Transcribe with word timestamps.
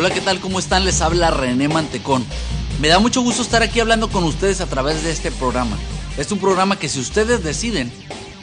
Hola, 0.00 0.14
¿qué 0.14 0.22
tal? 0.22 0.40
¿Cómo 0.40 0.58
están? 0.58 0.86
Les 0.86 1.02
habla 1.02 1.30
René 1.30 1.68
Mantecón. 1.68 2.24
Me 2.80 2.88
da 2.88 2.98
mucho 2.98 3.20
gusto 3.20 3.42
estar 3.42 3.62
aquí 3.62 3.80
hablando 3.80 4.08
con 4.08 4.24
ustedes 4.24 4.62
a 4.62 4.66
través 4.66 5.04
de 5.04 5.10
este 5.10 5.30
programa. 5.30 5.76
Es 6.16 6.32
un 6.32 6.38
programa 6.38 6.78
que 6.78 6.88
si 6.88 6.98
ustedes 7.00 7.44
deciden, 7.44 7.92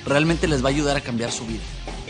realmente 0.06 0.48
les 0.48 0.64
va 0.64 0.68
a 0.68 0.72
ayudar 0.72 0.98
a 0.98 1.02
cambiar 1.02 1.32
su 1.32 1.48
vida. 1.48 1.64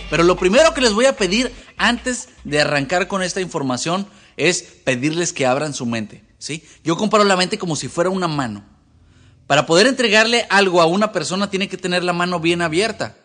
Pero 0.10 0.24
lo 0.24 0.36
primero 0.36 0.74
que 0.74 0.82
les 0.82 0.92
voy 0.92 1.06
a 1.06 1.16
pedir 1.16 1.54
antes 1.78 2.28
de 2.44 2.60
arrancar 2.60 3.08
con 3.08 3.24
esta 3.24 3.40
información 3.40 4.06
es 4.36 4.64
pedirles 4.84 5.32
que 5.32 5.46
abran 5.46 5.74
su 5.74 5.86
mente, 5.86 6.26
¿sí? 6.40 6.66
Yo 6.84 6.98
comparo 6.98 7.24
la 7.24 7.38
mente 7.38 7.58
como 7.58 7.78
si 7.78 7.88
fuera 7.88 8.10
una 8.10 8.28
mano. 8.28 8.66
Para 9.48 9.66
poder 9.66 9.88
entregarle 9.88 10.46
algo 10.50 10.82
a 10.82 10.88
una 10.88 11.14
persona 11.14 11.50
tiene 11.50 11.70
que 11.70 11.78
tener 11.78 12.04
la 12.04 12.12
mano 12.12 12.42
bien 12.42 12.62
abierta. 12.62 13.16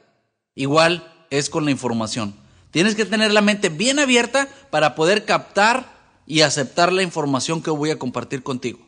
Igual 0.55 1.27
es 1.30 1.51
con 1.51 1.65
la 1.65 1.73
información. 1.73 2.37
Tienes 2.70 2.95
que 2.95 3.07
tener 3.07 3.33
la 3.33 3.43
mente 3.43 3.70
bien 3.70 3.98
abierta 3.98 4.47
para 4.70 4.95
poder 4.95 5.25
captar 5.25 5.91
y 6.27 6.43
aceptar 6.43 6.93
la 6.93 7.03
información 7.03 7.62
que 7.62 7.71
voy 7.71 7.91
a 7.91 7.99
compartir 7.99 8.43
contigo. 8.43 8.80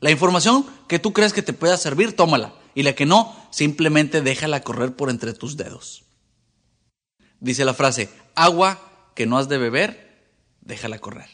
La 0.00 0.10
información 0.10 0.66
que 0.88 0.98
tú 0.98 1.12
crees 1.12 1.32
que 1.32 1.42
te 1.42 1.52
pueda 1.52 1.76
servir, 1.76 2.16
tómala. 2.16 2.54
Y 2.74 2.82
la 2.82 2.94
que 2.94 3.06
no, 3.06 3.36
simplemente 3.50 4.22
déjala 4.22 4.62
correr 4.62 4.94
por 4.94 5.10
entre 5.10 5.34
tus 5.34 5.56
dedos. 5.56 6.04
Dice 7.40 7.64
la 7.64 7.74
frase, 7.74 8.08
agua 8.34 8.80
que 9.14 9.26
no 9.26 9.38
has 9.38 9.48
de 9.48 9.58
beber, 9.58 10.30
déjala 10.60 10.98
correr. 10.98 11.28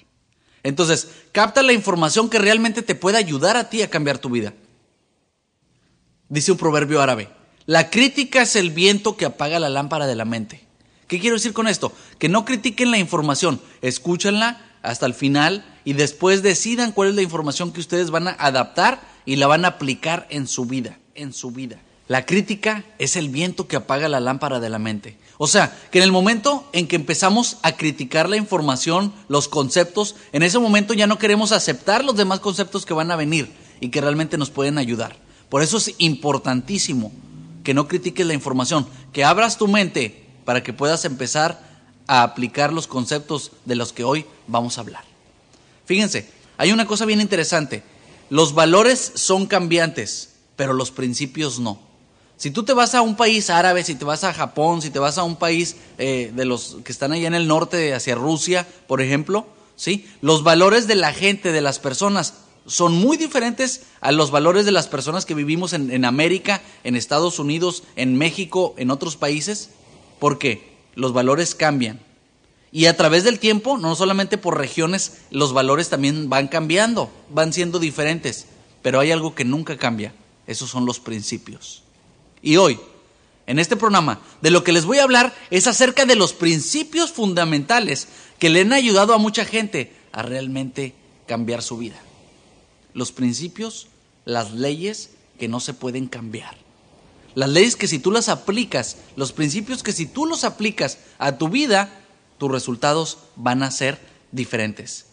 Entonces, 0.62 1.09
capta 1.33 1.62
la 1.62 1.73
información 1.73 2.28
que 2.28 2.38
realmente 2.38 2.83
te 2.83 2.95
pueda 2.95 3.19
ayudar 3.19 3.56
a 3.56 3.70
ti 3.70 3.83
a 3.83 3.91
cambiar 3.91 4.19
tu 4.19 4.30
vida. 4.30 4.55
Dice 6.28 6.52
un 6.52 6.59
proverbio 6.59 7.00
árabe, 7.00 7.28
la 7.66 7.91
crítica 7.91 8.42
es 8.42 8.56
el 8.56 8.70
viento 8.70 9.16
que 9.16 9.27
apaga 9.27 9.61
la 9.61 9.69
lámpara 9.69 10.06
de 10.06 10.16
la 10.16 10.25
mente. 10.25 10.66
¿Qué 11.06 11.20
quiero 11.20 11.36
decir 11.36 11.52
con 11.52 11.69
esto? 11.69 11.92
Que 12.19 12.28
no 12.28 12.45
critiquen 12.45 12.91
la 12.91 12.98
información, 12.98 13.61
escúchenla 13.80 14.66
hasta 14.87 15.06
el 15.06 15.15
final 15.15 15.65
y 15.84 15.92
después 15.92 16.42
decidan 16.42 16.92
cuál 16.92 17.11
es 17.11 17.15
la 17.15 17.23
información 17.23 17.73
que 17.73 17.81
ustedes 17.81 18.11
van 18.11 18.29
a 18.29 18.37
adaptar 18.39 19.01
y 19.25 19.37
la 19.37 19.47
van 19.47 19.65
a 19.65 19.69
aplicar 19.69 20.27
en 20.31 20.47
su 20.47 20.65
vida, 20.65 20.98
en 21.15 21.33
su 21.33 21.51
vida. 21.51 21.79
La 22.09 22.25
crítica 22.25 22.84
es 22.98 23.17
el 23.17 23.29
viento 23.29 23.67
que 23.67 23.77
apaga 23.77 24.09
la 24.09 24.20
lámpara 24.20 24.61
de 24.61 24.70
la 24.70 24.79
mente. 24.79 25.19
O 25.39 25.48
sea, 25.48 25.77
que 25.91 25.98
en 25.98 26.05
el 26.05 26.12
momento 26.12 26.69
en 26.73 26.87
que 26.87 26.97
empezamos 26.97 27.59
a 27.62 27.73
criticar 27.73 28.29
la 28.29 28.37
información, 28.37 29.12
los 29.29 29.48
conceptos, 29.48 30.14
en 30.33 30.45
ese 30.45 30.61
momento 30.61 30.95
ya 30.95 31.09
no 31.09 31.19
queremos 31.19 31.51
aceptar 31.51 32.05
los 32.05 32.17
demás 32.17 32.39
conceptos 32.39 32.87
que 32.87 32.95
van 32.95 33.11
a 33.11 33.17
venir 33.17 33.53
y 33.81 33.89
que 33.89 34.01
realmente 34.01 34.39
nos 34.39 34.51
pueden 34.51 34.79
ayudar. 34.79 35.17
Por 35.48 35.62
eso 35.62 35.79
es 35.79 35.95
importantísimo 35.98 37.12
que 37.64 37.75
no 37.75 37.89
critiques 37.89 38.27
la 38.27 38.34
información, 38.34 38.87
que 39.12 39.25
abras 39.25 39.59
tu 39.59 39.67
mente 39.67 40.27
para 40.45 40.62
que 40.62 40.73
puedas 40.73 41.05
empezar 41.05 41.75
a 42.06 42.22
aplicar 42.22 42.72
los 42.72 42.86
conceptos 42.86 43.52
de 43.64 43.76
los 43.76 43.92
que 43.92 44.04
hoy 44.04 44.26
vamos 44.46 44.78
a 44.78 44.82
hablar. 44.82 45.04
Fíjense, 45.84 46.28
hay 46.58 46.72
una 46.72 46.86
cosa 46.86 47.04
bien 47.04 47.20
interesante. 47.20 47.82
Los 48.30 48.54
valores 48.54 49.12
son 49.14 49.46
cambiantes, 49.46 50.34
pero 50.56 50.72
los 50.72 50.90
principios 50.90 51.58
no. 51.58 51.78
Si 52.36 52.50
tú 52.50 52.64
te 52.64 52.74
vas 52.74 52.94
a 52.94 53.02
un 53.02 53.16
país 53.16 53.48
árabe, 53.48 53.82
si 53.82 53.94
te 53.94 54.04
vas 54.04 54.24
a 54.24 54.34
Japón, 54.34 54.82
si 54.82 54.90
te 54.90 54.98
vas 54.98 55.16
a 55.16 55.22
un 55.22 55.36
país 55.36 55.77
eh, 55.96 56.32
de 56.34 56.44
los 56.44 56.77
que 56.84 56.92
están 56.92 57.12
allá 57.12 57.28
en 57.28 57.34
el 57.34 57.48
norte, 57.48 57.94
hacia 57.94 58.14
Rusia, 58.14 58.66
por 58.86 59.00
ejemplo, 59.00 59.46
¿sí? 59.74 60.06
los 60.20 60.42
valores 60.42 60.86
de 60.86 60.96
la 60.96 61.14
gente, 61.14 61.52
de 61.52 61.62
las 61.62 61.78
personas, 61.78 62.34
son 62.66 62.94
muy 62.94 63.16
diferentes 63.16 63.82
a 64.00 64.12
los 64.12 64.30
valores 64.30 64.66
de 64.66 64.72
las 64.72 64.88
personas 64.88 65.24
que 65.24 65.34
vivimos 65.34 65.72
en, 65.72 65.90
en 65.90 66.04
América, 66.04 66.60
en 66.84 66.96
Estados 66.96 67.38
Unidos, 67.38 67.84
en 67.94 68.18
México, 68.18 68.74
en 68.77 68.90
otros 68.90 69.16
países, 69.16 69.70
porque 70.18 70.75
los 70.97 71.12
valores 71.12 71.55
cambian. 71.55 72.00
Y 72.72 72.86
a 72.86 72.97
través 72.97 73.22
del 73.22 73.39
tiempo, 73.39 73.78
no 73.78 73.94
solamente 73.94 74.36
por 74.36 74.58
regiones, 74.58 75.18
los 75.30 75.52
valores 75.52 75.89
también 75.89 76.29
van 76.29 76.48
cambiando, 76.48 77.12
van 77.30 77.52
siendo 77.52 77.79
diferentes, 77.79 78.46
pero 78.83 78.98
hay 78.98 79.12
algo 79.12 79.36
que 79.36 79.45
nunca 79.45 79.79
cambia, 79.79 80.12
esos 80.48 80.68
son 80.68 80.84
los 80.84 80.98
principios. 80.98 81.84
Y 82.42 82.57
hoy, 82.57 82.80
en 83.46 83.61
este 83.61 83.77
programa, 83.77 84.20
de 84.42 84.51
lo 84.51 84.64
que 84.64 84.73
les 84.73 84.84
voy 84.84 84.98
a 84.98 85.05
hablar 85.05 85.33
es 85.51 85.68
acerca 85.68 86.05
de 86.05 86.17
los 86.17 86.33
principios 86.33 87.13
fundamentales 87.13 88.08
que 88.40 88.51
le 88.51 88.63
han 88.63 88.73
ayudado 88.73 89.14
a 89.14 89.18
mucha 89.18 89.45
gente 89.45 89.95
a 90.11 90.23
realmente 90.23 90.92
cambiar 91.28 91.63
su 91.63 91.78
vida 91.78 92.01
los 92.96 93.13
principios, 93.13 93.89
las 94.24 94.52
leyes 94.52 95.11
que 95.39 95.48
no 95.48 95.61
se 95.61 95.74
pueden 95.74 96.07
cambiar. 96.07 96.57
Las 97.36 97.51
leyes 97.51 97.77
que 97.77 97.86
si 97.86 97.98
tú 97.98 98.13
las 98.13 98.30
aplicas, 98.30 98.97
los 99.14 99.33
principios 99.33 99.83
que 99.83 99.92
si 99.92 100.07
tú 100.07 100.24
los 100.24 100.42
aplicas 100.42 100.97
a 101.19 101.36
tu 101.36 101.51
vida, 101.51 101.91
tus 102.39 102.51
resultados 102.51 103.19
van 103.36 103.63
a 103.63 103.70
ser 103.70 104.01
diferentes. 104.33 105.05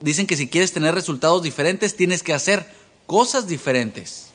Dicen 0.00 0.28
que 0.28 0.36
si 0.36 0.46
quieres 0.46 0.72
tener 0.72 0.94
resultados 0.94 1.42
diferentes, 1.42 1.96
tienes 1.96 2.22
que 2.22 2.32
hacer 2.32 2.64
cosas 3.08 3.48
diferentes. 3.48 4.28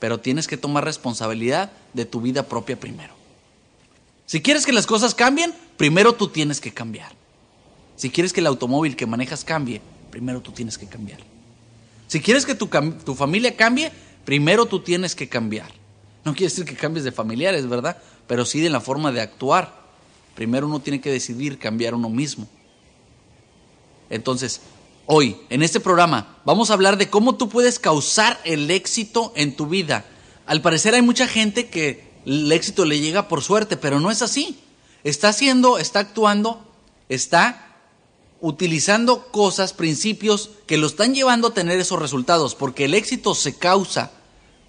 Pero 0.00 0.18
tienes 0.18 0.48
que 0.48 0.56
tomar 0.56 0.84
responsabilidad 0.84 1.70
de 1.92 2.06
tu 2.06 2.20
vida 2.20 2.42
propia 2.42 2.78
primero. 2.78 3.14
Si 4.26 4.42
quieres 4.42 4.66
que 4.66 4.72
las 4.72 4.88
cosas 4.88 5.14
cambien, 5.14 5.54
primero 5.76 6.16
tú 6.16 6.26
tienes 6.26 6.60
que 6.60 6.74
cambiar. 6.74 7.12
Si 7.94 8.10
quieres 8.10 8.32
que 8.32 8.40
el 8.40 8.48
automóvil 8.48 8.96
que 8.96 9.06
manejas 9.06 9.44
cambie, 9.44 9.80
primero 10.10 10.40
tú 10.40 10.50
tienes 10.50 10.76
que 10.76 10.88
cambiar. 10.88 11.20
Si 12.08 12.20
quieres 12.20 12.44
que 12.44 12.56
tu, 12.56 12.66
tu 12.66 13.14
familia 13.14 13.54
cambie, 13.54 13.92
primero 14.24 14.66
tú 14.66 14.80
tienes 14.80 15.14
que 15.14 15.28
cambiar. 15.28 15.85
No 16.26 16.34
quiere 16.34 16.50
decir 16.50 16.64
que 16.64 16.74
cambies 16.74 17.04
de 17.04 17.12
familiares, 17.12 17.68
¿verdad? 17.68 17.98
Pero 18.26 18.44
sí 18.44 18.58
de 18.58 18.68
la 18.68 18.80
forma 18.80 19.12
de 19.12 19.20
actuar. 19.20 19.72
Primero 20.34 20.66
uno 20.66 20.80
tiene 20.80 21.00
que 21.00 21.12
decidir 21.12 21.56
cambiar 21.56 21.94
uno 21.94 22.10
mismo. 22.10 22.48
Entonces, 24.10 24.60
hoy, 25.06 25.36
en 25.50 25.62
este 25.62 25.78
programa, 25.78 26.36
vamos 26.44 26.68
a 26.68 26.74
hablar 26.74 26.96
de 26.96 27.08
cómo 27.08 27.36
tú 27.36 27.48
puedes 27.48 27.78
causar 27.78 28.40
el 28.42 28.68
éxito 28.72 29.32
en 29.36 29.54
tu 29.54 29.68
vida. 29.68 30.04
Al 30.46 30.62
parecer 30.62 30.94
hay 30.94 31.02
mucha 31.02 31.28
gente 31.28 31.68
que 31.68 32.10
el 32.26 32.50
éxito 32.50 32.84
le 32.86 32.98
llega 32.98 33.28
por 33.28 33.40
suerte, 33.40 33.76
pero 33.76 34.00
no 34.00 34.10
es 34.10 34.20
así. 34.20 34.58
Está 35.04 35.28
haciendo, 35.28 35.78
está 35.78 36.00
actuando, 36.00 36.68
está 37.08 37.76
utilizando 38.40 39.28
cosas, 39.28 39.72
principios 39.72 40.50
que 40.66 40.76
lo 40.76 40.88
están 40.88 41.14
llevando 41.14 41.46
a 41.46 41.54
tener 41.54 41.78
esos 41.78 42.00
resultados, 42.00 42.56
porque 42.56 42.86
el 42.86 42.94
éxito 42.94 43.32
se 43.36 43.56
causa, 43.56 44.10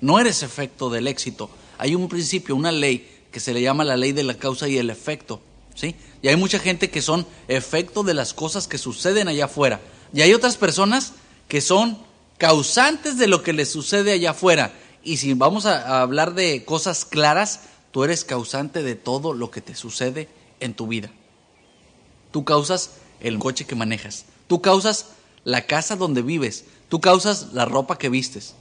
no 0.02 0.20
eres 0.20 0.44
efecto 0.44 0.90
del 0.90 1.08
éxito. 1.08 1.50
Hay 1.78 1.96
un 1.96 2.08
principio, 2.08 2.56
una 2.56 2.72
ley 2.72 3.26
que 3.32 3.40
se 3.40 3.54
le 3.54 3.62
llama 3.62 3.84
la 3.84 3.98
ley 3.98 4.12
de 4.12 4.24
la 4.24 4.36
causa 4.36 4.68
y 4.68 4.78
el 4.78 4.90
efecto, 4.90 5.42
¿sí? 5.76 5.96
Y 6.22 6.28
hay 6.28 6.36
mucha 6.36 6.60
gente 6.60 6.90
que 6.90 7.02
son 7.02 7.26
efecto 7.48 8.04
de 8.04 8.14
las 8.14 8.34
cosas 8.34 8.68
que 8.68 8.78
suceden 8.78 9.28
allá 9.28 9.46
afuera. 9.46 9.80
Y 10.14 10.22
hay 10.22 10.34
otras 10.34 10.58
personas 10.58 11.14
que 11.48 11.62
son 11.62 11.98
causantes 12.38 13.18
de 13.18 13.28
lo 13.28 13.44
que 13.44 13.54
les 13.54 13.70
sucede 13.70 14.12
allá 14.12 14.32
afuera. 14.32 14.74
Y 15.04 15.18
si 15.18 15.34
vamos 15.34 15.66
a, 15.66 15.98
a 15.98 16.02
hablar 16.02 16.34
de 16.34 16.66
cosas 16.66 17.06
claras, 17.06 17.62
tú 17.92 18.04
eres 18.04 18.24
causante 18.24 18.84
de 18.84 18.96
todo 18.96 19.34
lo 19.34 19.52
que 19.52 19.62
te 19.62 19.76
sucede 19.76 20.30
en 20.60 20.74
tu 20.74 20.88
vida. 20.88 21.12
Tú 22.32 22.44
causas 22.44 22.92
el 23.20 23.40
coche 23.40 23.66
que 23.66 23.76
manejas. 23.76 24.26
Tú 24.48 24.62
causas 24.62 25.08
la 25.44 25.66
casa 25.66 25.96
donde 25.96 26.22
vives. 26.22 26.66
Tú 26.90 27.02
causas 27.02 27.54
la 27.54 27.66
ropa 27.66 27.98
que 27.98 28.10
vistes. 28.10 28.56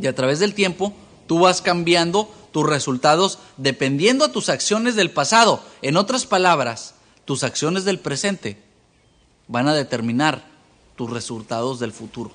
Y 0.00 0.06
a 0.06 0.14
través 0.14 0.38
del 0.38 0.54
tiempo, 0.54 0.92
tú 1.26 1.40
vas 1.40 1.62
cambiando 1.62 2.32
tus 2.52 2.66
resultados 2.66 3.38
dependiendo 3.56 4.24
a 4.24 4.32
tus 4.32 4.48
acciones 4.48 4.96
del 4.96 5.10
pasado. 5.10 5.62
En 5.82 5.96
otras 5.96 6.26
palabras, 6.26 6.94
tus 7.24 7.44
acciones 7.44 7.84
del 7.84 7.98
presente 7.98 8.60
van 9.46 9.68
a 9.68 9.74
determinar 9.74 10.44
tus 10.96 11.10
resultados 11.10 11.78
del 11.80 11.92
futuro. 11.92 12.32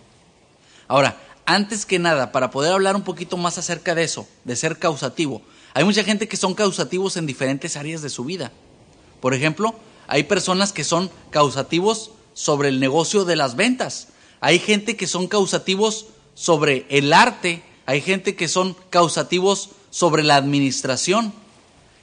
Ahora, 0.87 1.21
antes 1.45 1.85
que 1.85 1.99
nada, 1.99 2.31
para 2.31 2.49
poder 2.49 2.73
hablar 2.73 2.95
un 2.95 3.03
poquito 3.03 3.37
más 3.37 3.57
acerca 3.57 3.95
de 3.95 4.03
eso, 4.03 4.27
de 4.43 4.55
ser 4.55 4.79
causativo, 4.79 5.41
hay 5.73 5.83
mucha 5.83 6.03
gente 6.03 6.27
que 6.27 6.37
son 6.37 6.53
causativos 6.53 7.17
en 7.17 7.25
diferentes 7.25 7.75
áreas 7.75 8.01
de 8.01 8.09
su 8.09 8.25
vida. 8.25 8.51
Por 9.21 9.33
ejemplo, 9.33 9.75
hay 10.07 10.23
personas 10.23 10.71
que 10.71 10.83
son 10.83 11.11
causativos 11.31 12.11
sobre 12.33 12.69
el 12.69 12.79
negocio 12.79 13.25
de 13.25 13.35
las 13.35 13.55
ventas. 13.55 14.09
Hay 14.39 14.59
gente 14.59 14.95
que 14.95 15.07
son 15.07 15.27
causativos 15.27 16.07
sobre 16.35 16.85
el 16.89 17.11
arte. 17.11 17.63
Hay 17.87 18.01
gente 18.01 18.35
que 18.35 18.47
son 18.47 18.75
causativos 18.91 19.71
sobre 19.89 20.21
la 20.21 20.35
administración. 20.35 21.33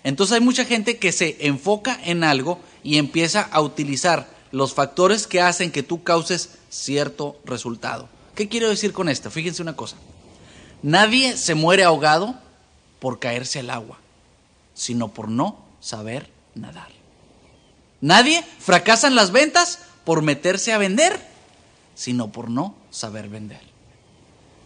Entonces 0.03 0.35
hay 0.35 0.41
mucha 0.41 0.65
gente 0.65 0.99
que 0.99 1.13
se 1.13 1.47
enfoca 1.47 1.97
en 2.05 2.25
algo 2.25 2.59
y 2.83 2.99
empieza 2.99 3.43
a 3.43 3.61
utilizar 3.61 4.29
los 4.51 4.75
factores 4.75 5.29
que 5.29 5.41
hacen 5.41 5.71
que 5.71 5.85
tú 5.85 6.03
causes 6.03 6.51
cierto 6.69 7.39
resultado. 7.45 8.09
¿Qué 8.35 8.49
quiero 8.49 8.69
decir 8.69 8.93
con 8.93 9.09
esto? 9.09 9.31
Fíjense 9.31 9.63
una 9.63 9.77
cosa. 9.77 9.97
Nadie 10.83 11.37
se 11.37 11.55
muere 11.55 11.85
ahogado 11.85 12.35
por 12.99 13.19
caerse 13.19 13.61
al 13.61 13.71
agua, 13.71 13.99
sino 14.75 15.09
por 15.09 15.29
no 15.29 15.59
saber 15.81 16.29
nadar. 16.55 16.89
Nadie 18.01 18.45
fracasa 18.59 19.07
en 19.07 19.15
las 19.15 19.31
ventas 19.31 19.79
por 20.05 20.23
meterse 20.23 20.73
a 20.73 20.79
vender, 20.79 21.25
sino 21.95 22.33
por 22.33 22.51
no 22.51 22.75
saber 22.91 23.29
vender. 23.29 23.72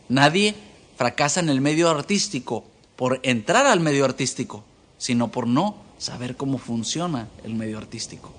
Nadie 0.08 0.54
fracasa 0.96 1.40
en 1.40 1.48
el 1.48 1.60
medio 1.60 1.90
artístico 1.90 2.64
por 2.96 3.20
entrar 3.22 3.66
al 3.66 3.80
medio 3.80 4.04
artístico, 4.04 4.64
sino 4.98 5.28
por 5.28 5.46
no 5.46 5.76
saber 5.98 6.36
cómo 6.36 6.58
funciona 6.58 7.28
el 7.44 7.54
medio 7.54 7.78
artístico. 7.78 8.32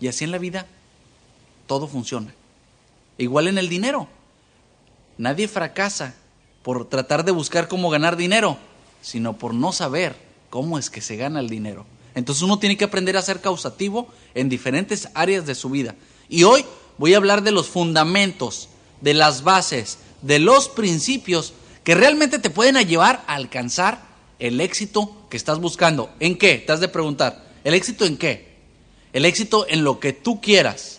Y 0.00 0.08
así 0.08 0.24
en 0.24 0.30
la 0.30 0.38
vida. 0.38 0.66
todo 1.66 1.88
funciona. 1.88 2.32
Igual 3.18 3.48
en 3.48 3.58
el 3.58 3.68
dinero. 3.68 4.06
Nadie 5.18 5.48
fracasa 5.48 6.14
por 6.62 6.88
tratar 6.88 7.24
de 7.24 7.32
buscar 7.32 7.66
cómo 7.66 7.90
ganar 7.90 8.16
dinero, 8.16 8.58
sino 9.02 9.36
por 9.38 9.54
no 9.54 9.72
saber 9.72 10.14
cómo 10.50 10.78
es 10.78 10.90
que 10.90 11.00
se 11.00 11.16
gana 11.16 11.40
el 11.40 11.48
dinero. 11.48 11.86
Entonces 12.14 12.42
uno 12.42 12.58
tiene 12.58 12.76
que 12.76 12.84
aprender 12.84 13.16
a 13.16 13.22
ser 13.22 13.40
causativo 13.40 14.08
en 14.34 14.48
diferentes 14.48 15.08
áreas 15.14 15.46
de 15.46 15.54
su 15.54 15.70
vida. 15.70 15.94
Y 16.28 16.44
hoy 16.44 16.64
voy 16.98 17.14
a 17.14 17.18
hablar 17.18 17.42
de 17.42 17.52
los 17.52 17.68
fundamentos, 17.68 18.68
de 19.00 19.14
las 19.14 19.42
bases, 19.42 19.98
de 20.26 20.38
los 20.38 20.68
principios 20.68 21.52
que 21.84 21.94
realmente 21.94 22.38
te 22.38 22.50
pueden 22.50 22.76
llevar 22.86 23.24
a 23.26 23.34
alcanzar 23.34 24.04
el 24.38 24.60
éxito 24.60 25.16
que 25.30 25.36
estás 25.36 25.60
buscando. 25.60 26.10
¿En 26.20 26.36
qué? 26.36 26.58
Te 26.58 26.72
has 26.72 26.80
de 26.80 26.88
preguntar. 26.88 27.46
¿El 27.64 27.74
éxito 27.74 28.04
en 28.04 28.16
qué? 28.16 28.56
El 29.12 29.24
éxito 29.24 29.66
en 29.68 29.84
lo 29.84 30.00
que 30.00 30.12
tú 30.12 30.40
quieras. 30.40 30.98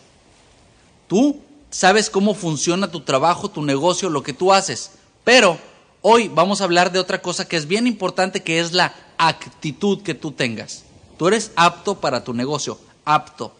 Tú 1.07 1.41
sabes 1.69 2.09
cómo 2.09 2.33
funciona 2.33 2.89
tu 2.89 3.01
trabajo, 3.01 3.49
tu 3.49 3.63
negocio, 3.63 4.09
lo 4.09 4.23
que 4.23 4.33
tú 4.33 4.53
haces. 4.53 4.91
Pero 5.23 5.57
hoy 6.01 6.29
vamos 6.29 6.61
a 6.61 6.63
hablar 6.63 6.91
de 6.91 6.99
otra 6.99 7.21
cosa 7.21 7.47
que 7.47 7.57
es 7.57 7.67
bien 7.67 7.85
importante, 7.85 8.43
que 8.43 8.59
es 8.59 8.71
la 8.71 8.95
actitud 9.17 10.01
que 10.03 10.13
tú 10.13 10.31
tengas. 10.31 10.83
Tú 11.17 11.27
eres 11.27 11.51
apto 11.55 11.99
para 11.99 12.23
tu 12.23 12.33
negocio, 12.33 12.79
apto. 13.03 13.53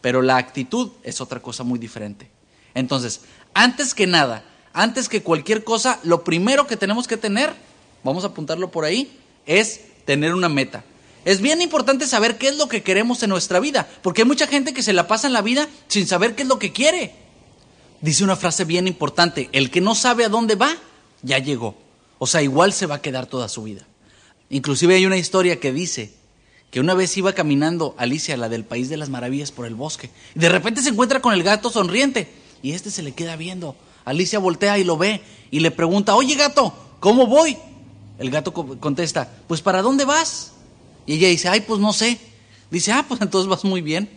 Pero 0.00 0.20
la 0.20 0.36
actitud 0.36 0.90
es 1.02 1.20
otra 1.20 1.40
cosa 1.40 1.62
muy 1.62 1.78
diferente. 1.78 2.28
Entonces, 2.74 3.20
antes 3.54 3.94
que 3.94 4.06
nada, 4.06 4.44
antes 4.74 5.08
que 5.08 5.22
cualquier 5.22 5.64
cosa, 5.64 6.00
lo 6.02 6.24
primero 6.24 6.66
que 6.66 6.76
tenemos 6.76 7.06
que 7.06 7.16
tener, 7.16 7.54
vamos 8.02 8.24
a 8.24 8.28
apuntarlo 8.28 8.70
por 8.70 8.84
ahí, 8.84 9.18
es 9.46 9.80
tener 10.04 10.34
una 10.34 10.48
meta. 10.48 10.84
Es 11.24 11.40
bien 11.40 11.62
importante 11.62 12.06
saber 12.06 12.36
qué 12.36 12.48
es 12.48 12.58
lo 12.58 12.68
que 12.68 12.82
queremos 12.82 13.22
en 13.22 13.30
nuestra 13.30 13.60
vida, 13.60 13.88
porque 14.02 14.22
hay 14.22 14.28
mucha 14.28 14.46
gente 14.46 14.74
que 14.74 14.82
se 14.82 14.92
la 14.92 15.06
pasa 15.06 15.28
en 15.28 15.32
la 15.32 15.42
vida 15.42 15.68
sin 15.88 16.06
saber 16.06 16.34
qué 16.34 16.42
es 16.42 16.48
lo 16.48 16.58
que 16.58 16.72
quiere. 16.72 17.14
Dice 18.02 18.24
una 18.24 18.36
frase 18.36 18.64
bien 18.64 18.86
importante, 18.86 19.48
el 19.52 19.70
que 19.70 19.80
no 19.80 19.94
sabe 19.94 20.24
a 20.24 20.28
dónde 20.28 20.56
va, 20.56 20.76
ya 21.22 21.38
llegó. 21.38 21.76
O 22.18 22.26
sea, 22.26 22.42
igual 22.42 22.72
se 22.72 22.86
va 22.86 22.96
a 22.96 23.02
quedar 23.02 23.26
toda 23.26 23.48
su 23.48 23.62
vida. 23.62 23.86
Inclusive 24.50 24.96
hay 24.96 25.06
una 25.06 25.16
historia 25.16 25.58
que 25.60 25.72
dice 25.72 26.12
que 26.70 26.80
una 26.80 26.94
vez 26.94 27.16
iba 27.16 27.32
caminando 27.32 27.94
Alicia, 27.96 28.36
la 28.36 28.48
del 28.48 28.64
País 28.64 28.88
de 28.88 28.96
las 28.96 29.08
Maravillas, 29.08 29.52
por 29.52 29.66
el 29.66 29.76
bosque, 29.76 30.10
y 30.34 30.40
de 30.40 30.48
repente 30.48 30.82
se 30.82 30.90
encuentra 30.90 31.22
con 31.22 31.32
el 31.32 31.44
gato 31.44 31.70
sonriente, 31.70 32.28
y 32.62 32.72
este 32.72 32.90
se 32.90 33.02
le 33.02 33.12
queda 33.12 33.36
viendo. 33.36 33.76
Alicia 34.04 34.38
voltea 34.38 34.78
y 34.78 34.84
lo 34.84 34.96
ve, 34.96 35.22
y 35.50 35.60
le 35.60 35.70
pregunta, 35.70 36.14
oye 36.14 36.34
gato, 36.34 36.74
¿cómo 37.00 37.26
voy? 37.26 37.56
El 38.18 38.30
gato 38.30 38.52
contesta, 38.52 39.30
pues 39.46 39.60
¿para 39.60 39.82
dónde 39.82 40.04
vas? 40.04 40.52
Y 41.06 41.14
ella 41.14 41.28
dice, 41.28 41.48
ay, 41.48 41.60
pues 41.60 41.80
no 41.80 41.92
sé. 41.92 42.18
Dice, 42.70 42.92
ah, 42.92 43.04
pues 43.06 43.20
entonces 43.20 43.48
vas 43.48 43.64
muy 43.64 43.80
bien. 43.80 44.08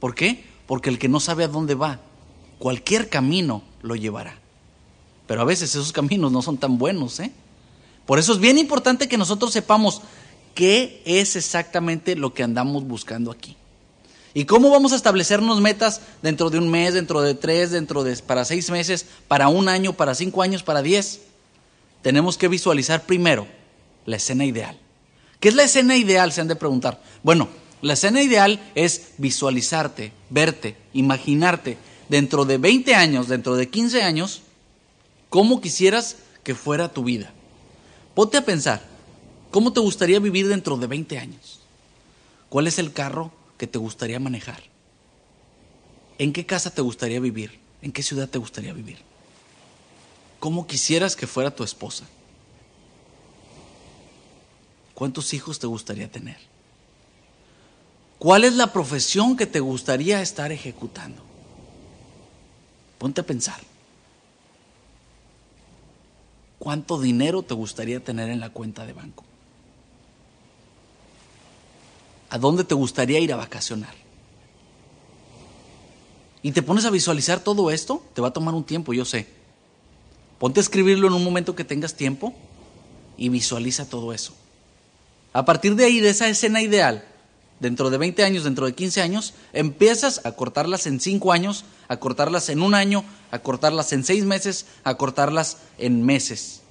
¿Por 0.00 0.14
qué? 0.14 0.44
Porque 0.66 0.90
el 0.90 0.98
que 0.98 1.08
no 1.08 1.20
sabe 1.20 1.44
a 1.44 1.48
dónde 1.48 1.74
va, 1.74 2.00
cualquier 2.58 3.08
camino 3.08 3.62
lo 3.82 3.96
llevará. 3.96 4.38
Pero 5.26 5.42
a 5.42 5.44
veces 5.44 5.70
esos 5.70 5.92
caminos 5.92 6.32
no 6.32 6.42
son 6.42 6.58
tan 6.58 6.78
buenos, 6.78 7.20
¿eh? 7.20 7.32
Por 8.06 8.18
eso 8.18 8.32
es 8.32 8.40
bien 8.40 8.58
importante 8.58 9.08
que 9.08 9.16
nosotros 9.16 9.52
sepamos 9.52 10.02
qué 10.54 11.02
es 11.04 11.36
exactamente 11.36 12.16
lo 12.16 12.34
que 12.34 12.42
andamos 12.42 12.84
buscando 12.84 13.30
aquí. 13.30 13.56
¿Y 14.34 14.46
cómo 14.46 14.70
vamos 14.70 14.92
a 14.92 14.96
establecernos 14.96 15.60
metas 15.60 16.00
dentro 16.22 16.48
de 16.48 16.58
un 16.58 16.70
mes, 16.70 16.94
dentro 16.94 17.20
de 17.20 17.34
tres, 17.34 17.70
dentro 17.70 18.02
de 18.02 18.16
para 18.16 18.44
seis 18.44 18.70
meses, 18.70 19.06
para 19.28 19.48
un 19.48 19.68
año, 19.68 19.92
para 19.92 20.14
cinco 20.14 20.42
años, 20.42 20.62
para 20.62 20.82
diez? 20.82 21.20
Tenemos 22.00 22.38
que 22.38 22.48
visualizar 22.48 23.04
primero 23.04 23.46
la 24.06 24.16
escena 24.16 24.44
ideal. 24.44 24.78
¿Qué 25.38 25.48
es 25.48 25.54
la 25.54 25.64
escena 25.64 25.96
ideal? 25.96 26.32
Se 26.32 26.40
han 26.40 26.48
de 26.48 26.56
preguntar. 26.56 27.02
Bueno, 27.22 27.48
la 27.82 27.92
escena 27.92 28.22
ideal 28.22 28.60
es 28.74 29.10
visualizarte, 29.18 30.12
verte, 30.30 30.76
imaginarte 30.94 31.76
dentro 32.08 32.44
de 32.44 32.58
20 32.58 32.94
años, 32.94 33.28
dentro 33.28 33.56
de 33.56 33.68
15 33.68 34.02
años, 34.02 34.42
cómo 35.28 35.60
quisieras 35.60 36.16
que 36.42 36.54
fuera 36.54 36.92
tu 36.92 37.04
vida. 37.04 37.32
Ponte 38.14 38.36
a 38.36 38.44
pensar, 38.44 38.82
¿cómo 39.50 39.72
te 39.72 39.80
gustaría 39.80 40.20
vivir 40.20 40.48
dentro 40.48 40.76
de 40.76 40.86
20 40.86 41.18
años? 41.18 41.60
¿Cuál 42.48 42.66
es 42.66 42.78
el 42.78 42.92
carro 42.92 43.32
que 43.62 43.68
te 43.68 43.78
gustaría 43.78 44.18
manejar? 44.18 44.60
¿En 46.18 46.32
qué 46.32 46.44
casa 46.44 46.74
te 46.74 46.82
gustaría 46.82 47.20
vivir? 47.20 47.60
¿En 47.80 47.92
qué 47.92 48.02
ciudad 48.02 48.28
te 48.28 48.38
gustaría 48.38 48.72
vivir? 48.72 48.98
¿Cómo 50.40 50.66
quisieras 50.66 51.14
que 51.14 51.28
fuera 51.28 51.54
tu 51.54 51.62
esposa? 51.62 52.04
¿Cuántos 54.94 55.32
hijos 55.32 55.60
te 55.60 55.68
gustaría 55.68 56.10
tener? 56.10 56.38
¿Cuál 58.18 58.42
es 58.42 58.54
la 58.54 58.72
profesión 58.72 59.36
que 59.36 59.46
te 59.46 59.60
gustaría 59.60 60.20
estar 60.22 60.50
ejecutando? 60.50 61.22
Ponte 62.98 63.20
a 63.20 63.26
pensar. 63.26 63.60
¿Cuánto 66.58 67.00
dinero 67.00 67.44
te 67.44 67.54
gustaría 67.54 68.02
tener 68.02 68.28
en 68.28 68.40
la 68.40 68.50
cuenta 68.50 68.84
de 68.84 68.92
banco? 68.92 69.22
¿A 72.32 72.38
dónde 72.38 72.64
te 72.64 72.74
gustaría 72.74 73.18
ir 73.18 73.30
a 73.34 73.36
vacacionar? 73.36 73.92
Y 76.40 76.52
te 76.52 76.62
pones 76.62 76.86
a 76.86 76.90
visualizar 76.90 77.40
todo 77.40 77.70
esto, 77.70 78.02
te 78.14 78.22
va 78.22 78.28
a 78.28 78.32
tomar 78.32 78.54
un 78.54 78.64
tiempo, 78.64 78.94
yo 78.94 79.04
sé. 79.04 79.26
Ponte 80.38 80.58
a 80.58 80.62
escribirlo 80.62 81.08
en 81.08 81.12
un 81.12 81.22
momento 81.22 81.54
que 81.54 81.62
tengas 81.62 81.94
tiempo 81.94 82.32
y 83.18 83.28
visualiza 83.28 83.86
todo 83.86 84.14
eso. 84.14 84.32
A 85.34 85.44
partir 85.44 85.76
de 85.76 85.84
ahí, 85.84 86.00
de 86.00 86.08
esa 86.08 86.26
escena 86.26 86.62
ideal, 86.62 87.04
dentro 87.60 87.90
de 87.90 87.98
20 87.98 88.24
años, 88.24 88.44
dentro 88.44 88.64
de 88.64 88.74
15 88.74 89.02
años, 89.02 89.34
empiezas 89.52 90.24
a 90.24 90.32
cortarlas 90.32 90.86
en 90.86 91.00
5 91.00 91.32
años, 91.32 91.66
a 91.88 91.98
cortarlas 91.98 92.48
en 92.48 92.62
un 92.62 92.72
año, 92.72 93.04
a 93.30 93.40
cortarlas 93.40 93.92
en 93.92 94.04
6 94.04 94.24
meses, 94.24 94.64
a 94.84 94.94
cortarlas 94.94 95.58
en 95.76 96.02
meses. 96.02 96.62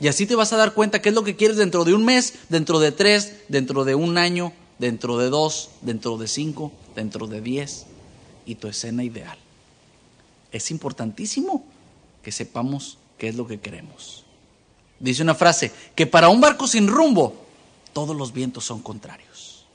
Y 0.00 0.06
así 0.06 0.24
te 0.24 0.36
vas 0.36 0.52
a 0.52 0.56
dar 0.56 0.72
cuenta 0.72 1.02
qué 1.02 1.08
es 1.08 1.16
lo 1.16 1.24
que 1.24 1.34
quieres 1.34 1.56
dentro 1.56 1.84
de 1.84 1.94
un 1.94 2.04
mes, 2.04 2.34
dentro 2.48 2.78
de 2.78 2.92
tres, 2.92 3.38
dentro 3.48 3.84
de 3.84 3.96
un 3.96 4.16
año, 4.16 4.52
dentro 4.78 5.18
de 5.18 5.30
dos, 5.30 5.70
dentro 5.82 6.16
de 6.16 6.28
cinco, 6.28 6.72
dentro 6.94 7.26
de 7.26 7.40
diez, 7.40 7.86
y 8.46 8.54
tu 8.54 8.68
escena 8.68 9.04
ideal. 9.04 9.38
Es 10.52 10.70
importantísimo 10.70 11.64
que 12.22 12.32
sepamos 12.32 12.98
qué 13.18 13.28
es 13.28 13.34
lo 13.34 13.46
que 13.46 13.60
queremos. 13.60 14.24
Dice 15.00 15.22
una 15.22 15.34
frase, 15.34 15.72
que 15.94 16.06
para 16.06 16.28
un 16.28 16.40
barco 16.40 16.66
sin 16.66 16.88
rumbo, 16.88 17.34
todos 17.92 18.16
los 18.16 18.32
vientos 18.32 18.64
son 18.64 18.80
contrarios. 18.80 19.66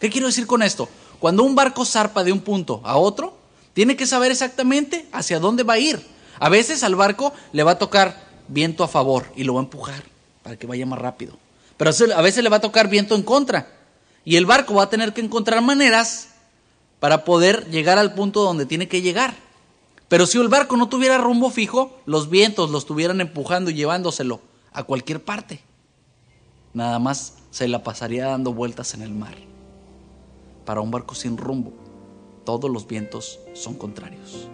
¿Qué 0.00 0.10
quiero 0.10 0.26
decir 0.26 0.46
con 0.46 0.62
esto? 0.62 0.88
Cuando 1.18 1.42
un 1.42 1.54
barco 1.54 1.84
zarpa 1.84 2.24
de 2.24 2.32
un 2.32 2.40
punto 2.40 2.80
a 2.84 2.96
otro, 2.96 3.36
tiene 3.72 3.96
que 3.96 4.06
saber 4.06 4.30
exactamente 4.30 5.06
hacia 5.12 5.38
dónde 5.38 5.62
va 5.62 5.74
a 5.74 5.78
ir. 5.78 6.04
A 6.38 6.48
veces 6.48 6.82
al 6.82 6.94
barco 6.94 7.32
le 7.52 7.62
va 7.62 7.72
a 7.72 7.78
tocar 7.78 8.26
viento 8.48 8.84
a 8.84 8.88
favor 8.88 9.26
y 9.36 9.44
lo 9.44 9.54
va 9.54 9.60
a 9.60 9.64
empujar 9.64 10.02
para 10.42 10.56
que 10.56 10.66
vaya 10.66 10.86
más 10.86 10.98
rápido. 10.98 11.36
Pero 11.76 11.90
a 12.14 12.22
veces 12.22 12.42
le 12.42 12.48
va 12.48 12.56
a 12.56 12.60
tocar 12.60 12.88
viento 12.88 13.14
en 13.14 13.22
contra. 13.22 13.75
Y 14.26 14.36
el 14.36 14.44
barco 14.44 14.74
va 14.74 14.82
a 14.82 14.90
tener 14.90 15.14
que 15.14 15.22
encontrar 15.22 15.62
maneras 15.62 16.28
para 17.00 17.24
poder 17.24 17.70
llegar 17.70 17.96
al 17.96 18.12
punto 18.12 18.42
donde 18.42 18.66
tiene 18.66 18.88
que 18.88 19.00
llegar. 19.00 19.34
Pero 20.08 20.26
si 20.26 20.38
el 20.38 20.48
barco 20.48 20.76
no 20.76 20.90
tuviera 20.90 21.16
rumbo 21.16 21.48
fijo, 21.48 21.98
los 22.04 22.28
vientos 22.28 22.70
lo 22.70 22.76
estuvieran 22.76 23.22
empujando 23.22 23.70
y 23.70 23.74
llevándoselo 23.74 24.42
a 24.74 24.82
cualquier 24.82 25.24
parte 25.24 25.62
nada 26.76 26.98
más 26.98 27.38
se 27.50 27.68
la 27.68 27.82
pasaría 27.82 28.26
dando 28.26 28.52
vueltas 28.52 28.92
en 28.92 29.00
el 29.00 29.14
mar. 29.14 29.34
Para 30.66 30.82
un 30.82 30.90
barco 30.90 31.14
sin 31.14 31.38
rumbo, 31.38 31.72
todos 32.44 32.70
los 32.70 32.86
vientos 32.86 33.40
son 33.54 33.72
contrarios. 33.76 34.46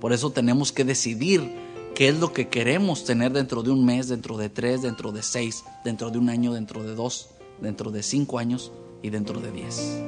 Por 0.00 0.14
eso 0.14 0.30
tenemos 0.30 0.72
que 0.72 0.84
decidir 0.84 1.52
qué 1.94 2.08
es 2.08 2.18
lo 2.18 2.32
que 2.32 2.48
queremos 2.48 3.04
tener 3.04 3.32
dentro 3.34 3.62
de 3.62 3.72
un 3.72 3.84
mes, 3.84 4.08
dentro 4.08 4.38
de 4.38 4.48
tres, 4.48 4.80
dentro 4.80 5.12
de 5.12 5.22
seis, 5.22 5.64
dentro 5.84 6.08
de 6.10 6.16
un 6.16 6.30
año, 6.30 6.54
dentro 6.54 6.82
de 6.82 6.94
dos, 6.94 7.28
dentro 7.60 7.90
de 7.90 8.02
cinco 8.02 8.38
años 8.38 8.72
dentro 9.10 9.40
de 9.40 9.50
diez. 9.50 9.98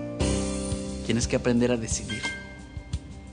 Tienes 1.07 1.27
que 1.27 1.37
aprender 1.37 1.73
a 1.73 1.77
decidir. 1.77 2.23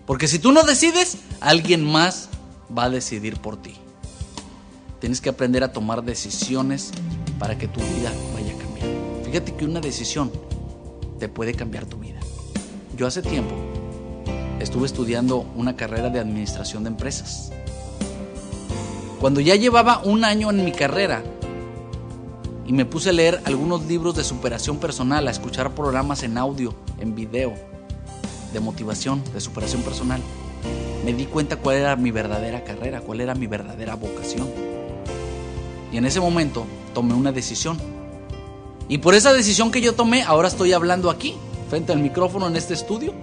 Porque 0.05 0.27
si 0.27 0.39
tú 0.39 0.51
no 0.51 0.63
decides, 0.63 1.17
alguien 1.41 1.83
más 1.83 2.29
va 2.75 2.85
a 2.85 2.89
decidir 2.89 3.37
por 3.37 3.61
ti. 3.61 3.75
Tienes 4.99 5.21
que 5.21 5.29
aprender 5.29 5.63
a 5.63 5.73
tomar 5.73 6.03
decisiones 6.03 6.91
para 7.39 7.57
que 7.57 7.67
tu 7.67 7.79
vida 7.79 8.11
vaya 8.33 8.53
a 8.53 8.57
cambiar. 8.57 8.87
Fíjate 9.25 9.55
que 9.55 9.65
una 9.65 9.81
decisión 9.81 10.31
te 11.19 11.27
puede 11.27 11.53
cambiar 11.53 11.85
tu 11.85 11.97
vida. 11.97 12.19
Yo 12.95 13.07
hace 13.07 13.21
tiempo 13.21 13.55
estuve 14.59 14.85
estudiando 14.85 15.45
una 15.55 15.75
carrera 15.75 16.09
de 16.09 16.19
administración 16.19 16.83
de 16.83 16.89
empresas. 16.89 17.51
Cuando 19.19 19.41
ya 19.41 19.55
llevaba 19.55 20.01
un 20.03 20.23
año 20.23 20.49
en 20.49 20.63
mi 20.63 20.71
carrera 20.71 21.23
y 22.67 22.73
me 22.73 22.85
puse 22.85 23.09
a 23.09 23.13
leer 23.13 23.41
algunos 23.45 23.85
libros 23.85 24.15
de 24.15 24.23
superación 24.23 24.77
personal, 24.77 25.27
a 25.27 25.31
escuchar 25.31 25.75
programas 25.75 26.23
en 26.23 26.37
audio, 26.37 26.73
en 26.99 27.15
video, 27.15 27.53
de 28.53 28.59
motivación, 28.59 29.21
de 29.33 29.41
superación 29.41 29.81
personal, 29.83 30.21
me 31.05 31.13
di 31.13 31.25
cuenta 31.25 31.57
cuál 31.57 31.75
era 31.75 31.95
mi 31.95 32.09
verdadera 32.09 32.63
carrera, 32.63 33.01
cuál 33.01 33.21
era 33.21 33.35
mi 33.35 33.45
verdadera 33.45 33.95
vocación. 33.95 34.49
Y 35.91 35.97
en 35.97 36.05
ese 36.05 36.19
momento 36.19 36.65
tomé 36.93 37.13
una 37.13 37.31
decisión. 37.31 37.77
Y 38.89 38.97
por 38.97 39.13
esa 39.13 39.31
decisión 39.31 39.71
que 39.71 39.81
yo 39.81 39.93
tomé, 39.93 40.23
ahora 40.23 40.47
estoy 40.47 40.73
hablando 40.73 41.11
aquí, 41.11 41.35
frente 41.69 41.93
al 41.93 41.99
micrófono 41.99 42.47
en 42.47 42.55
este 42.55 42.73
estudio. 42.73 43.13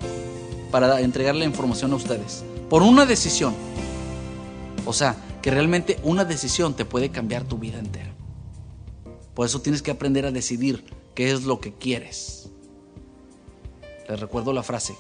para 0.71 1.01
entregar 1.03 1.35
la 1.35 1.45
información 1.45 1.93
a 1.93 1.97
ustedes. 1.97 2.45
Por 2.71 2.83
una 2.83 3.05
decisión. 3.05 3.53
O 4.87 4.95
sea, 4.95 5.17
que 5.43 5.51
realmente 5.51 5.99
una 6.03 6.25
decisión 6.25 6.73
te 6.73 6.87
puede 6.87 7.11
cambiar 7.11 7.45
tu 7.45 7.59
vida 7.59 7.79
entera. 7.79 8.12
Por 9.35 9.47
eso 9.47 9.61
tienes 9.61 9.83
que 9.83 9.91
aprender 9.91 10.27
a 10.27 10.31
decidir 10.31 10.85
qué 11.15 11.33
es 11.33 11.45
lo 11.45 11.61
que 11.61 11.73
quieres. 11.73 12.51
Les 14.09 14.21
recuerdo 14.21 14.53
la 14.53 14.63
frase, 14.63 14.95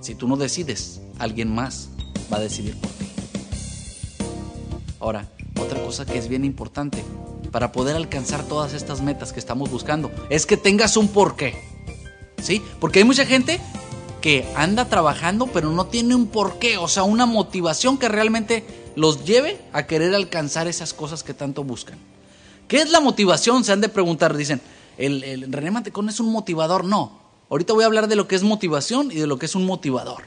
si 0.00 0.14
tú 0.14 0.28
no 0.28 0.36
decides, 0.36 1.00
alguien 1.18 1.52
más 1.52 1.88
va 2.32 2.36
a 2.36 2.40
decidir 2.40 2.76
por 2.76 2.90
ti. 2.90 3.06
Ahora, 5.00 5.28
otra 5.60 5.82
cosa 5.82 6.06
que 6.06 6.18
es 6.18 6.28
bien 6.28 6.44
importante 6.44 7.04
para 7.50 7.72
poder 7.72 7.96
alcanzar 7.96 8.44
todas 8.44 8.72
estas 8.74 9.00
metas 9.00 9.32
que 9.32 9.40
estamos 9.40 9.70
buscando 9.70 10.10
es 10.30 10.46
que 10.46 10.56
tengas 10.56 10.96
un 10.96 11.08
porqué. 11.08 11.54
¿Sí? 12.42 12.62
Porque 12.80 13.00
hay 13.00 13.04
mucha 13.04 13.24
gente 13.24 13.60
que 14.20 14.46
anda 14.54 14.86
trabajando 14.86 15.46
pero 15.46 15.70
no 15.70 15.86
tiene 15.86 16.14
un 16.14 16.26
porqué, 16.26 16.78
o 16.78 16.88
sea, 16.88 17.02
una 17.02 17.26
motivación 17.26 17.98
que 17.98 18.08
realmente 18.08 18.64
los 18.96 19.24
lleve 19.24 19.58
a 19.72 19.86
querer 19.86 20.14
alcanzar 20.14 20.68
esas 20.68 20.94
cosas 20.94 21.22
que 21.22 21.34
tanto 21.34 21.64
buscan. 21.64 21.98
¿Qué 22.74 22.82
es 22.82 22.90
la 22.90 22.98
motivación? 22.98 23.62
Se 23.62 23.70
han 23.70 23.80
de 23.80 23.88
preguntar, 23.88 24.36
dicen, 24.36 24.60
¿el, 24.98 25.22
el 25.22 25.52
René 25.52 25.70
Mantecón 25.70 26.08
es 26.08 26.18
un 26.18 26.32
motivador? 26.32 26.84
No. 26.84 27.20
Ahorita 27.48 27.72
voy 27.72 27.84
a 27.84 27.86
hablar 27.86 28.08
de 28.08 28.16
lo 28.16 28.26
que 28.26 28.34
es 28.34 28.42
motivación 28.42 29.12
y 29.12 29.14
de 29.14 29.28
lo 29.28 29.38
que 29.38 29.46
es 29.46 29.54
un 29.54 29.64
motivador. 29.64 30.24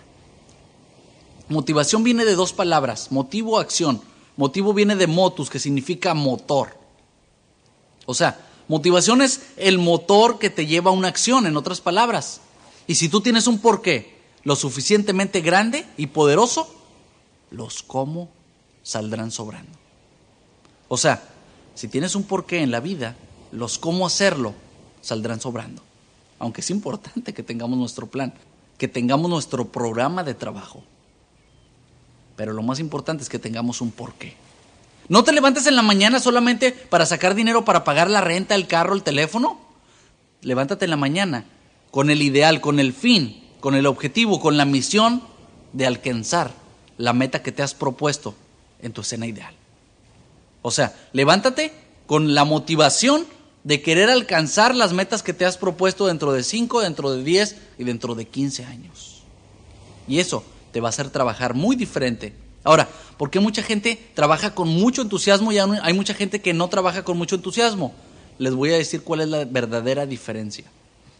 Motivación 1.50 2.06
viene 2.06 2.24
de 2.24 2.36
dos 2.36 2.54
palabras, 2.54 3.12
motivo, 3.12 3.60
acción. 3.60 4.01
Motivo 4.38 4.74
viene 4.74 4.96
de 4.96 5.08
motus, 5.08 5.50
que 5.50 5.60
significa 5.60 6.13
motor. 6.13 6.70
O 8.06 8.13
sea, 8.13 8.39
motivación 8.70 9.22
es 9.22 9.42
el 9.58 9.77
motor 9.77 10.39
que 10.39 10.50
te 10.50 10.66
lleva 10.66 10.92
a 10.92 10.94
una 10.94 11.10
acción, 11.10 11.48
en 11.48 11.58
otras 11.58 11.82
palabras. 11.82 12.39
Y 12.88 12.96
si 12.96 13.10
tú 13.10 13.20
tienes 13.20 13.48
un 13.48 13.60
porqué 13.60 14.16
lo 14.46 14.56
suficientemente 14.56 15.42
grande 15.42 15.86
y 15.98 16.08
poderoso, 16.08 16.74
los 17.51 17.84
cómo 17.84 18.30
saldrán 18.84 19.32
sobrando. 19.32 19.77
O 20.88 20.96
sea, 20.96 21.34
si 21.77 21.88
tienes 21.88 22.15
un 22.15 22.24
porqué 22.24 22.63
en 22.63 22.72
la 22.72 22.79
vida, 22.79 23.15
los 23.51 23.77
cómo 23.77 24.07
hacerlo 24.07 24.55
saldrán 25.01 25.39
sobrando. 25.39 25.84
Aunque 26.39 26.62
es 26.62 26.72
importante 26.72 27.36
que 27.36 27.43
tengamos 27.43 27.77
nuestro 27.77 28.07
plan, 28.07 28.34
que 28.79 28.88
tengamos 28.88 29.29
nuestro 29.29 29.67
programa 29.67 30.24
de 30.24 30.34
trabajo. 30.34 30.84
Pero 32.36 32.53
lo 32.53 32.63
más 32.63 32.79
importante 32.79 33.22
es 33.22 33.29
que 33.29 33.38
tengamos 33.38 33.79
un 33.79 33.91
porqué. 33.91 34.36
No 35.07 35.24
te 35.24 35.31
levantes 35.31 35.67
en 35.67 35.75
la 35.75 35.84
mañana 35.84 36.19
solamente 36.19 36.72
para 36.72 37.05
sacar 37.05 37.36
dinero 37.36 37.63
para 37.63 37.84
pagar 37.84 38.10
la 38.10 38.22
renta, 38.22 38.55
el 38.55 38.65
carro, 38.65 38.96
el 38.96 39.03
teléfono. 39.03 39.60
Levántate 40.41 40.86
en 40.86 40.91
la 40.91 40.98
mañana 40.98 41.46
con 41.91 42.10
el 42.10 42.24
ideal, 42.24 42.60
con 42.60 42.79
el 42.79 42.91
fin, 42.91 43.39
con 43.60 43.75
el 43.75 43.86
objetivo, 43.86 44.39
con 44.39 44.57
la 44.57 44.65
misión 44.65 45.22
de 45.74 45.86
alcanzar 45.86 46.50
la 46.98 47.13
meta 47.13 47.43
que 47.43 47.51
te 47.51 47.62
has 47.62 47.75
propuesto 47.75 48.34
en 48.81 48.93
tu 48.93 49.01
escena 49.01 49.27
ideal. 49.27 49.53
O 50.67 50.71
sea, 50.71 50.93
levántate 51.13 51.71
con 52.07 52.36
la 52.36 52.43
motivación 52.43 53.25
de 53.63 53.81
querer 53.81 54.09
alcanzar 54.09 54.75
las 54.75 54.91
metas 54.91 55.24
que 55.24 55.31
te 55.31 55.45
has 55.45 55.55
propuesto 55.55 56.07
dentro 56.07 56.33
de 56.33 56.43
5, 56.43 56.81
dentro 56.81 57.13
de 57.13 57.24
10 57.24 57.55
y 57.77 57.86
dentro 57.86 58.15
de 58.15 58.27
15 58.27 58.65
años. 58.65 59.24
Y 60.09 60.19
eso 60.19 60.43
te 60.74 60.81
va 60.81 60.89
a 60.89 60.89
hacer 60.89 61.09
trabajar 61.09 61.53
muy 61.53 61.77
diferente. 61.77 62.33
Ahora, 62.65 62.89
¿por 63.17 63.29
qué 63.29 63.39
mucha 63.39 63.63
gente 63.63 64.12
trabaja 64.13 64.53
con 64.55 64.67
mucho 64.67 65.01
entusiasmo 65.01 65.53
y 65.53 65.57
hay 65.57 65.93
mucha 65.93 66.13
gente 66.13 66.41
que 66.41 66.53
no 66.53 66.67
trabaja 66.67 67.05
con 67.05 67.17
mucho 67.17 67.36
entusiasmo? 67.36 67.95
Les 68.38 68.53
voy 68.53 68.74
a 68.74 68.77
decir 68.77 69.03
cuál 69.03 69.21
es 69.21 69.29
la 69.29 69.45
verdadera 69.45 70.05
diferencia. 70.05 70.65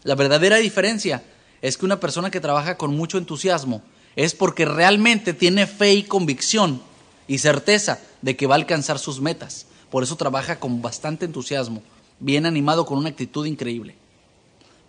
La 0.02 0.14
verdadera 0.14 0.56
diferencia 0.56 1.22
es 1.62 1.78
que 1.78 1.86
una 1.86 2.00
persona 2.00 2.30
que 2.30 2.40
trabaja 2.40 2.76
con 2.76 2.94
mucho 2.94 3.16
entusiasmo 3.16 3.80
es 4.14 4.34
porque 4.34 4.66
realmente 4.66 5.32
tiene 5.32 5.66
fe 5.66 5.94
y 5.94 6.02
convicción 6.02 6.82
y 7.28 7.38
certeza 7.38 8.00
de 8.22 8.36
que 8.36 8.46
va 8.46 8.54
a 8.54 8.58
alcanzar 8.58 8.98
sus 8.98 9.20
metas. 9.20 9.66
Por 9.90 10.02
eso 10.02 10.16
trabaja 10.16 10.58
con 10.58 10.82
bastante 10.82 11.26
entusiasmo, 11.26 11.82
bien 12.18 12.46
animado, 12.46 12.86
con 12.86 12.98
una 12.98 13.10
actitud 13.10 13.46
increíble. 13.46 13.94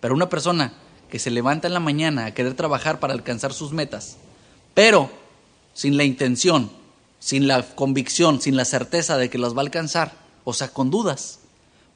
Pero 0.00 0.14
una 0.14 0.28
persona 0.28 0.72
que 1.10 1.18
se 1.18 1.30
levanta 1.30 1.68
en 1.68 1.74
la 1.74 1.80
mañana 1.80 2.26
a 2.26 2.34
querer 2.34 2.54
trabajar 2.54 2.98
para 2.98 3.12
alcanzar 3.12 3.52
sus 3.52 3.72
metas, 3.72 4.16
pero 4.74 5.10
sin 5.74 5.96
la 5.96 6.04
intención, 6.04 6.70
sin 7.18 7.46
la 7.46 7.62
convicción, 7.62 8.40
sin 8.40 8.56
la 8.56 8.64
certeza 8.64 9.18
de 9.18 9.28
que 9.28 9.38
las 9.38 9.54
va 9.54 9.58
a 9.58 9.64
alcanzar, 9.64 10.14
o 10.44 10.52
sea, 10.52 10.68
con 10.68 10.90
dudas, 10.90 11.40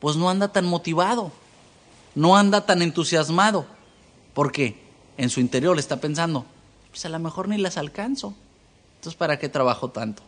pues 0.00 0.16
no 0.16 0.28
anda 0.28 0.52
tan 0.52 0.66
motivado, 0.66 1.32
no 2.14 2.36
anda 2.36 2.66
tan 2.66 2.82
entusiasmado, 2.82 3.66
porque 4.34 4.82
en 5.16 5.30
su 5.30 5.40
interior 5.40 5.78
está 5.78 6.00
pensando, 6.00 6.44
pues 6.90 7.04
a 7.06 7.08
lo 7.08 7.18
mejor 7.18 7.48
ni 7.48 7.56
las 7.56 7.78
alcanzo, 7.78 8.34
entonces 8.96 9.16
¿para 9.16 9.38
qué 9.38 9.48
trabajo 9.48 9.90
tanto? 9.90 10.22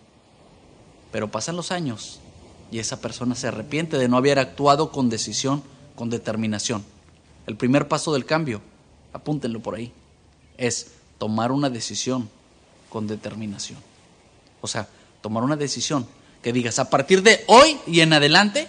Pero 1.13 1.31
pasan 1.31 1.57
los 1.57 1.73
años 1.73 2.21
y 2.71 2.79
esa 2.79 3.01
persona 3.01 3.35
se 3.35 3.49
arrepiente 3.49 3.99
de 3.99 4.09
no 4.09 4.17
haber 4.17 4.39
actuado 4.39 4.91
con 4.91 5.09
decisión, 5.09 5.63
con 5.95 6.11
determinación. 6.11 6.85
El 7.47 7.57
primer 7.57 7.89
paso 7.89 8.13
del 8.13 8.25
cambio, 8.25 8.61
apúntenlo 9.13 9.61
por 9.61 9.77
ahí, 9.77 9.93
es 10.59 10.89
tomar 11.19 11.53
una 11.53 11.71
decisión 11.71 12.29
con 12.89 13.07
determinación. 13.07 13.79
O 14.61 14.67
sea, 14.67 14.89
tomar 15.21 15.45
una 15.45 15.57
decisión 15.57 16.07
que 16.43 16.53
digas, 16.53 16.79
a 16.79 16.91
partir 16.91 17.23
de 17.23 17.45
hoy 17.47 17.79
y 17.87 18.01
en 18.01 18.13
adelante, 18.13 18.69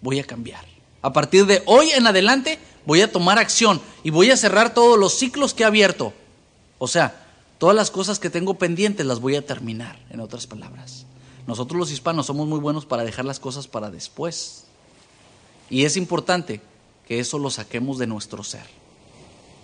voy 0.00 0.20
a 0.20 0.24
cambiar. 0.24 0.64
A 1.02 1.12
partir 1.12 1.46
de 1.46 1.62
hoy 1.66 1.90
en 1.90 2.06
adelante, 2.06 2.58
voy 2.86 3.00
a 3.00 3.12
tomar 3.12 3.38
acción 3.38 3.80
y 4.02 4.10
voy 4.10 4.30
a 4.30 4.36
cerrar 4.36 4.74
todos 4.74 4.98
los 4.98 5.18
ciclos 5.18 5.54
que 5.54 5.62
he 5.62 5.66
abierto. 5.66 6.12
O 6.78 6.88
sea, 6.88 7.26
todas 7.58 7.76
las 7.76 7.90
cosas 7.90 8.18
que 8.18 8.30
tengo 8.30 8.54
pendientes 8.54 9.04
las 9.06 9.20
voy 9.20 9.36
a 9.36 9.44
terminar, 9.44 9.98
en 10.10 10.20
otras 10.20 10.46
palabras. 10.46 11.06
Nosotros 11.46 11.78
los 11.78 11.90
hispanos 11.90 12.26
somos 12.26 12.46
muy 12.46 12.58
buenos 12.58 12.86
para 12.86 13.04
dejar 13.04 13.24
las 13.24 13.40
cosas 13.40 13.68
para 13.68 13.90
después. 13.90 14.64
Y 15.68 15.84
es 15.84 15.96
importante 15.96 16.60
que 17.06 17.20
eso 17.20 17.38
lo 17.38 17.50
saquemos 17.50 17.98
de 17.98 18.06
nuestro 18.06 18.42
ser. 18.42 18.66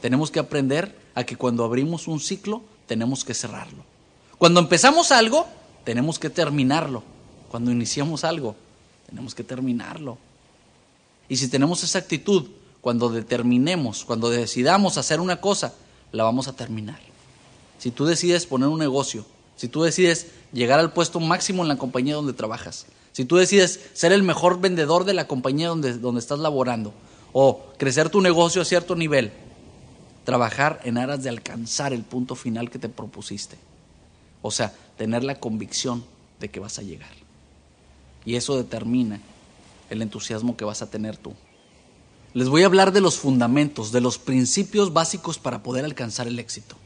Tenemos 0.00 0.30
que 0.30 0.40
aprender 0.40 0.98
a 1.14 1.24
que 1.24 1.36
cuando 1.36 1.64
abrimos 1.64 2.08
un 2.08 2.20
ciclo, 2.20 2.62
tenemos 2.86 3.24
que 3.24 3.34
cerrarlo. 3.34 3.84
Cuando 4.38 4.60
empezamos 4.60 5.12
algo, 5.12 5.46
tenemos 5.84 6.18
que 6.18 6.30
terminarlo. 6.30 7.02
Cuando 7.50 7.70
iniciamos 7.70 8.24
algo, 8.24 8.56
tenemos 9.06 9.34
que 9.34 9.44
terminarlo. 9.44 10.18
Y 11.28 11.36
si 11.36 11.48
tenemos 11.48 11.82
esa 11.82 11.98
actitud, 11.98 12.48
cuando 12.80 13.10
determinemos, 13.10 14.04
cuando 14.04 14.30
decidamos 14.30 14.98
hacer 14.98 15.20
una 15.20 15.40
cosa, 15.40 15.74
la 16.12 16.24
vamos 16.24 16.48
a 16.48 16.56
terminar. 16.56 16.98
Si 17.78 17.90
tú 17.90 18.04
decides 18.04 18.46
poner 18.46 18.68
un 18.68 18.78
negocio, 18.78 19.24
si 19.60 19.68
tú 19.68 19.82
decides 19.82 20.28
llegar 20.54 20.80
al 20.80 20.94
puesto 20.94 21.20
máximo 21.20 21.60
en 21.60 21.68
la 21.68 21.76
compañía 21.76 22.14
donde 22.14 22.32
trabajas, 22.32 22.86
si 23.12 23.26
tú 23.26 23.36
decides 23.36 23.78
ser 23.92 24.10
el 24.10 24.22
mejor 24.22 24.58
vendedor 24.58 25.04
de 25.04 25.12
la 25.12 25.26
compañía 25.26 25.68
donde, 25.68 25.98
donde 25.98 26.18
estás 26.18 26.38
laborando, 26.38 26.94
o 27.34 27.66
crecer 27.76 28.08
tu 28.08 28.22
negocio 28.22 28.62
a 28.62 28.64
cierto 28.64 28.96
nivel, 28.96 29.32
trabajar 30.24 30.80
en 30.84 30.96
aras 30.96 31.22
de 31.22 31.28
alcanzar 31.28 31.92
el 31.92 32.04
punto 32.04 32.36
final 32.36 32.70
que 32.70 32.78
te 32.78 32.88
propusiste. 32.88 33.58
O 34.40 34.50
sea, 34.50 34.74
tener 34.96 35.24
la 35.24 35.38
convicción 35.38 36.06
de 36.40 36.48
que 36.48 36.58
vas 36.58 36.78
a 36.78 36.82
llegar. 36.82 37.12
Y 38.24 38.36
eso 38.36 38.56
determina 38.56 39.20
el 39.90 40.00
entusiasmo 40.00 40.56
que 40.56 40.64
vas 40.64 40.80
a 40.80 40.88
tener 40.88 41.18
tú. 41.18 41.34
Les 42.32 42.48
voy 42.48 42.62
a 42.62 42.66
hablar 42.66 42.92
de 42.92 43.02
los 43.02 43.18
fundamentos, 43.18 43.92
de 43.92 44.00
los 44.00 44.16
principios 44.16 44.94
básicos 44.94 45.38
para 45.38 45.62
poder 45.62 45.84
alcanzar 45.84 46.28
el 46.28 46.38
éxito. 46.38 46.76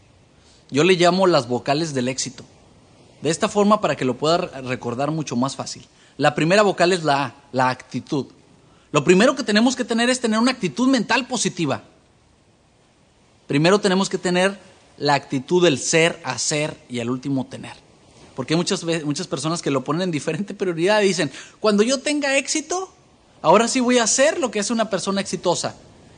Yo 0.72 0.82
le 0.82 0.94
llamo 0.94 1.28
las 1.28 1.46
vocales 1.46 1.94
del 1.94 2.08
éxito. 2.08 2.44
De 3.24 3.30
esta 3.30 3.48
forma 3.48 3.80
para 3.80 3.96
que 3.96 4.04
lo 4.04 4.18
pueda 4.18 4.36
recordar 4.36 5.10
mucho 5.10 5.34
más 5.34 5.56
fácil. 5.56 5.86
La 6.18 6.34
primera 6.34 6.60
vocal 6.60 6.92
es 6.92 7.04
la 7.04 7.24
A, 7.24 7.34
la 7.52 7.70
actitud. 7.70 8.26
Lo 8.92 9.02
primero 9.02 9.34
que 9.34 9.42
tenemos 9.42 9.76
que 9.76 9.84
tener 9.86 10.10
es 10.10 10.20
tener 10.20 10.38
una 10.38 10.50
actitud 10.50 10.88
mental 10.88 11.26
positiva. 11.26 11.84
Primero 13.46 13.80
tenemos 13.80 14.10
que 14.10 14.18
tener 14.18 14.58
la 14.98 15.14
actitud 15.14 15.64
del 15.64 15.78
ser, 15.78 16.20
hacer 16.22 16.76
y 16.86 17.00
al 17.00 17.08
último 17.08 17.46
tener. 17.46 17.72
Porque 18.36 18.52
hay 18.52 18.58
muchas, 18.58 18.84
muchas 19.06 19.26
personas 19.26 19.62
que 19.62 19.70
lo 19.70 19.84
ponen 19.84 20.02
en 20.02 20.10
diferente 20.10 20.52
prioridad 20.62 21.00
y 21.00 21.06
dicen, 21.06 21.32
cuando 21.60 21.82
yo 21.82 22.00
tenga 22.00 22.36
éxito, 22.36 22.92
ahora 23.40 23.68
sí 23.68 23.80
voy 23.80 23.96
a 23.96 24.02
hacer 24.02 24.38
lo 24.38 24.50
que 24.50 24.58
es 24.58 24.70
una 24.70 24.90
persona 24.90 25.22
exitosa. 25.22 25.76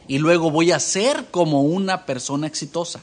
Y 0.09 0.19
luego 0.19 0.51
voy 0.51 0.73
a 0.73 0.81
ser 0.81 1.27
como 1.31 1.63
una 1.63 2.05
persona 2.05 2.49
exitosa. 2.49 2.99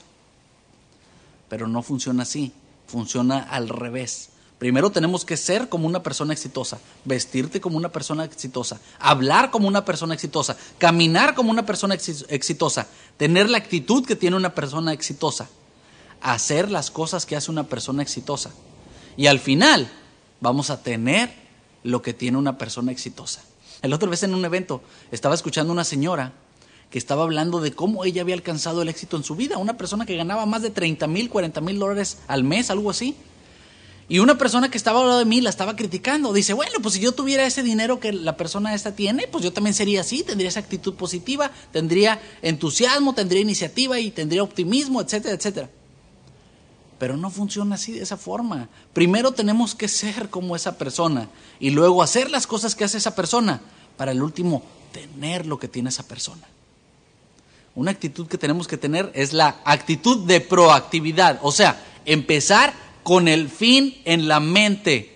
Pero 1.47 1.69
no 1.69 1.81
funciona 1.81 2.23
así 2.23 2.51
funciona 2.93 3.39
al 3.39 3.69
revés. 3.69 4.29
Primero 4.59 4.91
tenemos 4.91 5.25
que 5.25 5.35
ser 5.35 5.67
como 5.67 5.87
una 5.87 6.03
persona 6.03 6.31
exitosa, 6.31 6.77
vestirte 7.05 7.59
como 7.59 7.75
una 7.75 7.91
persona 7.91 8.23
exitosa, 8.23 8.79
hablar 8.99 9.49
como 9.49 9.67
una 9.67 9.83
persona 9.83 10.13
exitosa, 10.13 10.55
caminar 10.77 11.33
como 11.33 11.49
una 11.49 11.65
persona 11.65 11.95
exitosa, 11.95 12.85
tener 13.17 13.49
la 13.49 13.57
actitud 13.57 14.05
que 14.05 14.15
tiene 14.15 14.35
una 14.35 14.53
persona 14.53 14.93
exitosa, 14.93 15.49
hacer 16.21 16.69
las 16.69 16.91
cosas 16.91 17.25
que 17.25 17.35
hace 17.35 17.49
una 17.49 17.63
persona 17.63 18.03
exitosa. 18.03 18.51
Y 19.17 19.25
al 19.25 19.39
final 19.39 19.91
vamos 20.39 20.69
a 20.69 20.83
tener 20.83 21.33
lo 21.81 22.03
que 22.03 22.13
tiene 22.13 22.37
una 22.37 22.59
persona 22.59 22.91
exitosa. 22.91 23.41
El 23.81 23.91
otro 23.91 24.07
vez 24.07 24.21
en 24.21 24.35
un 24.35 24.45
evento 24.45 24.83
estaba 25.11 25.33
escuchando 25.33 25.73
una 25.73 25.83
señora 25.83 26.31
que 26.93 26.99
estaba 26.99 27.23
hablando 27.23 27.59
de 27.59 27.71
cómo 27.71 28.05
ella 28.05 28.21
había 28.21 28.35
alcanzado 28.35 28.83
el 28.83 28.87
éxito 28.87 29.17
en 29.17 29.23
su 29.23 29.35
vida. 29.35 29.57
Una 29.57 29.77
persona 29.77 30.05
que 30.05 30.15
ganaba 30.15 30.45
más 30.45 30.61
de 30.61 30.69
30 30.69 31.07
mil, 31.07 31.27
40 31.27 31.59
mil 31.59 31.79
dólares 31.79 32.19
al 32.27 32.43
mes, 32.43 32.69
algo 32.69 32.91
así. 32.91 33.15
Y 34.07 34.19
una 34.19 34.37
persona 34.37 34.69
que 34.69 34.77
estaba 34.77 34.99
hablando 34.99 35.17
de 35.17 35.25
mí 35.25 35.41
la 35.41 35.49
estaba 35.49 35.75
criticando. 35.75 36.31
Dice, 36.33 36.53
bueno, 36.53 36.73
pues 36.83 36.93
si 36.93 36.99
yo 36.99 37.13
tuviera 37.13 37.47
ese 37.47 37.63
dinero 37.63 37.99
que 37.99 38.13
la 38.13 38.37
persona 38.37 38.75
esta 38.75 38.95
tiene, 38.95 39.27
pues 39.27 39.43
yo 39.43 39.51
también 39.51 39.73
sería 39.73 40.01
así, 40.01 40.21
tendría 40.21 40.49
esa 40.49 40.59
actitud 40.59 40.93
positiva, 40.93 41.49
tendría 41.71 42.21
entusiasmo, 42.43 43.15
tendría 43.15 43.41
iniciativa 43.41 43.99
y 43.99 44.11
tendría 44.11 44.43
optimismo, 44.43 45.01
etcétera, 45.01 45.33
etcétera. 45.33 45.71
Pero 46.99 47.17
no 47.17 47.31
funciona 47.31 47.73
así 47.73 47.93
de 47.93 48.03
esa 48.03 48.17
forma. 48.17 48.69
Primero 48.93 49.31
tenemos 49.31 49.73
que 49.73 49.87
ser 49.87 50.29
como 50.29 50.55
esa 50.55 50.77
persona 50.77 51.27
y 51.59 51.71
luego 51.71 52.03
hacer 52.03 52.29
las 52.29 52.45
cosas 52.45 52.75
que 52.75 52.83
hace 52.83 52.99
esa 52.99 53.15
persona 53.15 53.61
para 53.97 54.11
el 54.11 54.21
último 54.21 54.61
tener 54.91 55.47
lo 55.47 55.57
que 55.57 55.67
tiene 55.67 55.89
esa 55.89 56.07
persona. 56.07 56.47
Una 57.75 57.91
actitud 57.91 58.27
que 58.27 58.37
tenemos 58.37 58.67
que 58.67 58.77
tener 58.77 59.11
es 59.15 59.33
la 59.33 59.57
actitud 59.65 60.25
de 60.25 60.41
proactividad, 60.41 61.39
o 61.41 61.51
sea, 61.51 61.81
empezar 62.05 62.73
con 63.01 63.27
el 63.27 63.49
fin 63.49 63.99
en 64.05 64.27
la 64.27 64.39
mente. 64.39 65.13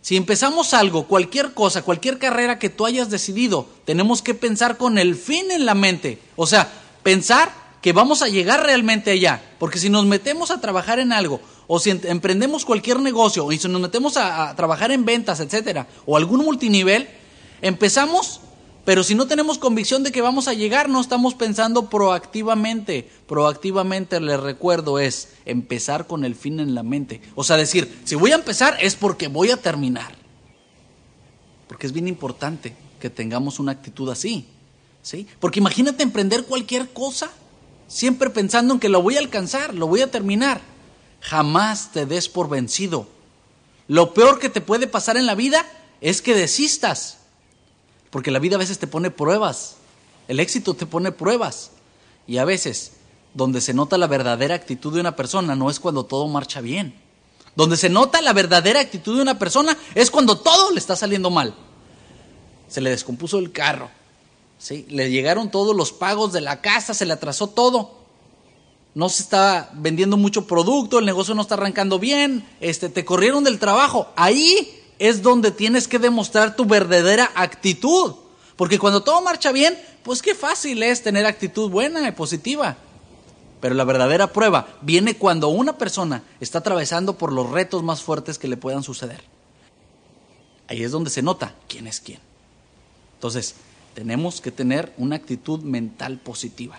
Si 0.00 0.16
empezamos 0.16 0.74
algo, 0.74 1.06
cualquier 1.06 1.54
cosa, 1.54 1.82
cualquier 1.82 2.18
carrera 2.18 2.58
que 2.58 2.68
tú 2.68 2.86
hayas 2.86 3.10
decidido, 3.10 3.68
tenemos 3.84 4.22
que 4.22 4.34
pensar 4.34 4.76
con 4.76 4.98
el 4.98 5.14
fin 5.14 5.50
en 5.50 5.66
la 5.66 5.74
mente. 5.74 6.18
O 6.34 6.46
sea, 6.46 6.70
pensar 7.02 7.52
que 7.82 7.92
vamos 7.92 8.22
a 8.22 8.28
llegar 8.28 8.62
realmente 8.62 9.10
allá. 9.10 9.42
Porque 9.58 9.78
si 9.78 9.90
nos 9.90 10.06
metemos 10.06 10.50
a 10.50 10.60
trabajar 10.60 10.98
en 10.98 11.12
algo, 11.12 11.40
o 11.66 11.78
si 11.78 11.90
emprendemos 11.90 12.64
cualquier 12.64 13.00
negocio, 13.00 13.44
o 13.44 13.52
si 13.52 13.68
nos 13.68 13.80
metemos 13.80 14.16
a, 14.16 14.48
a 14.48 14.56
trabajar 14.56 14.90
en 14.90 15.04
ventas, 15.04 15.40
etcétera, 15.40 15.86
o 16.06 16.16
algún 16.16 16.44
multinivel, 16.44 17.08
empezamos 17.60 18.40
pero 18.84 19.04
si 19.04 19.14
no 19.14 19.26
tenemos 19.26 19.58
convicción 19.58 20.02
de 20.02 20.12
que 20.12 20.22
vamos 20.22 20.48
a 20.48 20.54
llegar, 20.54 20.88
no 20.88 21.00
estamos 21.00 21.34
pensando 21.34 21.90
proactivamente. 21.90 23.10
Proactivamente, 23.26 24.18
les 24.20 24.40
recuerdo, 24.40 24.98
es 24.98 25.28
empezar 25.44 26.06
con 26.06 26.24
el 26.24 26.34
fin 26.34 26.58
en 26.58 26.74
la 26.74 26.82
mente. 26.82 27.20
O 27.34 27.44
sea, 27.44 27.56
decir, 27.56 28.00
si 28.04 28.14
voy 28.14 28.32
a 28.32 28.36
empezar 28.36 28.78
es 28.80 28.94
porque 28.94 29.28
voy 29.28 29.50
a 29.50 29.58
terminar. 29.58 30.14
Porque 31.66 31.86
es 31.86 31.92
bien 31.92 32.08
importante 32.08 32.74
que 32.98 33.10
tengamos 33.10 33.58
una 33.58 33.72
actitud 33.72 34.08
así. 34.08 34.46
¿sí? 35.02 35.26
Porque 35.40 35.60
imagínate 35.60 36.02
emprender 36.02 36.44
cualquier 36.44 36.88
cosa, 36.88 37.30
siempre 37.88 38.30
pensando 38.30 38.74
en 38.74 38.80
que 38.80 38.88
lo 38.88 39.02
voy 39.02 39.16
a 39.16 39.20
alcanzar, 39.20 39.74
lo 39.74 39.86
voy 39.86 40.00
a 40.00 40.10
terminar. 40.10 40.60
Jamás 41.20 41.92
te 41.92 42.06
des 42.06 42.28
por 42.28 42.48
vencido. 42.48 43.06
Lo 43.86 44.14
peor 44.14 44.38
que 44.38 44.48
te 44.48 44.60
puede 44.60 44.86
pasar 44.86 45.16
en 45.16 45.26
la 45.26 45.34
vida 45.34 45.66
es 46.00 46.22
que 46.22 46.34
desistas. 46.34 47.17
Porque 48.10 48.30
la 48.30 48.38
vida 48.38 48.56
a 48.56 48.58
veces 48.58 48.78
te 48.78 48.86
pone 48.86 49.10
pruebas. 49.10 49.76
El 50.28 50.40
éxito 50.40 50.74
te 50.74 50.86
pone 50.86 51.12
pruebas. 51.12 51.72
Y 52.26 52.38
a 52.38 52.44
veces, 52.44 52.92
donde 53.34 53.60
se 53.60 53.74
nota 53.74 53.98
la 53.98 54.06
verdadera 54.06 54.54
actitud 54.54 54.94
de 54.94 55.00
una 55.00 55.16
persona 55.16 55.54
no 55.54 55.70
es 55.70 55.80
cuando 55.80 56.04
todo 56.04 56.28
marcha 56.28 56.60
bien. 56.60 56.94
Donde 57.56 57.76
se 57.76 57.88
nota 57.88 58.20
la 58.22 58.32
verdadera 58.32 58.80
actitud 58.80 59.16
de 59.16 59.22
una 59.22 59.38
persona 59.38 59.76
es 59.94 60.10
cuando 60.10 60.38
todo 60.38 60.70
le 60.70 60.78
está 60.78 60.96
saliendo 60.96 61.30
mal. 61.30 61.54
Se 62.68 62.80
le 62.80 62.90
descompuso 62.90 63.38
el 63.38 63.52
carro. 63.52 63.90
¿sí? 64.58 64.86
Le 64.88 65.10
llegaron 65.10 65.50
todos 65.50 65.74
los 65.74 65.92
pagos 65.92 66.32
de 66.32 66.40
la 66.40 66.60
casa, 66.60 66.94
se 66.94 67.06
le 67.06 67.14
atrasó 67.14 67.48
todo. 67.48 67.96
No 68.94 69.08
se 69.08 69.22
está 69.22 69.70
vendiendo 69.74 70.16
mucho 70.16 70.46
producto, 70.46 70.98
el 70.98 71.06
negocio 71.06 71.34
no 71.34 71.42
está 71.42 71.54
arrancando 71.54 71.98
bien, 71.98 72.46
este, 72.60 72.88
te 72.88 73.04
corrieron 73.04 73.44
del 73.44 73.58
trabajo. 73.58 74.08
Ahí 74.16 74.77
es 74.98 75.22
donde 75.22 75.50
tienes 75.50 75.88
que 75.88 75.98
demostrar 75.98 76.56
tu 76.56 76.64
verdadera 76.64 77.30
actitud. 77.34 78.14
Porque 78.56 78.78
cuando 78.78 79.02
todo 79.02 79.22
marcha 79.22 79.52
bien, 79.52 79.78
pues 80.02 80.22
qué 80.22 80.34
fácil 80.34 80.82
es 80.82 81.02
tener 81.02 81.26
actitud 81.26 81.70
buena 81.70 82.06
y 82.08 82.12
positiva. 82.12 82.76
Pero 83.60 83.74
la 83.74 83.84
verdadera 83.84 84.32
prueba 84.32 84.68
viene 84.82 85.16
cuando 85.16 85.48
una 85.48 85.78
persona 85.78 86.22
está 86.40 86.58
atravesando 86.58 87.16
por 87.16 87.32
los 87.32 87.50
retos 87.50 87.82
más 87.82 88.02
fuertes 88.02 88.38
que 88.38 88.48
le 88.48 88.56
puedan 88.56 88.82
suceder. 88.82 89.22
Ahí 90.68 90.82
es 90.82 90.90
donde 90.90 91.10
se 91.10 91.22
nota 91.22 91.54
quién 91.68 91.86
es 91.86 92.00
quién. 92.00 92.20
Entonces, 93.14 93.54
tenemos 93.94 94.40
que 94.40 94.52
tener 94.52 94.92
una 94.96 95.16
actitud 95.16 95.60
mental 95.60 96.18
positiva. 96.18 96.78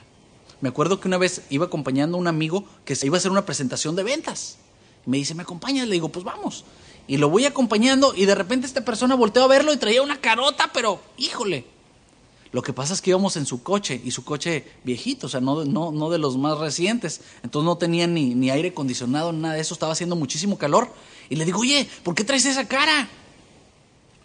Me 0.62 0.70
acuerdo 0.70 1.00
que 1.00 1.08
una 1.08 1.18
vez 1.18 1.44
iba 1.50 1.66
acompañando 1.66 2.18
a 2.18 2.20
un 2.20 2.28
amigo 2.28 2.66
que 2.86 2.96
se 2.96 3.06
iba 3.06 3.18
a 3.18 3.20
hacer 3.20 3.32
una 3.32 3.46
presentación 3.46 3.96
de 3.96 4.04
ventas. 4.04 4.58
Me 5.06 5.18
dice, 5.18 5.34
¿me 5.34 5.44
acompañas? 5.44 5.88
Le 5.88 5.94
digo, 5.94 6.10
pues 6.10 6.24
vamos 6.26 6.66
y 7.10 7.18
lo 7.18 7.28
voy 7.28 7.46
acompañando 7.46 8.14
y 8.16 8.26
de 8.26 8.36
repente 8.36 8.68
esta 8.68 8.86
persona 8.86 9.16
volteó 9.16 9.44
a 9.44 9.48
verlo 9.48 9.74
y 9.74 9.78
traía 9.78 10.04
una 10.04 10.22
carota, 10.22 10.70
pero 10.72 11.02
híjole. 11.18 11.66
Lo 12.52 12.62
que 12.62 12.72
pasa 12.72 12.94
es 12.94 13.02
que 13.02 13.10
íbamos 13.10 13.36
en 13.36 13.48
su 13.48 13.64
coche 13.64 14.00
y 14.04 14.12
su 14.12 14.24
coche 14.24 14.64
viejito, 14.84 15.26
o 15.26 15.30
sea, 15.30 15.42
no, 15.42 15.66
no, 15.66 15.92
no 15.92 16.12
de 16.12 16.20
los 16.20 16.38
más 16.38 16.60
recientes. 16.60 17.22
Entonces 17.42 17.66
no 17.66 17.80
tenía 17.80 18.06
ni, 18.06 18.36
ni 18.36 18.52
aire 18.52 18.70
acondicionado, 18.70 19.32
nada 19.32 19.56
de 19.56 19.62
eso, 19.62 19.74
estaba 19.74 19.92
haciendo 19.92 20.16
muchísimo 20.16 20.60
calor. 20.60 20.88
Y 21.30 21.36
le 21.36 21.46
digo, 21.46 21.60
oye, 21.62 21.90
¿por 22.04 22.14
qué 22.14 22.24
traes 22.24 22.46
esa 22.46 22.68
cara? 22.68 23.10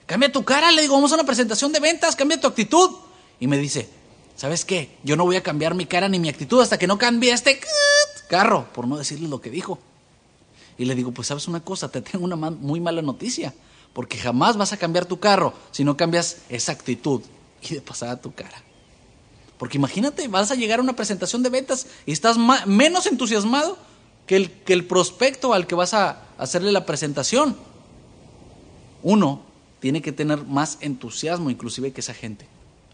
Cambia 0.04 0.30
tu 0.30 0.44
cara, 0.44 0.70
le 0.70 0.82
digo, 0.82 0.94
vamos 0.94 1.10
a 1.12 1.14
una 1.14 1.24
presentación 1.24 1.72
de 1.72 1.80
ventas, 1.80 2.14
cambia 2.16 2.38
tu 2.38 2.48
actitud. 2.48 2.90
Y 3.40 3.46
me 3.46 3.56
dice, 3.56 3.88
¿sabes 4.36 4.66
qué? 4.66 4.98
Yo 5.04 5.16
no 5.16 5.24
voy 5.24 5.36
a 5.36 5.42
cambiar 5.42 5.74
mi 5.74 5.86
cara 5.86 6.06
ni 6.10 6.18
mi 6.18 6.28
actitud 6.28 6.60
hasta 6.60 6.78
que 6.78 6.86
no 6.86 6.98
cambie 6.98 7.32
este 7.32 7.60
carro, 8.28 8.68
por 8.74 8.86
no 8.86 8.98
decirle 8.98 9.28
lo 9.28 9.40
que 9.40 9.48
dijo. 9.48 9.78
Y 10.76 10.84
le 10.84 10.94
digo, 10.94 11.12
pues 11.12 11.28
sabes 11.28 11.48
una 11.48 11.60
cosa, 11.60 11.88
te 11.88 12.00
tengo 12.02 12.24
una 12.24 12.36
muy 12.36 12.80
mala 12.80 13.02
noticia, 13.02 13.54
porque 13.92 14.18
jamás 14.18 14.56
vas 14.56 14.72
a 14.72 14.76
cambiar 14.76 15.06
tu 15.06 15.20
carro 15.20 15.54
si 15.70 15.84
no 15.84 15.96
cambias 15.96 16.38
esa 16.48 16.72
actitud 16.72 17.22
y 17.62 17.74
de 17.74 17.80
pasada 17.80 18.20
tu 18.20 18.32
cara. 18.32 18.62
Porque 19.58 19.78
imagínate, 19.78 20.26
vas 20.28 20.50
a 20.50 20.56
llegar 20.56 20.80
a 20.80 20.82
una 20.82 20.96
presentación 20.96 21.42
de 21.42 21.48
ventas 21.48 21.86
y 22.06 22.12
estás 22.12 22.36
menos 22.66 23.06
entusiasmado 23.06 23.78
que 24.26 24.36
el, 24.36 24.50
que 24.50 24.72
el 24.72 24.84
prospecto 24.84 25.54
al 25.54 25.66
que 25.66 25.76
vas 25.76 25.94
a 25.94 26.22
hacerle 26.38 26.72
la 26.72 26.84
presentación. 26.84 27.56
Uno 29.02 29.42
tiene 29.80 30.02
que 30.02 30.12
tener 30.12 30.44
más 30.44 30.78
entusiasmo 30.80 31.50
inclusive 31.50 31.92
que 31.92 32.00
esa 32.00 32.14
gente. 32.14 32.48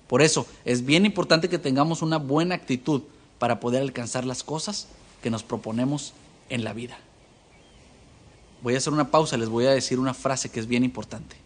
Por 0.06 0.22
eso 0.22 0.46
es 0.64 0.84
bien 0.84 1.06
importante 1.06 1.48
que 1.48 1.58
tengamos 1.58 2.02
una 2.02 2.18
buena 2.18 2.56
actitud 2.56 3.02
para 3.38 3.58
poder 3.58 3.80
alcanzar 3.80 4.26
las 4.26 4.42
cosas 4.42 4.88
que 5.22 5.30
nos 5.30 5.42
proponemos 5.42 6.12
en 6.50 6.62
la 6.62 6.74
vida 6.74 6.98
voy 8.62 8.74
a 8.74 8.78
hacer 8.78 8.92
una 8.92 9.10
pausa, 9.10 9.36
les 9.36 9.48
voy 9.48 9.66
a 9.66 9.70
decir 9.70 9.98
una 9.98 10.14
frase 10.14 10.50
que 10.50 10.60
es 10.60 10.66
bien 10.66 10.84
importante. 10.84 11.36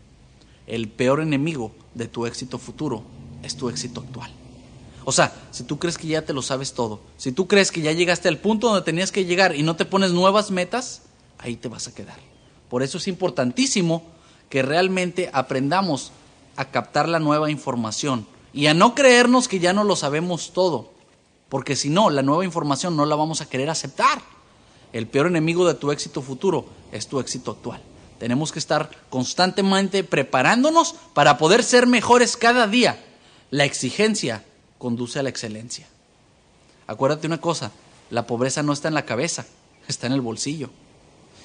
El 0.66 0.88
peor 0.88 1.20
enemigo 1.20 1.72
de 1.94 2.08
tu 2.08 2.26
éxito 2.26 2.58
futuro 2.58 3.02
es 3.42 3.56
tu 3.56 3.68
éxito 3.68 4.00
actual. 4.00 4.30
O 5.04 5.12
sea, 5.12 5.34
si 5.50 5.64
tú 5.64 5.78
crees 5.78 5.98
que 5.98 6.06
ya 6.06 6.22
te 6.22 6.32
lo 6.32 6.40
sabes 6.40 6.72
todo, 6.72 7.00
si 7.18 7.30
tú 7.32 7.46
crees 7.46 7.70
que 7.70 7.82
ya 7.82 7.92
llegaste 7.92 8.28
al 8.28 8.38
punto 8.38 8.68
donde 8.68 8.82
tenías 8.82 9.12
que 9.12 9.26
llegar 9.26 9.54
y 9.54 9.62
no 9.62 9.76
te 9.76 9.84
pones 9.84 10.12
nuevas 10.12 10.50
metas, 10.50 11.02
ahí 11.38 11.56
te 11.56 11.68
vas 11.68 11.86
a 11.88 11.94
quedar. 11.94 12.18
Por 12.70 12.82
eso 12.82 12.98
es 12.98 13.06
importantísimo 13.06 14.02
que 14.48 14.62
realmente 14.62 15.30
aprendamos 15.32 16.10
a 16.56 16.66
captar 16.66 17.08
la 17.08 17.18
nueva 17.18 17.50
información 17.50 18.26
y 18.52 18.66
a 18.66 18.74
no 18.74 18.94
creernos 18.94 19.48
que 19.48 19.58
ya 19.58 19.72
no 19.72 19.84
lo 19.84 19.96
sabemos 19.96 20.52
todo, 20.52 20.92
porque 21.48 21.76
si 21.76 21.90
no, 21.90 22.08
la 22.08 22.22
nueva 22.22 22.44
información 22.44 22.96
no 22.96 23.04
la 23.04 23.16
vamos 23.16 23.40
a 23.40 23.48
querer 23.48 23.68
aceptar. 23.68 24.22
El 24.94 25.08
peor 25.08 25.26
enemigo 25.26 25.66
de 25.66 25.74
tu 25.74 25.90
éxito 25.90 26.22
futuro 26.22 26.66
es 26.92 27.08
tu 27.08 27.18
éxito 27.18 27.50
actual. 27.50 27.82
Tenemos 28.20 28.52
que 28.52 28.60
estar 28.60 28.90
constantemente 29.10 30.04
preparándonos 30.04 30.94
para 31.14 31.36
poder 31.36 31.64
ser 31.64 31.88
mejores 31.88 32.36
cada 32.36 32.68
día. 32.68 33.04
La 33.50 33.64
exigencia 33.64 34.44
conduce 34.78 35.18
a 35.18 35.24
la 35.24 35.30
excelencia. 35.30 35.88
Acuérdate 36.86 37.26
una 37.26 37.40
cosa, 37.40 37.72
la 38.08 38.28
pobreza 38.28 38.62
no 38.62 38.72
está 38.72 38.86
en 38.86 38.94
la 38.94 39.04
cabeza, 39.04 39.46
está 39.88 40.06
en 40.06 40.12
el 40.12 40.20
bolsillo. 40.20 40.70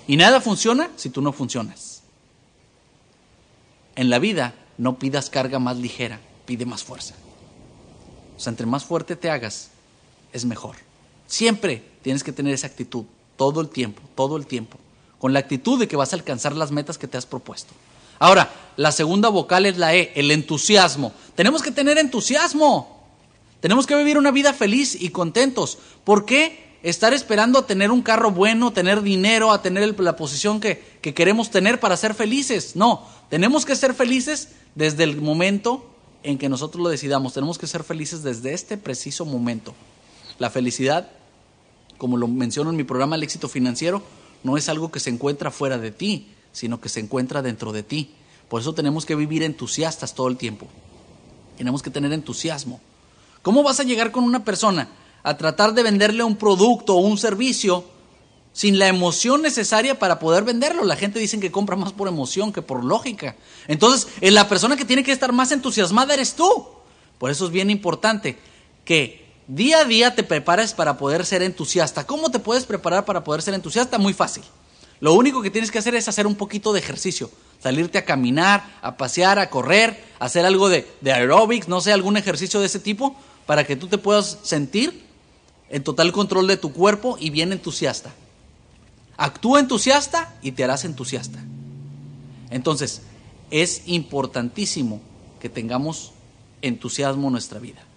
Y 0.05 0.15
nada 0.15 0.41
funciona 0.41 0.91
si 0.95 1.09
tú 1.09 1.23
no 1.23 1.33
funcionas. 1.33 2.03
En 3.95 4.11
la 4.11 4.19
vida 4.19 4.53
no 4.77 4.99
pidas 4.99 5.31
carga 5.31 5.57
más 5.57 5.77
ligera, 5.77 6.19
pide 6.45 6.67
más 6.67 6.83
fuerza. 6.83 7.15
O 8.37 8.39
sea, 8.39 8.51
entre 8.51 8.67
más 8.67 8.85
fuerte 8.85 9.15
te 9.15 9.31
hagas, 9.31 9.71
es 10.33 10.45
mejor. 10.45 10.75
Siempre 11.25 11.83
tienes 12.03 12.23
que 12.23 12.31
tener 12.31 12.53
esa 12.53 12.67
actitud 12.67 13.05
todo 13.39 13.61
el 13.61 13.69
tiempo, 13.69 14.01
todo 14.15 14.35
el 14.35 14.45
tiempo, 14.45 14.77
con 15.17 15.31
la 15.31 15.39
actitud 15.39 15.79
de 15.79 15.87
que 15.87 15.95
vas 15.95 16.11
a 16.11 16.17
alcanzar 16.17 16.53
las 16.57 16.71
metas 16.71 16.97
que 16.97 17.07
te 17.07 17.17
has 17.17 17.25
propuesto. 17.25 17.73
Ahora, 18.19 18.51
la 18.75 18.91
segunda 18.91 19.29
vocal 19.29 19.65
es 19.65 19.77
la 19.77 19.95
E, 19.95 20.11
el 20.15 20.29
entusiasmo. 20.29 21.13
Tenemos 21.35 21.61
que 21.61 21.71
tener 21.71 21.97
entusiasmo. 21.97 23.01
Tenemos 23.61 23.87
que 23.87 23.95
vivir 23.95 24.17
una 24.17 24.31
vida 24.31 24.51
feliz 24.51 25.01
y 25.01 25.09
contentos. 25.11 25.77
¿Por 26.03 26.25
qué 26.25 26.75
estar 26.83 27.13
esperando 27.13 27.59
a 27.59 27.65
tener 27.65 27.91
un 27.91 28.01
carro 28.01 28.31
bueno, 28.31 28.73
tener 28.73 29.01
dinero, 29.01 29.53
a 29.53 29.61
tener 29.61 29.97
la 30.01 30.17
posición 30.17 30.59
que, 30.59 30.83
que 31.01 31.13
queremos 31.13 31.49
tener 31.49 31.79
para 31.79 31.95
ser 31.95 32.13
felices? 32.15 32.75
No, 32.75 33.07
tenemos 33.29 33.65
que 33.65 33.77
ser 33.77 33.93
felices 33.93 34.49
desde 34.75 35.05
el 35.05 35.21
momento 35.21 35.89
en 36.23 36.37
que 36.37 36.49
nosotros 36.49 36.83
lo 36.83 36.89
decidamos. 36.89 37.35
Tenemos 37.35 37.57
que 37.57 37.67
ser 37.67 37.85
felices 37.85 38.21
desde 38.21 38.53
este 38.53 38.75
preciso 38.75 39.23
momento. 39.23 39.73
La 40.39 40.49
felicidad 40.49 41.09
como 41.99 42.17
lo 42.17 42.27
menciono 42.27 42.71
en 42.71 42.77
mi 42.77 42.83
programa 42.83 43.17
El 43.17 43.23
éxito 43.23 43.47
financiero, 43.47 44.01
no 44.43 44.57
es 44.57 44.69
algo 44.69 44.89
que 44.89 44.99
se 44.99 45.11
encuentra 45.11 45.51
fuera 45.51 45.77
de 45.77 45.91
ti, 45.91 46.29
sino 46.51 46.81
que 46.81 46.89
se 46.89 47.01
encuentra 47.01 47.43
dentro 47.43 47.71
de 47.71 47.83
ti. 47.83 48.11
Por 48.47 48.61
eso 48.61 48.73
tenemos 48.73 49.05
que 49.05 49.15
vivir 49.15 49.43
entusiastas 49.43 50.15
todo 50.15 50.29
el 50.29 50.37
tiempo. 50.37 50.65
Tenemos 51.57 51.83
que 51.83 51.91
tener 51.91 52.11
entusiasmo. 52.13 52.79
¿Cómo 53.43 53.63
vas 53.63 53.79
a 53.79 53.83
llegar 53.83 54.11
con 54.11 54.23
una 54.23 54.43
persona 54.43 54.89
a 55.21 55.37
tratar 55.37 55.73
de 55.73 55.83
venderle 55.83 56.23
un 56.23 56.37
producto 56.37 56.95
o 56.95 57.01
un 57.01 57.17
servicio 57.17 57.83
sin 58.53 58.79
la 58.79 58.87
emoción 58.87 59.41
necesaria 59.41 59.99
para 59.99 60.19
poder 60.19 60.45
venderlo? 60.45 60.85
La 60.85 60.95
gente 60.95 61.19
dice 61.19 61.39
que 61.39 61.51
compra 61.51 61.75
más 61.75 61.91
por 61.91 62.07
emoción 62.07 62.53
que 62.53 62.61
por 62.61 62.83
lógica. 62.83 63.35
Entonces, 63.67 64.07
eh, 64.21 64.31
la 64.31 64.47
persona 64.47 64.77
que 64.77 64.85
tiene 64.85 65.03
que 65.03 65.11
estar 65.11 65.33
más 65.33 65.51
entusiasmada 65.51 66.13
eres 66.13 66.33
tú. 66.33 66.65
Por 67.17 67.29
eso 67.29 67.45
es 67.45 67.51
bien 67.51 67.69
importante 67.69 68.39
que 68.85 69.28
día 69.49 69.79
a 69.79 69.85
día 69.85 70.15
te 70.15 70.23
prepares 70.23 70.73
para 70.73 70.97
poder 70.97 71.25
ser 71.25 71.41
entusiasta. 71.41 72.05
¿Cómo 72.05 72.29
te 72.29 72.39
puedes 72.39 72.65
preparar 72.65 73.03
para 73.03 73.23
poder 73.23 73.41
ser 73.41 73.55
entusiasta? 73.55 73.97
Muy 73.97 74.13
fácil. 74.13 74.43
Lo 75.01 75.13
único 75.13 75.41
que 75.41 75.49
tienes 75.49 75.71
que 75.71 75.79
hacer 75.79 75.95
es 75.95 76.07
hacer 76.07 76.27
un 76.27 76.35
poquito 76.35 76.71
de 76.71 76.79
ejercicio, 76.79 77.31
salirte 77.61 77.97
a 77.97 78.05
caminar, 78.05 78.77
a 78.81 78.95
pasear, 78.95 79.39
a 79.39 79.49
correr, 79.49 80.03
hacer 80.19 80.45
algo 80.45 80.69
de, 80.69 80.87
de 81.01 81.13
aerobics, 81.13 81.67
no 81.67 81.81
sé, 81.81 81.91
algún 81.91 82.15
ejercicio 82.15 82.59
de 82.59 82.67
ese 82.67 82.79
tipo, 82.79 83.15
para 83.45 83.65
que 83.65 83.75
tú 83.75 83.87
te 83.87 83.97
puedas 83.97 84.37
sentir 84.43 85.03
en 85.69 85.83
total 85.83 86.11
control 86.11 86.47
de 86.47 86.57
tu 86.57 86.71
cuerpo 86.71 87.17
y 87.19 87.29
bien 87.29 87.51
entusiasta. 87.51 88.13
Actúa 89.17 89.59
entusiasta 89.59 90.35
y 90.41 90.51
te 90.51 90.63
harás 90.63 90.85
entusiasta. 90.85 91.39
Entonces, 92.51 93.01
es 93.49 93.83
importantísimo 93.87 95.01
que 95.39 95.49
tengamos 95.49 96.11
entusiasmo 96.61 97.27
en 97.27 97.33
nuestra 97.33 97.59
vida. 97.59 97.88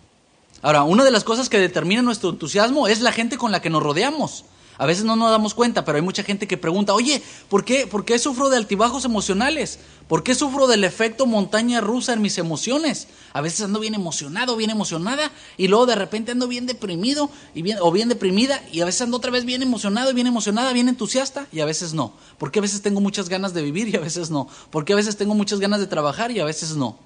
Ahora, 0.62 0.84
una 0.84 1.02
de 1.02 1.10
las 1.10 1.24
cosas 1.24 1.48
que 1.48 1.58
determina 1.58 2.02
nuestro 2.02 2.30
entusiasmo 2.30 2.86
es 2.86 3.00
la 3.00 3.10
gente 3.10 3.36
con 3.36 3.50
la 3.50 3.60
que 3.60 3.68
nos 3.68 3.82
rodeamos. 3.82 4.44
A 4.78 4.86
veces 4.86 5.04
no 5.04 5.16
nos 5.16 5.30
damos 5.30 5.54
cuenta, 5.54 5.84
pero 5.84 5.96
hay 5.96 6.02
mucha 6.02 6.22
gente 6.22 6.46
que 6.46 6.56
pregunta, 6.56 6.94
oye, 6.94 7.20
¿por 7.48 7.64
qué, 7.64 7.86
¿por 7.86 8.04
qué 8.04 8.18
sufro 8.18 8.48
de 8.48 8.56
altibajos 8.56 9.04
emocionales? 9.04 9.80
¿Por 10.08 10.22
qué 10.22 10.34
sufro 10.34 10.66
del 10.68 10.84
efecto 10.84 11.26
montaña 11.26 11.80
rusa 11.80 12.12
en 12.12 12.22
mis 12.22 12.38
emociones? 12.38 13.08
A 13.32 13.40
veces 13.40 13.62
ando 13.62 13.80
bien 13.80 13.94
emocionado, 13.94 14.56
bien 14.56 14.70
emocionada, 14.70 15.32
y 15.56 15.66
luego 15.68 15.86
de 15.86 15.96
repente 15.96 16.32
ando 16.32 16.48
bien 16.48 16.66
deprimido 16.66 17.28
y 17.54 17.62
bien, 17.62 17.78
o 17.80 17.90
bien 17.90 18.08
deprimida, 18.08 18.62
y 18.72 18.80
a 18.80 18.84
veces 18.84 19.02
ando 19.02 19.16
otra 19.16 19.30
vez 19.30 19.44
bien 19.44 19.62
emocionado 19.62 20.14
bien 20.14 20.26
emocionada, 20.26 20.72
bien 20.72 20.88
entusiasta, 20.88 21.46
y 21.52 21.60
a 21.60 21.64
veces 21.64 21.92
no. 21.92 22.14
Porque 22.38 22.60
a 22.60 22.62
veces 22.62 22.82
tengo 22.82 23.00
muchas 23.00 23.28
ganas 23.28 23.52
de 23.52 23.62
vivir 23.62 23.88
y 23.88 23.96
a 23.96 24.00
veces 24.00 24.30
no. 24.30 24.48
Porque 24.70 24.92
a 24.92 24.96
veces 24.96 25.16
tengo 25.16 25.34
muchas 25.34 25.58
ganas 25.58 25.80
de 25.80 25.86
trabajar 25.88 26.30
y 26.30 26.38
a 26.40 26.44
veces 26.44 26.76
no. 26.76 26.98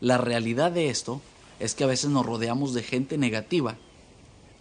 La 0.00 0.18
realidad 0.18 0.72
de 0.72 0.90
esto 0.90 1.20
es 1.60 1.74
que 1.74 1.84
a 1.84 1.88
veces 1.88 2.10
nos 2.10 2.26
rodeamos 2.26 2.74
de 2.74 2.82
gente 2.82 3.18
negativa 3.18 3.76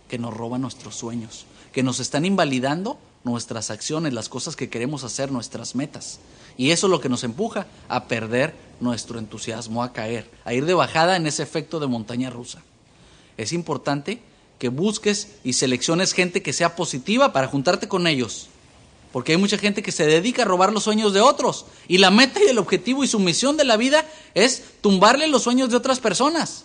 que 0.08 0.17
nos 0.17 0.34
roba 0.34 0.58
nuestros 0.58 0.95
sueños 0.95 1.45
que 1.75 1.84
nos 1.84 1.99
están 1.99 2.23
invalidando 2.23 2.97
nuestras 3.25 3.69
acciones, 3.69 4.13
las 4.13 4.29
cosas 4.29 4.55
que 4.55 4.69
queremos 4.69 5.03
hacer, 5.03 5.29
nuestras 5.29 5.75
metas. 5.75 6.19
Y 6.55 6.71
eso 6.71 6.88
es 6.88 6.91
lo 6.91 7.01
que 7.01 7.10
nos 7.10 7.25
empuja 7.25 7.67
a 7.89 8.05
perder 8.05 8.55
nuestro 8.79 9.19
entusiasmo, 9.19 9.84
a 9.84 9.91
caer, 9.91 10.31
a 10.45 10.53
ir 10.53 10.65
de 10.65 10.73
bajada 10.73 11.17
en 11.17 11.27
ese 11.27 11.43
efecto 11.43 11.81
de 11.81 11.88
montaña 11.88 12.29
rusa. 12.29 12.62
Es 13.36 13.51
importante 13.51 14.21
que 14.58 14.69
busques 14.69 15.34
y 15.43 15.51
selecciones 15.51 16.13
gente 16.13 16.41
que 16.41 16.53
sea 16.53 16.77
positiva 16.77 17.34
para 17.34 17.49
juntarte 17.49 17.89
con 17.89 18.08
ellos. 18.08 18.47
Porque 19.12 19.34
hay 19.34 19.38
mucha 19.38 19.58
gente 19.58 19.84
que 19.84 19.91
se 19.91 20.05
dedica 20.05 20.43
a 20.43 20.45
robar 20.45 20.71
los 20.71 20.84
sueños 20.84 21.13
de 21.13 21.19
otros. 21.19 21.65
Y 21.89 21.97
la 21.97 22.10
meta 22.10 22.39
y 22.41 22.47
el 22.47 22.58
objetivo 22.58 23.03
y 23.03 23.08
su 23.10 23.19
misión 23.19 23.58
de 23.58 23.65
la 23.65 23.75
vida 23.75 24.05
es 24.34 24.63
tumbarle 24.79 25.27
los 25.27 25.43
sueños 25.43 25.71
de 25.71 25.75
otras 25.75 25.99
personas. 25.99 26.63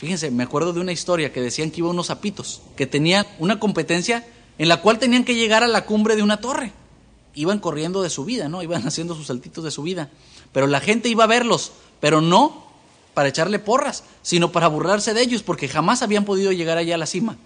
Fíjense, 0.00 0.30
me 0.30 0.44
acuerdo 0.44 0.72
de 0.72 0.80
una 0.80 0.92
historia 0.92 1.30
que 1.30 1.42
decían 1.42 1.70
que 1.70 1.80
iba 1.80 1.90
unos 1.90 2.06
zapitos, 2.06 2.62
que 2.74 2.86
tenían 2.86 3.26
una 3.38 3.60
competencia 3.60 4.26
en 4.56 4.70
la 4.70 4.80
cual 4.80 4.98
tenían 4.98 5.26
que 5.26 5.34
llegar 5.34 5.62
a 5.62 5.68
la 5.68 5.84
cumbre 5.84 6.16
de 6.16 6.22
una 6.22 6.40
torre. 6.40 6.72
Iban 7.34 7.58
corriendo 7.58 8.00
de 8.00 8.08
su 8.08 8.24
vida, 8.24 8.48
¿no? 8.48 8.62
Iban 8.62 8.86
haciendo 8.88 9.14
sus 9.14 9.26
saltitos 9.26 9.62
de 9.62 9.70
su 9.70 9.82
vida. 9.82 10.08
Pero 10.52 10.66
la 10.68 10.80
gente 10.80 11.10
iba 11.10 11.24
a 11.24 11.26
verlos, 11.26 11.72
pero 12.00 12.22
no 12.22 12.64
para 13.12 13.28
echarle 13.28 13.58
porras, 13.58 14.04
sino 14.22 14.52
para 14.52 14.68
burlarse 14.68 15.12
de 15.12 15.20
ellos, 15.20 15.42
porque 15.42 15.68
jamás 15.68 16.00
habían 16.00 16.24
podido 16.24 16.50
llegar 16.50 16.78
allá 16.78 16.94
a 16.94 16.98
la 16.98 17.04
cima. 17.04 17.36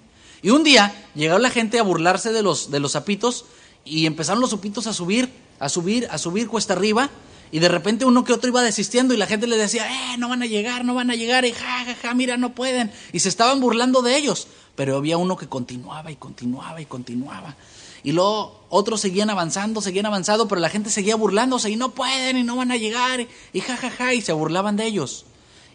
Y 0.41 0.51
un 0.51 0.63
día 0.63 1.09
llegó 1.17 1.41
la 1.41 1.51
gente 1.51 1.81
a 1.81 1.83
burlarse 1.83 2.33
de 2.33 2.45
los, 2.45 2.71
de 2.71 2.79
los 2.79 2.93
zapitos 2.93 3.47
y 3.85 4.07
empezaron 4.07 4.41
los 4.41 4.51
zapitos 4.51 4.87
a 4.87 4.93
subir, 4.93 5.29
a 5.59 5.69
subir, 5.69 6.07
a 6.09 6.19
subir 6.19 6.47
cuesta 6.47 6.75
arriba 6.75 7.11
y 7.53 7.59
de 7.61 7.69
repente 7.69 8.05
uno 8.05 8.25
que 8.25 8.33
otro 8.33 8.49
iba 8.49 8.63
desistiendo 8.63 9.15
y 9.15 9.17
la 9.17 9.27
gente 9.27 9.47
le 9.47 9.57
decía, 9.57 9.87
eh, 9.89 10.19
no 10.19 10.29
van 10.29 10.43
a 10.43 10.47
llegar, 10.47 10.85
no 10.85 10.95
van 10.95 11.11
a 11.11 11.15
llegar, 11.15 11.45
y 11.45 11.53
ja, 11.53 11.85
ja, 11.85 11.95
ja, 11.95 12.15
mira, 12.15 12.37
no 12.37 12.55
pueden. 12.55 12.91
Y 13.13 13.21
se 13.21 13.29
estaban 13.29 13.61
burlando 13.61 14.03
de 14.03 14.17
ellos. 14.17 14.49
Pero 14.75 14.97
había 14.97 15.19
uno 15.19 15.37
que 15.37 15.47
continuaba 15.47 16.11
y 16.11 16.17
continuaba 16.17 16.81
y 16.81 16.87
continuaba. 16.87 17.55
Y 18.03 18.13
luego 18.13 18.67
otros 18.69 19.01
seguían 19.01 19.31
avanzando, 19.31 19.81
seguían 19.81 20.07
avanzando, 20.07 20.47
pero 20.47 20.61
la 20.61 20.69
gente 20.69 20.91
seguía 20.91 21.17
burlándose 21.17 21.71
y 21.71 21.77
no 21.77 21.93
pueden 21.93 22.37
y 22.37 22.43
no 22.43 22.57
van 22.57 22.71
a 22.71 22.77
llegar 22.77 23.27
y 23.53 23.61
ja, 23.61 23.77
ja, 23.77 23.91
ja, 23.91 24.13
y 24.13 24.21
se 24.21 24.33
burlaban 24.35 24.77
de 24.77 24.87
ellos. 24.87 25.25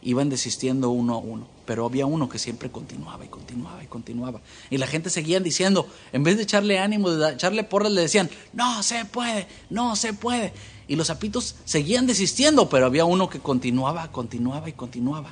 Iban 0.01 0.29
desistiendo 0.29 0.91
uno 0.91 1.15
a 1.15 1.17
uno, 1.17 1.47
pero 1.65 1.85
había 1.85 2.05
uno 2.05 2.29
que 2.29 2.39
siempre 2.39 2.69
continuaba 2.69 3.25
y 3.25 3.29
continuaba 3.29 3.83
y 3.83 3.87
continuaba. 3.87 4.41
Y 4.69 4.77
la 4.77 4.85
gente 4.85 5.09
seguía 5.09 5.39
diciendo, 5.39 5.87
en 6.13 6.23
vez 6.23 6.37
de 6.37 6.43
echarle 6.43 6.77
ánimo, 6.79 7.09
de 7.09 7.33
echarle 7.33 7.63
porras, 7.63 7.91
le 7.91 8.01
decían, 8.01 8.29
no 8.53 8.83
se 8.83 9.05
puede, 9.05 9.47
no 9.69 9.95
se 9.95 10.13
puede 10.13 10.53
y 10.89 10.95
los 10.95 11.07
sapitos 11.07 11.55
seguían 11.65 12.07
desistiendo, 12.07 12.67
pero 12.67 12.87
había 12.87 13.05
uno 13.05 13.29
que 13.29 13.39
continuaba, 13.39 14.11
continuaba 14.11 14.67
y 14.67 14.73
continuaba. 14.73 15.29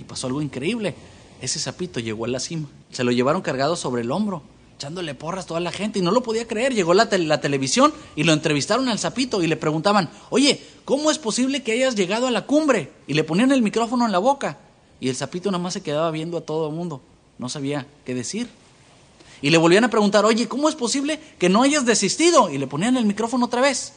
Y 0.00 0.04
pasó 0.04 0.26
algo 0.26 0.40
increíble. 0.40 0.94
Ese 1.42 1.58
sapito 1.58 2.00
llegó 2.00 2.24
a 2.24 2.28
la 2.28 2.40
cima. 2.40 2.66
Se 2.90 3.04
lo 3.04 3.12
llevaron 3.12 3.42
cargado 3.42 3.76
sobre 3.76 4.00
el 4.00 4.10
hombro, 4.10 4.42
echándole 4.74 5.14
porras 5.14 5.44
toda 5.44 5.60
la 5.60 5.70
gente 5.70 5.98
y 5.98 6.02
no 6.02 6.12
lo 6.12 6.22
podía 6.22 6.48
creer. 6.48 6.74
Llegó 6.74 6.94
la, 6.94 7.10
la 7.10 7.42
televisión 7.42 7.92
y 8.16 8.24
lo 8.24 8.32
entrevistaron 8.32 8.88
al 8.88 8.98
sapito 8.98 9.42
y 9.42 9.46
le 9.48 9.58
preguntaban, 9.58 10.08
oye, 10.30 10.62
¿cómo 10.86 11.10
es 11.10 11.18
posible 11.18 11.62
que 11.62 11.72
hayas 11.72 11.94
llegado 11.94 12.26
a 12.26 12.30
la 12.30 12.46
cumbre? 12.46 12.90
Y 13.06 13.12
le 13.12 13.22
ponían 13.22 13.52
el 13.52 13.60
micrófono 13.60 14.06
en 14.06 14.12
la 14.12 14.18
boca. 14.18 14.56
Y 14.98 15.10
el 15.10 15.14
sapito 15.14 15.50
nada 15.50 15.62
más 15.62 15.74
se 15.74 15.82
quedaba 15.82 16.10
viendo 16.10 16.38
a 16.38 16.40
todo 16.40 16.70
el 16.70 16.74
mundo. 16.74 17.02
No 17.36 17.50
sabía 17.50 17.86
qué 18.06 18.14
decir. 18.14 18.48
Y 19.42 19.50
le 19.50 19.58
volvían 19.58 19.84
a 19.84 19.90
preguntar, 19.90 20.24
oye, 20.24 20.48
¿cómo 20.48 20.70
es 20.70 20.74
posible 20.74 21.20
que 21.38 21.50
no 21.50 21.62
hayas 21.62 21.84
desistido? 21.84 22.48
Y 22.48 22.56
le 22.56 22.66
ponían 22.66 22.96
el 22.96 23.04
micrófono 23.04 23.44
otra 23.44 23.60
vez. 23.60 23.92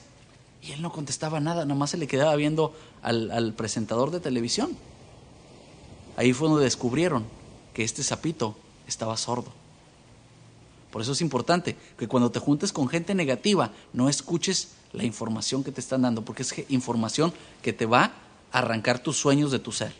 Y 0.61 0.73
él 0.73 0.81
no 0.81 0.91
contestaba 0.91 1.39
nada, 1.39 1.65
nomás 1.65 1.91
se 1.91 1.97
le 1.97 2.07
quedaba 2.07 2.35
viendo 2.35 2.73
al, 3.01 3.53
presentador 3.55 4.11
de 4.11 4.19
televisión. 4.19 4.75
Ahí 6.17 6.33
fue 6.33 6.49
donde 6.49 6.65
descubrieron 6.65 7.25
que 7.73 7.83
este 7.83 8.03
sapito 8.03 8.55
estaba 8.87 9.15
sordo. 9.15 9.51
Por 10.91 11.01
eso 11.01 11.13
es 11.13 11.21
importante 11.21 11.77
que 11.97 12.07
cuando 12.07 12.31
te 12.31 12.39
juntes 12.39 12.73
con 12.73 12.89
gente 12.89 13.15
negativa, 13.15 13.71
no 13.93 14.09
escuches 14.09 14.69
la 14.91 15.05
información 15.05 15.63
que 15.63 15.71
te 15.71 15.79
están 15.79 16.01
dando, 16.01 16.25
porque 16.25 16.41
es 16.41 16.53
información 16.69 17.31
que 17.61 17.73
te 17.73 17.85
va 17.85 18.11
a 18.51 18.59
arrancar 18.59 18.99
tus 18.99 19.17
sueños 19.17 19.51
de 19.51 19.59
tu 19.59 19.71
ser. 19.71 19.93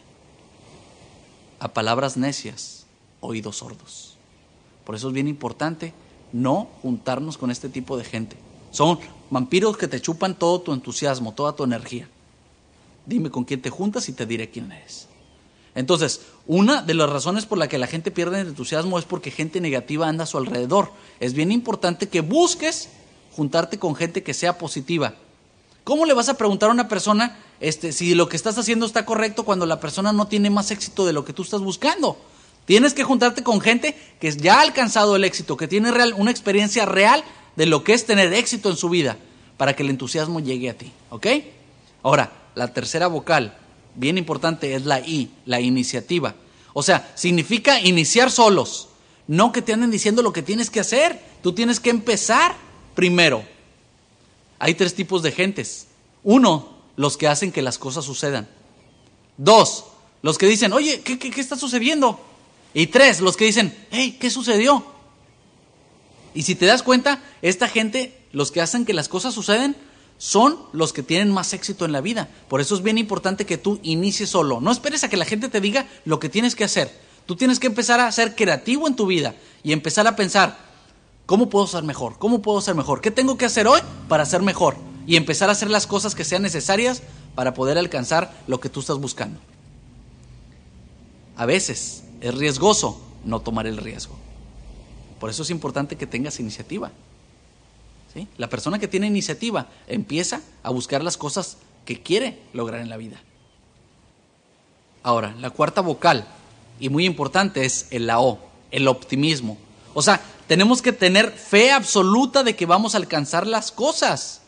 A 1.59 1.73
palabras 1.73 2.17
necias, 2.17 2.85
oídos 3.21 3.57
sordos. 3.57 4.17
Por 4.85 4.95
eso 4.95 5.09
es 5.09 5.13
bien 5.13 5.27
importante 5.27 5.93
no 6.33 6.67
juntarnos 6.81 7.37
con 7.37 7.51
este 7.51 7.69
tipo 7.69 7.97
de 7.97 8.03
gente. 8.03 8.35
Son 8.71 8.99
vampiros 9.29 9.77
que 9.77 9.87
te 9.87 10.01
chupan 10.01 10.37
todo 10.37 10.61
tu 10.61 10.73
entusiasmo, 10.73 11.33
toda 11.33 11.55
tu 11.55 11.63
energía. 11.63 12.07
Dime 13.05 13.29
con 13.29 13.43
quién 13.43 13.61
te 13.61 13.69
juntas 13.69 14.09
y 14.09 14.13
te 14.13 14.25
diré 14.25 14.49
quién 14.49 14.71
eres. 14.71 15.07
Entonces, 15.75 16.21
una 16.47 16.81
de 16.81 16.93
las 16.93 17.09
razones 17.09 17.45
por 17.45 17.57
la 17.57 17.67
que 17.67 17.77
la 17.77 17.87
gente 17.87 18.11
pierde 18.11 18.41
el 18.41 18.47
entusiasmo 18.47 18.99
es 18.99 19.05
porque 19.05 19.31
gente 19.31 19.61
negativa 19.61 20.07
anda 20.07 20.23
a 20.23 20.27
su 20.27 20.37
alrededor. 20.37 20.91
Es 21.19 21.33
bien 21.33 21.51
importante 21.51 22.09
que 22.09 22.21
busques 22.21 22.89
juntarte 23.35 23.79
con 23.79 23.95
gente 23.95 24.23
que 24.23 24.33
sea 24.33 24.57
positiva. 24.57 25.13
¿Cómo 25.83 26.05
le 26.05 26.13
vas 26.13 26.29
a 26.29 26.37
preguntar 26.37 26.69
a 26.69 26.73
una 26.73 26.87
persona 26.87 27.39
este, 27.59 27.93
si 27.93 28.13
lo 28.13 28.29
que 28.29 28.35
estás 28.35 28.57
haciendo 28.57 28.85
está 28.85 29.05
correcto 29.05 29.45
cuando 29.45 29.65
la 29.65 29.79
persona 29.79 30.11
no 30.11 30.27
tiene 30.27 30.49
más 30.49 30.71
éxito 30.71 31.05
de 31.05 31.13
lo 31.13 31.23
que 31.23 31.33
tú 31.33 31.43
estás 31.43 31.61
buscando? 31.61 32.17
Tienes 32.65 32.93
que 32.93 33.03
juntarte 33.03 33.41
con 33.41 33.61
gente 33.61 33.97
que 34.19 34.31
ya 34.31 34.59
ha 34.59 34.61
alcanzado 34.61 35.15
el 35.15 35.23
éxito, 35.23 35.57
que 35.57 35.67
tiene 35.67 35.91
real, 35.91 36.13
una 36.15 36.29
experiencia 36.29 36.85
real 36.85 37.23
de 37.59 37.65
lo 37.65 37.83
que 37.83 37.91
es 37.91 38.05
tener 38.05 38.31
éxito 38.31 38.69
en 38.69 38.77
su 38.77 38.87
vida 38.87 39.17
para 39.57 39.75
que 39.75 39.83
el 39.83 39.89
entusiasmo 39.89 40.39
llegue 40.39 40.69
a 40.69 40.77
ti. 40.77 40.93
¿Ok? 41.09 41.27
Ahora, 42.03 42.31
la 42.55 42.73
tercera 42.73 43.07
vocal, 43.07 43.57
bien 43.95 44.17
importante, 44.17 44.75
es 44.75 44.85
la 44.85 45.01
I, 45.01 45.29
la 45.45 45.59
iniciativa. 45.59 46.35
O 46.71 46.83
sea, 46.83 47.11
significa 47.15 47.81
iniciar 47.81 48.31
solos, 48.31 48.87
no 49.27 49.51
que 49.51 49.61
te 49.61 49.73
anden 49.73 49.91
diciendo 49.91 50.21
lo 50.21 50.31
que 50.31 50.41
tienes 50.41 50.69
que 50.69 50.79
hacer. 50.79 51.21
Tú 51.43 51.51
tienes 51.51 51.81
que 51.81 51.89
empezar 51.89 52.55
primero. 52.95 53.43
Hay 54.57 54.75
tres 54.75 54.95
tipos 54.95 55.21
de 55.21 55.33
gentes. 55.33 55.87
Uno, 56.23 56.77
los 56.95 57.17
que 57.17 57.27
hacen 57.27 57.51
que 57.51 57.61
las 57.61 57.77
cosas 57.77 58.05
sucedan. 58.05 58.47
Dos, 59.35 59.83
los 60.21 60.37
que 60.37 60.45
dicen, 60.45 60.71
oye, 60.71 61.01
¿qué, 61.01 61.19
qué, 61.19 61.29
qué 61.29 61.41
está 61.41 61.57
sucediendo? 61.57 62.21
Y 62.73 62.87
tres, 62.87 63.19
los 63.19 63.35
que 63.35 63.43
dicen, 63.43 63.77
hey, 63.91 64.15
¿qué 64.17 64.29
sucedió? 64.29 64.97
Y 66.33 66.43
si 66.43 66.55
te 66.55 66.65
das 66.65 66.83
cuenta, 66.83 67.21
esta 67.41 67.67
gente, 67.67 68.19
los 68.31 68.51
que 68.51 68.61
hacen 68.61 68.85
que 68.85 68.93
las 68.93 69.09
cosas 69.09 69.33
suceden, 69.33 69.75
son 70.19 70.57
los 70.73 70.91
que 70.91 71.01
tienen 71.01 71.31
más 71.31 71.53
éxito 71.53 71.85
en 71.85 71.93
la 71.93 72.01
vida. 72.01 72.29
Por 72.49 72.61
eso 72.61 72.75
es 72.75 72.83
bien 72.83 72.97
importante 72.97 73.45
que 73.45 73.57
tú 73.57 73.79
inicies 73.83 74.29
solo. 74.29 74.59
No 74.59 74.71
esperes 74.71 75.03
a 75.03 75.09
que 75.09 75.17
la 75.17 75.25
gente 75.25 75.47
te 75.49 75.61
diga 75.61 75.87
lo 76.05 76.19
que 76.19 76.29
tienes 76.29 76.55
que 76.55 76.65
hacer. 76.65 76.91
Tú 77.25 77.35
tienes 77.35 77.59
que 77.59 77.67
empezar 77.67 77.99
a 77.99 78.11
ser 78.11 78.35
creativo 78.35 78.87
en 78.87 78.95
tu 78.95 79.05
vida 79.05 79.35
y 79.63 79.71
empezar 79.71 80.07
a 80.07 80.15
pensar, 80.15 80.57
¿cómo 81.25 81.49
puedo 81.49 81.67
ser 81.67 81.83
mejor? 81.83 82.17
¿Cómo 82.19 82.41
puedo 82.41 82.59
ser 82.59 82.75
mejor? 82.75 83.01
¿Qué 83.01 83.11
tengo 83.11 83.37
que 83.37 83.45
hacer 83.45 83.67
hoy 83.67 83.79
para 84.07 84.25
ser 84.25 84.41
mejor? 84.41 84.75
Y 85.07 85.15
empezar 85.15 85.47
a 85.47 85.53
hacer 85.53 85.69
las 85.69 85.87
cosas 85.87 86.15
que 86.15 86.25
sean 86.25 86.41
necesarias 86.41 87.01
para 87.33 87.53
poder 87.53 87.77
alcanzar 87.77 88.33
lo 88.47 88.59
que 88.59 88.69
tú 88.69 88.81
estás 88.81 88.97
buscando. 88.97 89.39
a 91.37 91.45
veces 91.45 92.03
es 92.19 92.35
riesgoso 92.35 92.99
no 93.23 93.39
tomar 93.39 93.65
el 93.65 93.77
riesgo. 93.77 94.17
Por 95.19 95.29
eso 95.29 95.43
es 95.43 95.49
importante 95.49 95.97
que 95.97 96.07
tengas 96.07 96.39
iniciativa. 96.39 96.91
¿Sí? 98.13 98.27
La 98.37 98.49
persona 98.49 98.79
que 98.79 98.87
tiene 98.87 99.07
iniciativa 99.07 99.67
empieza 99.87 100.41
a 100.63 100.71
buscar 100.71 101.03
las 101.03 101.17
cosas 101.17 101.57
que 101.85 102.01
quiere 102.01 102.39
lograr 102.53 102.81
en 102.81 102.89
la 102.89 102.97
vida. 102.97 103.21
Ahora, 105.03 105.35
la 105.39 105.51
cuarta 105.51 105.81
vocal, 105.81 106.27
y 106.79 106.89
muy 106.89 107.05
importante, 107.05 107.65
es 107.65 107.87
el 107.91 108.07
la 108.07 108.19
el 108.71 108.87
optimismo. 108.87 109.57
O 109.93 110.01
sea, 110.01 110.21
tenemos 110.47 110.81
que 110.81 110.91
tener 110.91 111.31
fe 111.31 111.71
absoluta 111.71 112.43
de 112.43 112.55
que 112.55 112.65
vamos 112.65 112.93
a 112.93 112.97
alcanzar 112.97 113.45
las 113.47 113.71
cosas. 113.71 114.41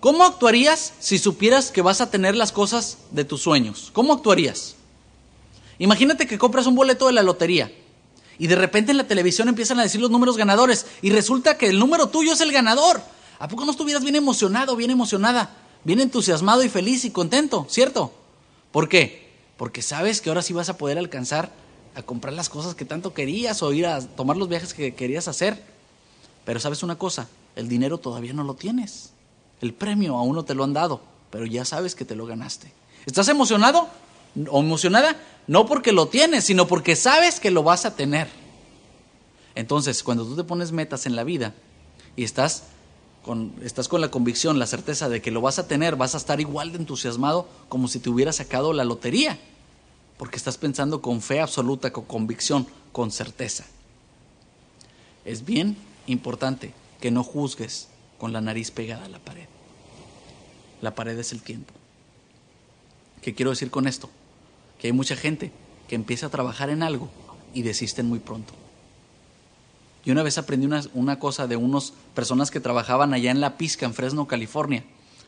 ¿Cómo 0.00 0.24
actuarías 0.24 0.92
si 1.00 1.18
supieras 1.18 1.70
que 1.70 1.82
vas 1.82 2.00
a 2.00 2.10
tener 2.10 2.36
las 2.36 2.52
cosas 2.52 2.98
de 3.10 3.24
tus 3.24 3.42
sueños? 3.42 3.90
¿Cómo 3.92 4.12
actuarías? 4.12 4.76
Imagínate 5.78 6.26
que 6.26 6.38
compras 6.38 6.66
un 6.66 6.74
boleto 6.74 7.06
de 7.06 7.12
la 7.12 7.22
lotería 7.22 7.72
y 8.38 8.46
de 8.46 8.56
repente 8.56 8.90
en 8.90 8.98
la 8.98 9.06
televisión 9.06 9.48
empiezan 9.48 9.78
a 9.78 9.82
decir 9.82 10.00
los 10.00 10.10
números 10.10 10.36
ganadores 10.36 10.86
y 11.02 11.10
resulta 11.10 11.56
que 11.56 11.68
el 11.68 11.78
número 11.78 12.08
tuyo 12.08 12.32
es 12.32 12.40
el 12.40 12.52
ganador. 12.52 13.02
¿A 13.38 13.48
poco 13.48 13.64
no 13.64 13.70
estuvieras 13.70 14.02
bien 14.02 14.16
emocionado, 14.16 14.76
bien 14.76 14.90
emocionada, 14.90 15.50
bien 15.84 16.00
entusiasmado 16.00 16.62
y 16.62 16.68
feliz 16.68 17.04
y 17.04 17.10
contento, 17.10 17.66
cierto? 17.68 18.12
¿Por 18.72 18.88
qué? 18.88 19.32
Porque 19.56 19.82
sabes 19.82 20.20
que 20.20 20.30
ahora 20.30 20.42
sí 20.42 20.52
vas 20.52 20.68
a 20.68 20.76
poder 20.76 20.98
alcanzar 20.98 21.52
a 21.94 22.02
comprar 22.02 22.34
las 22.34 22.48
cosas 22.48 22.74
que 22.74 22.84
tanto 22.84 23.14
querías 23.14 23.62
o 23.62 23.72
ir 23.72 23.86
a 23.86 24.00
tomar 24.00 24.36
los 24.36 24.48
viajes 24.48 24.74
que 24.74 24.94
querías 24.94 25.28
hacer. 25.28 25.62
Pero 26.44 26.60
sabes 26.60 26.82
una 26.82 26.96
cosa, 26.96 27.28
el 27.56 27.68
dinero 27.68 27.98
todavía 27.98 28.32
no 28.32 28.44
lo 28.44 28.54
tienes. 28.54 29.10
El 29.60 29.72
premio 29.72 30.16
aún 30.16 30.34
no 30.34 30.44
te 30.44 30.54
lo 30.54 30.64
han 30.64 30.72
dado, 30.72 31.00
pero 31.30 31.46
ya 31.46 31.64
sabes 31.64 31.94
que 31.94 32.04
te 32.04 32.16
lo 32.16 32.26
ganaste. 32.26 32.72
¿Estás 33.06 33.28
emocionado 33.28 33.88
o 34.50 34.60
emocionada? 34.60 35.16
No 35.46 35.66
porque 35.66 35.92
lo 35.92 36.08
tienes, 36.08 36.44
sino 36.44 36.66
porque 36.66 36.96
sabes 36.96 37.40
que 37.40 37.50
lo 37.50 37.62
vas 37.62 37.84
a 37.84 37.96
tener. 37.96 38.28
Entonces, 39.54 40.02
cuando 40.02 40.24
tú 40.24 40.36
te 40.36 40.44
pones 40.44 40.72
metas 40.72 41.06
en 41.06 41.16
la 41.16 41.24
vida 41.24 41.54
y 42.16 42.24
estás 42.24 42.64
con, 43.22 43.52
estás 43.62 43.88
con 43.88 44.00
la 44.00 44.10
convicción, 44.10 44.58
la 44.58 44.66
certeza 44.66 45.08
de 45.08 45.22
que 45.22 45.30
lo 45.30 45.40
vas 45.40 45.58
a 45.58 45.68
tener, 45.68 45.96
vas 45.96 46.14
a 46.14 46.18
estar 46.18 46.40
igual 46.40 46.72
de 46.72 46.78
entusiasmado 46.78 47.48
como 47.68 47.88
si 47.88 47.98
te 48.00 48.10
hubieras 48.10 48.36
sacado 48.36 48.72
la 48.72 48.84
lotería 48.84 49.38
porque 50.16 50.36
estás 50.36 50.58
pensando 50.58 51.02
con 51.02 51.20
fe 51.20 51.40
absoluta, 51.40 51.92
con 51.92 52.04
convicción, 52.04 52.66
con 52.92 53.10
certeza. 53.10 53.64
Es 55.24 55.44
bien 55.44 55.76
importante 56.06 56.72
que 57.00 57.10
no 57.10 57.24
juzgues 57.24 57.88
con 58.18 58.32
la 58.32 58.40
nariz 58.40 58.70
pegada 58.70 59.04
a 59.04 59.08
la 59.08 59.18
pared. 59.18 59.46
La 60.80 60.94
pared 60.94 61.18
es 61.18 61.32
el 61.32 61.42
tiempo. 61.42 61.72
¿Qué 63.22 63.34
quiero 63.34 63.50
decir 63.50 63.70
con 63.70 63.86
esto? 63.86 64.08
Hay 64.84 64.92
mucha 64.92 65.16
gente 65.16 65.50
que 65.88 65.94
empieza 65.94 66.26
a 66.26 66.30
trabajar 66.30 66.70
en 66.70 66.82
algo 66.82 67.08
y 67.54 67.62
desisten 67.62 68.06
muy 68.06 68.18
pronto. 68.18 68.52
Y 70.04 70.10
una 70.10 70.22
vez 70.22 70.36
aprendí 70.36 70.66
una, 70.66 70.82
una 70.92 71.18
cosa 71.18 71.46
de 71.46 71.56
unas 71.56 71.94
personas 72.14 72.50
que 72.50 72.60
trabajaban 72.60 73.14
allá 73.14 73.30
en 73.30 73.40
La 73.40 73.56
Pizca, 73.56 73.86
en 73.86 73.94
Fresno, 73.94 74.26
California. 74.26 74.84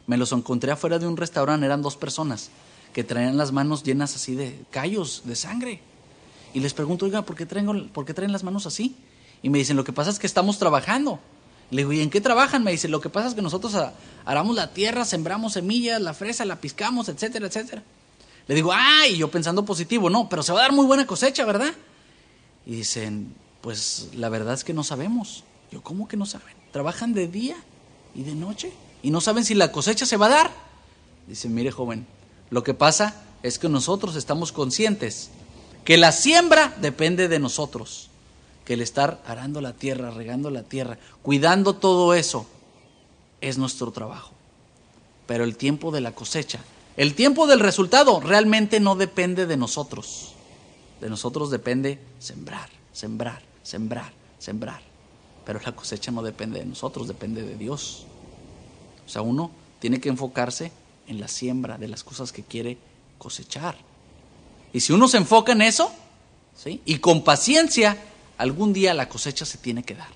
Me 0.06 0.18
los 0.18 0.32
encontré 0.32 0.72
afuera 0.72 0.98
de 0.98 1.06
un 1.06 1.16
restaurante, 1.16 1.64
eran 1.64 1.80
dos 1.80 1.96
personas 1.96 2.50
que 2.92 3.02
traían 3.02 3.38
las 3.38 3.52
manos 3.52 3.82
llenas 3.82 4.14
así 4.14 4.34
de 4.34 4.58
callos, 4.70 5.22
de 5.24 5.36
sangre. 5.36 5.80
Y 6.52 6.60
les 6.60 6.74
pregunto, 6.74 7.06
oiga, 7.06 7.22
¿por 7.22 7.36
qué, 7.36 7.46
traen, 7.46 7.88
¿por 7.88 8.04
traen 8.04 8.32
las 8.32 8.44
manos 8.44 8.66
así? 8.66 8.94
Y 9.42 9.48
me 9.48 9.58
dicen, 9.58 9.76
lo 9.76 9.84
que 9.84 9.92
pasa 9.92 10.10
es 10.10 10.18
que 10.18 10.26
estamos 10.26 10.58
trabajando. 10.58 11.18
Le 11.70 11.78
digo, 11.78 11.92
¿y 11.92 12.00
en 12.00 12.10
qué 12.10 12.20
trabajan? 12.20 12.62
Me 12.62 12.70
dicen, 12.70 12.90
lo 12.90 13.00
que 13.00 13.08
pasa 13.08 13.28
es 13.28 13.34
que 13.34 13.42
nosotros 13.42 13.74
aramos 14.26 14.54
la 14.54 14.72
tierra, 14.72 15.06
sembramos 15.06 15.54
semillas, 15.54 16.00
la 16.00 16.12
fresa, 16.14 16.44
la 16.44 16.60
piscamos, 16.60 17.08
etcétera, 17.08 17.46
etcétera. 17.46 17.82
Le 18.48 18.54
digo, 18.54 18.72
ay, 18.72 19.16
yo 19.16 19.30
pensando 19.30 19.64
positivo, 19.64 20.08
no, 20.08 20.28
pero 20.28 20.42
se 20.42 20.52
va 20.52 20.60
a 20.60 20.62
dar 20.62 20.72
muy 20.72 20.86
buena 20.86 21.06
cosecha, 21.06 21.44
¿verdad? 21.44 21.74
Y 22.64 22.76
dicen, 22.76 23.34
pues 23.60 24.10
la 24.14 24.28
verdad 24.28 24.54
es 24.54 24.64
que 24.64 24.72
no 24.72 24.84
sabemos. 24.84 25.44
Yo, 25.72 25.82
¿cómo 25.82 26.06
que 26.06 26.16
no 26.16 26.26
saben? 26.26 26.54
Trabajan 26.70 27.12
de 27.12 27.26
día 27.26 27.56
y 28.14 28.22
de 28.22 28.34
noche 28.34 28.72
y 29.02 29.10
no 29.10 29.20
saben 29.20 29.44
si 29.44 29.54
la 29.54 29.72
cosecha 29.72 30.06
se 30.06 30.16
va 30.16 30.26
a 30.26 30.30
dar. 30.30 30.50
Dicen, 31.26 31.54
mire 31.54 31.72
joven, 31.72 32.06
lo 32.50 32.62
que 32.62 32.74
pasa 32.74 33.22
es 33.42 33.58
que 33.58 33.68
nosotros 33.68 34.14
estamos 34.14 34.52
conscientes 34.52 35.30
que 35.84 35.96
la 35.96 36.12
siembra 36.12 36.76
depende 36.80 37.28
de 37.28 37.38
nosotros, 37.38 38.10
que 38.64 38.74
el 38.74 38.80
estar 38.80 39.22
arando 39.26 39.60
la 39.60 39.72
tierra, 39.72 40.10
regando 40.10 40.50
la 40.50 40.62
tierra, 40.62 40.98
cuidando 41.22 41.74
todo 41.74 42.14
eso, 42.14 42.46
es 43.40 43.58
nuestro 43.58 43.92
trabajo. 43.92 44.32
Pero 45.26 45.44
el 45.44 45.56
tiempo 45.56 45.90
de 45.90 46.00
la 46.00 46.12
cosecha, 46.12 46.60
el 46.96 47.14
tiempo 47.14 47.46
del 47.46 47.60
resultado 47.60 48.20
realmente 48.20 48.80
no 48.80 48.96
depende 48.96 49.46
de 49.46 49.56
nosotros. 49.56 50.32
De 51.00 51.10
nosotros 51.10 51.50
depende 51.50 51.98
sembrar, 52.18 52.70
sembrar, 52.92 53.42
sembrar, 53.62 54.12
sembrar. 54.38 54.80
Pero 55.44 55.60
la 55.64 55.72
cosecha 55.76 56.10
no 56.10 56.22
depende 56.22 56.58
de 56.58 56.64
nosotros, 56.64 57.06
depende 57.06 57.42
de 57.42 57.56
Dios. 57.56 58.06
O 59.06 59.08
sea, 59.08 59.22
uno 59.22 59.50
tiene 59.78 60.00
que 60.00 60.08
enfocarse 60.08 60.72
en 61.06 61.20
la 61.20 61.28
siembra 61.28 61.78
de 61.78 61.88
las 61.88 62.02
cosas 62.02 62.32
que 62.32 62.42
quiere 62.42 62.78
cosechar. 63.18 63.76
Y 64.72 64.80
si 64.80 64.92
uno 64.92 65.06
se 65.06 65.18
enfoca 65.18 65.52
en 65.52 65.62
eso, 65.62 65.92
¿sí? 66.56 66.80
y 66.84 66.98
con 66.98 67.22
paciencia, 67.22 67.96
algún 68.38 68.72
día 68.72 68.94
la 68.94 69.08
cosecha 69.08 69.44
se 69.44 69.58
tiene 69.58 69.82
que 69.84 69.94
dar. 69.94 70.08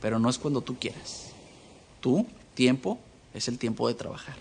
Pero 0.00 0.18
no 0.18 0.28
es 0.28 0.38
cuando 0.38 0.60
tú 0.60 0.78
quieras. 0.78 1.28
Tu 2.00 2.26
tiempo 2.54 2.98
es 3.32 3.48
el 3.48 3.58
tiempo 3.58 3.88
de 3.88 3.94
trabajar. 3.94 4.36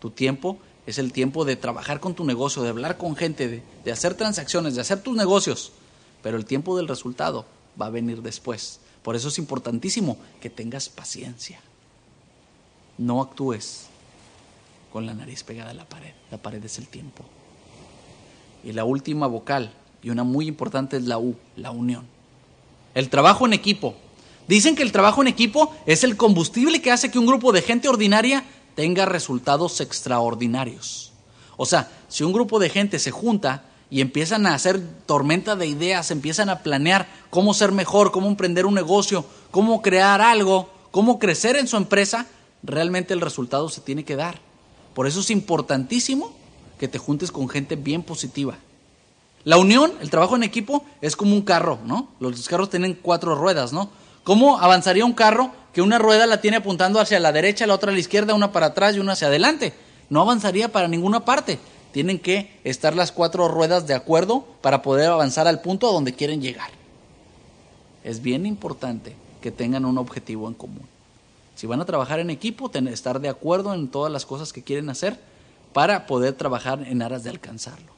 Tu 0.00 0.10
tiempo 0.10 0.58
es 0.86 0.98
el 0.98 1.12
tiempo 1.12 1.44
de 1.44 1.56
trabajar 1.56 1.98
con 1.98 2.14
tu 2.14 2.24
negocio, 2.24 2.62
de 2.62 2.68
hablar 2.68 2.96
con 2.96 3.16
gente, 3.16 3.62
de, 3.84 3.92
hacer 3.92 4.14
transacciones, 4.14 4.76
de 4.76 4.80
hacer 4.80 5.02
tus 5.02 5.16
negocios. 5.16 5.72
Pero 6.22 6.36
el 6.36 6.46
tiempo 6.46 6.76
del 6.76 6.86
resultado 6.86 7.44
va 7.80 7.86
a 7.86 7.90
venir 7.90 8.22
después. 8.22 8.80
Por 9.02 9.16
eso 9.16 9.28
es 9.28 9.38
importantísimo 9.38 10.16
que 10.40 10.48
tengas 10.48 10.88
paciencia. 10.88 11.60
No 12.98 13.20
actúes 13.20 13.86
con 14.92 15.06
la 15.06 15.14
nariz 15.14 15.42
pegada 15.42 15.70
a 15.70 15.74
la 15.74 15.88
pared. 15.88 16.12
La 16.30 16.38
pared 16.38 16.64
es 16.64 16.78
el 16.78 16.86
tiempo. 16.86 17.24
Y 18.64 18.72
la 18.72 18.84
última 18.84 19.26
vocal, 19.26 19.72
y 20.02 20.10
una 20.10 20.24
muy 20.24 20.46
importante, 20.46 20.96
es 20.96 21.04
la 21.04 21.18
U, 21.18 21.36
la 21.56 21.72
unión. 21.72 22.06
El 22.94 23.10
trabajo 23.10 23.44
en 23.44 23.52
equipo. 23.52 23.96
Dicen 24.48 24.76
que 24.76 24.84
el 24.84 24.92
trabajo 24.92 25.20
en 25.20 25.28
equipo 25.28 25.74
es 25.84 26.04
el 26.04 26.16
combustible 26.16 26.80
que 26.80 26.92
hace 26.92 27.10
que 27.10 27.18
un 27.18 27.26
grupo 27.26 27.52
de 27.52 27.62
gente 27.62 27.88
ordinaria 27.88 28.44
tenga 28.76 29.06
resultados 29.06 29.80
extraordinarios. 29.80 31.12
O 31.56 31.66
sea, 31.66 31.90
si 32.06 32.22
un 32.22 32.32
grupo 32.32 32.60
de 32.60 32.68
gente 32.68 33.00
se 33.00 33.10
junta 33.10 33.64
y 33.90 34.00
empiezan 34.00 34.46
a 34.46 34.54
hacer 34.54 34.80
tormenta 35.06 35.56
de 35.56 35.66
ideas, 35.66 36.12
empiezan 36.12 36.50
a 36.50 36.60
planear 36.62 37.08
cómo 37.30 37.54
ser 37.54 37.72
mejor, 37.72 38.12
cómo 38.12 38.28
emprender 38.28 38.66
un 38.66 38.74
negocio, 38.74 39.24
cómo 39.50 39.82
crear 39.82 40.20
algo, 40.20 40.68
cómo 40.92 41.18
crecer 41.18 41.56
en 41.56 41.66
su 41.66 41.76
empresa, 41.76 42.26
realmente 42.62 43.14
el 43.14 43.20
resultado 43.20 43.68
se 43.70 43.80
tiene 43.80 44.04
que 44.04 44.16
dar. 44.16 44.38
Por 44.94 45.06
eso 45.06 45.20
es 45.20 45.30
importantísimo 45.30 46.32
que 46.78 46.88
te 46.88 46.98
juntes 46.98 47.32
con 47.32 47.48
gente 47.48 47.76
bien 47.76 48.02
positiva. 48.02 48.58
La 49.44 49.56
unión, 49.56 49.92
el 50.02 50.10
trabajo 50.10 50.36
en 50.36 50.42
equipo, 50.42 50.84
es 51.00 51.16
como 51.16 51.34
un 51.34 51.42
carro, 51.42 51.78
¿no? 51.86 52.08
Los 52.20 52.48
carros 52.48 52.68
tienen 52.68 52.98
cuatro 53.00 53.34
ruedas, 53.34 53.72
¿no? 53.72 53.88
¿Cómo 54.26 54.58
avanzaría 54.58 55.04
un 55.04 55.12
carro 55.12 55.52
que 55.72 55.82
una 55.82 55.98
rueda 56.00 56.26
la 56.26 56.40
tiene 56.40 56.56
apuntando 56.56 56.98
hacia 56.98 57.20
la 57.20 57.30
derecha, 57.30 57.64
la 57.64 57.74
otra 57.74 57.92
a 57.92 57.94
la 57.94 58.00
izquierda, 58.00 58.34
una 58.34 58.50
para 58.50 58.66
atrás 58.66 58.96
y 58.96 58.98
una 58.98 59.12
hacia 59.12 59.28
adelante? 59.28 59.72
No 60.10 60.20
avanzaría 60.20 60.72
para 60.72 60.88
ninguna 60.88 61.24
parte. 61.24 61.60
Tienen 61.92 62.18
que 62.18 62.58
estar 62.64 62.96
las 62.96 63.12
cuatro 63.12 63.46
ruedas 63.46 63.86
de 63.86 63.94
acuerdo 63.94 64.44
para 64.62 64.82
poder 64.82 65.10
avanzar 65.10 65.46
al 65.46 65.60
punto 65.60 65.88
a 65.88 65.92
donde 65.92 66.12
quieren 66.12 66.42
llegar. 66.42 66.70
Es 68.02 68.20
bien 68.20 68.46
importante 68.46 69.14
que 69.40 69.52
tengan 69.52 69.84
un 69.84 69.96
objetivo 69.96 70.48
en 70.48 70.54
común. 70.54 70.88
Si 71.54 71.68
van 71.68 71.80
a 71.80 71.84
trabajar 71.84 72.18
en 72.18 72.30
equipo, 72.30 72.68
estar 72.74 73.20
de 73.20 73.28
acuerdo 73.28 73.74
en 73.74 73.86
todas 73.86 74.12
las 74.12 74.26
cosas 74.26 74.52
que 74.52 74.64
quieren 74.64 74.90
hacer 74.90 75.20
para 75.72 76.08
poder 76.08 76.32
trabajar 76.32 76.82
en 76.84 77.00
aras 77.00 77.22
de 77.22 77.30
alcanzarlo. 77.30 77.92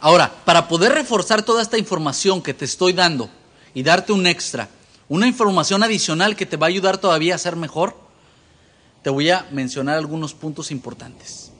Ahora, 0.00 0.32
para 0.44 0.66
poder 0.66 0.90
reforzar 0.94 1.44
toda 1.44 1.62
esta 1.62 1.78
información 1.78 2.42
que 2.42 2.54
te 2.54 2.64
estoy 2.64 2.92
dando 2.92 3.30
y 3.72 3.84
darte 3.84 4.12
un 4.12 4.26
extra, 4.26 4.68
una 5.10 5.26
información 5.26 5.82
adicional 5.82 6.36
que 6.36 6.46
te 6.46 6.56
va 6.56 6.66
a 6.66 6.68
ayudar 6.68 6.98
todavía 6.98 7.34
a 7.34 7.38
ser 7.38 7.56
mejor, 7.56 7.96
te 9.02 9.10
voy 9.10 9.28
a 9.28 9.44
mencionar 9.50 9.98
algunos 9.98 10.34
puntos 10.34 10.70
importantes. 10.70 11.50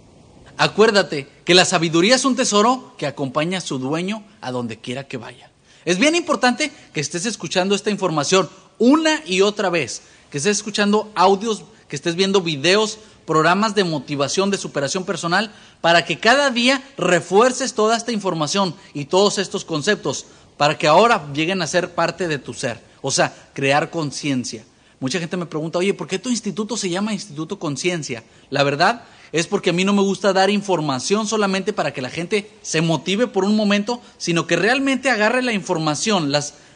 Acuérdate 0.57 1.29
que 1.45 1.55
la 1.55 1.65
sabiduría 1.65 2.15
es 2.15 2.25
un 2.25 2.37
tesoro 2.37 2.95
que 2.97 3.09
acompaña 3.09 3.59
a 3.59 3.61
su 3.61 3.81
dueño 3.81 4.23
a 4.41 4.53
donde 4.53 4.79
quiera 4.79 5.09
que 5.09 5.17
vaya. 5.17 5.51
Es 5.85 5.99
bien 5.99 6.15
importante 6.15 6.71
que 6.93 7.01
estés 7.01 7.27
escuchando 7.27 7.75
esta 7.75 7.91
información 7.91 8.49
una 8.79 9.21
y 9.27 9.41
otra 9.41 9.69
vez 9.69 10.03
que 10.31 10.39
estés 10.39 10.59
escuchando 10.59 11.11
audios, 11.17 11.65
que 11.89 11.97
estés 11.97 12.15
viendo 12.15 12.43
videos, 12.43 12.99
programas 13.27 13.75
de 13.75 13.83
motivación, 13.83 14.53
de 14.53 14.59
superación 14.59 15.05
personal, 15.05 15.53
para 15.81 16.05
que 16.05 16.21
cada 16.21 16.51
día 16.51 16.85
refuerces 16.97 17.75
toda 17.75 17.97
esta 17.97 18.13
información 18.13 18.77
y 18.95 19.07
todos 19.07 19.39
estos 19.39 19.65
conceptos, 19.65 20.27
para 20.57 20.79
que 20.79 20.87
ahora 20.87 21.27
lleguen 21.35 21.63
a 21.63 21.67
ser 21.67 21.97
parte 21.97 22.29
de 22.29 22.39
tu 22.39 22.55
ser. 22.55 22.90
O 23.03 23.11
sea, 23.11 23.35
crear 23.55 23.91
conciencia, 23.91 24.65
Mucha 25.01 25.19
gente 25.19 25.39
me 25.39 25.47
pregunta, 25.47 25.79
oye, 25.79 25.95
¿por 25.95 26.07
qué 26.07 26.19
tu 26.19 26.29
instituto 26.29 26.77
se 26.77 26.91
llama 26.91 27.15
Instituto 27.15 27.59
Conciencia? 27.59 28.23
La 28.51 28.63
verdad 28.63 29.05
es 29.33 29.47
porque 29.47 29.71
a 29.71 29.73
mí 29.73 29.83
no 29.83 29.95
me 29.95 30.03
gusta 30.03 30.35
dar 30.35 30.51
información 30.51 31.27
solamente 31.27 31.73
para 31.73 31.95
que 31.95 32.03
la 32.03 32.11
gente 32.11 32.51
se 32.61 32.83
motive 32.83 33.27
por 33.27 33.45
un 33.45 33.57
momento, 33.57 34.03
sino 34.19 34.47
que 34.47 34.57
realmente 34.57 35.09
agarre 35.09 35.41
la 35.41 35.55
información, 35.55 36.31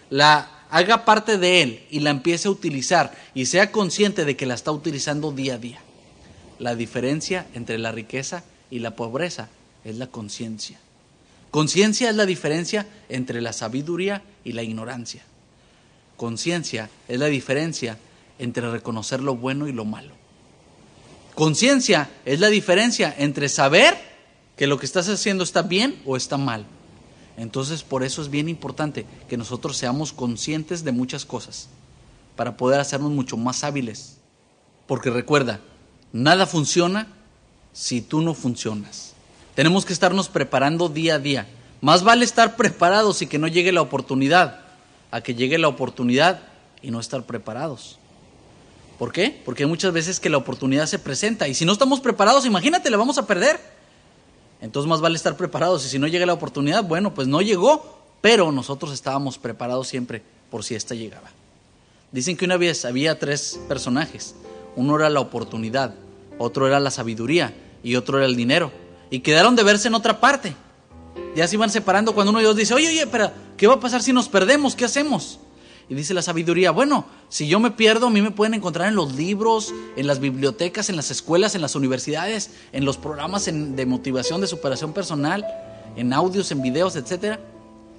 la 0.08 0.50
haga 0.70 1.04
parte 1.04 1.37
de 1.37 1.60
él 1.60 1.87
y 1.90 2.00
la 2.00 2.10
empiece 2.10 2.48
a 2.48 2.50
utilizar 2.50 3.14
y 3.34 3.44
sea 3.44 3.70
consciente 3.70 4.24
de 4.24 4.37
que 4.37 4.46
la 4.46 4.54
está 4.54 4.72
utilizando 4.72 5.30
día 5.30 5.54
a 5.54 5.58
día. 5.58 5.80
La 6.58 6.74
diferencia 6.74 7.46
entre 7.52 7.76
la 7.76 7.92
riqueza 7.92 8.42
y 8.70 8.78
la 8.78 8.96
pobreza 8.96 9.50
es 9.84 9.96
la 9.96 10.06
conciencia. 10.06 10.80
Conciencia 11.50 12.08
es 12.08 12.16
la 12.16 12.24
diferencia 12.24 12.87
entre 13.10 13.42
la 13.42 13.52
sabiduría 13.52 14.22
y 14.44 14.52
la 14.52 14.62
ignorancia. 14.62 15.24
Conciencia 16.16 16.90
es 17.09 17.18
la 17.18 17.27
diferencia 17.27 17.98
entre 18.38 18.70
reconocer 18.70 19.20
lo 19.20 19.37
bueno 19.37 19.68
y 19.68 19.72
lo 19.72 19.85
malo. 19.85 20.12
Conciencia 21.35 22.11
es 22.24 22.40
la 22.40 22.48
diferencia 22.48 23.14
entre 23.18 23.48
saber 23.48 23.96
que 24.57 24.66
lo 24.66 24.79
que 24.79 24.87
estás 24.87 25.09
haciendo 25.09 25.42
está 25.42 25.62
bien 25.62 26.00
o 26.07 26.16
está 26.16 26.37
mal. 26.37 26.64
Entonces 27.37 27.83
por 27.83 28.05
eso 28.05 28.22
es 28.22 28.31
bien 28.31 28.48
importante 28.48 29.07
que 29.29 29.37
nosotros 29.37 29.77
seamos 29.77 30.12
conscientes 30.12 30.85
de 30.85 30.92
muchas 30.92 31.24
cosas, 31.24 31.68
para 32.37 32.57
poder 32.57 32.81
hacernos 32.81 33.11
mucho 33.11 33.37
más 33.37 33.64
hábiles. 33.64 34.18
Porque 34.87 35.11
recuerda, 35.11 35.61
nada 36.12 36.46
funciona 36.46 37.09
si 37.72 38.00
tú 38.00 38.20
no 38.20 38.35
funcionas. 38.35 39.14
Tenemos 39.55 39.85
que 39.85 39.92
estarnos 39.92 40.29
preparando 40.29 40.88
día 40.88 41.16
a 41.16 41.18
día. 41.18 41.48
Más 41.81 42.03
vale 42.05 42.24
estar 42.24 42.57
preparados 42.57 43.22
y 43.22 43.27
que 43.27 43.38
no 43.38 43.48
llegue 43.48 43.72
la 43.72 43.83
oportunidad, 43.83 44.63
a 45.14 45.20
que 45.20 45.37
llegue 45.37 45.59
la 45.59 45.68
oportunidad 45.68 46.40
y 46.83 46.90
no 46.90 46.98
estar 46.98 47.22
preparados. 47.22 48.00
¿Por 48.98 49.12
qué? 49.12 49.40
Porque 49.44 49.62
hay 49.62 49.68
muchas 49.68 49.92
veces 49.92 50.18
que 50.18 50.29
la 50.29 50.38
oportunidad 50.38 50.87
se 50.87 50.98
presenta 50.98 51.46
y 51.46 51.55
si 51.55 51.64
no 51.64 51.72
estamos 51.72 52.00
preparados, 52.00 52.46
imagínate, 52.46 52.90
la 52.90 52.96
vamos 52.96 53.16
a 53.16 53.24
perder. 53.24 53.61
Entonces 54.61 54.88
más 54.88 55.00
vale 55.00 55.14
estar 55.14 55.37
preparados 55.37 55.87
y 55.87 55.88
si 55.88 56.00
no 56.00 56.09
llega 56.09 56.27
la 56.27 56.33
oportunidad, 56.33 56.83
bueno, 56.83 57.14
pues 57.14 57.29
no 57.29 57.42
llegó, 57.42 57.96
pero 58.22 58.50
nosotros 58.50 58.92
estábamos 58.92 59.38
preparados 59.38 59.87
siempre 59.87 60.20
por 60.50 60.64
si 60.64 60.74
esta 60.74 60.96
llegaba. 60.96 61.31
Dicen 62.11 62.37
que 62.37 62.44
una 62.44 62.57
vez 62.57 62.85
había 62.85 63.16
tres 63.16 63.61
personajes. 63.68 64.35
Uno 64.74 64.96
era 64.96 65.09
la 65.11 65.20
oportunidad, 65.20 65.94
otro 66.38 66.66
era 66.66 66.81
la 66.81 66.90
sabiduría 66.90 67.55
y 67.85 67.94
otro 67.94 68.18
era 68.18 68.27
el 68.27 68.35
dinero. 68.35 68.72
Y 69.11 69.20
quedaron 69.20 69.55
de 69.55 69.62
verse 69.62 69.87
en 69.87 69.94
otra 69.94 70.18
parte. 70.18 70.57
Ya 71.37 71.46
se 71.46 71.55
iban 71.55 71.70
separando 71.70 72.16
cuando 72.16 72.31
uno 72.31 72.40
de 72.40 72.46
ellos 72.46 72.57
dice, 72.57 72.74
oye, 72.74 72.88
oye, 72.88 73.07
pero 73.07 73.31
¿qué 73.56 73.66
va 73.66 73.74
a 73.74 73.80
pasar 73.80 74.02
si 74.02 74.12
nos 74.12 74.28
perdemos? 74.28 74.74
¿Qué 74.74 74.84
hacemos? 74.84 75.38
Y 75.88 75.94
dice 75.94 76.14
la 76.14 76.22
sabiduría, 76.22 76.70
bueno, 76.70 77.04
si 77.28 77.46
yo 77.46 77.60
me 77.60 77.70
pierdo, 77.70 78.06
a 78.06 78.10
mí 78.10 78.22
me 78.22 78.30
pueden 78.30 78.54
encontrar 78.54 78.88
en 78.88 78.94
los 78.94 79.14
libros, 79.14 79.72
en 79.96 80.06
las 80.06 80.18
bibliotecas, 80.18 80.88
en 80.88 80.96
las 80.96 81.10
escuelas, 81.10 81.54
en 81.54 81.60
las 81.60 81.74
universidades, 81.74 82.50
en 82.72 82.86
los 82.86 82.96
programas 82.96 83.44
de 83.44 83.86
motivación, 83.86 84.40
de 84.40 84.46
superación 84.46 84.94
personal, 84.94 85.44
en 85.96 86.12
audios, 86.14 86.50
en 86.52 86.62
videos, 86.62 86.96
etc. 86.96 87.38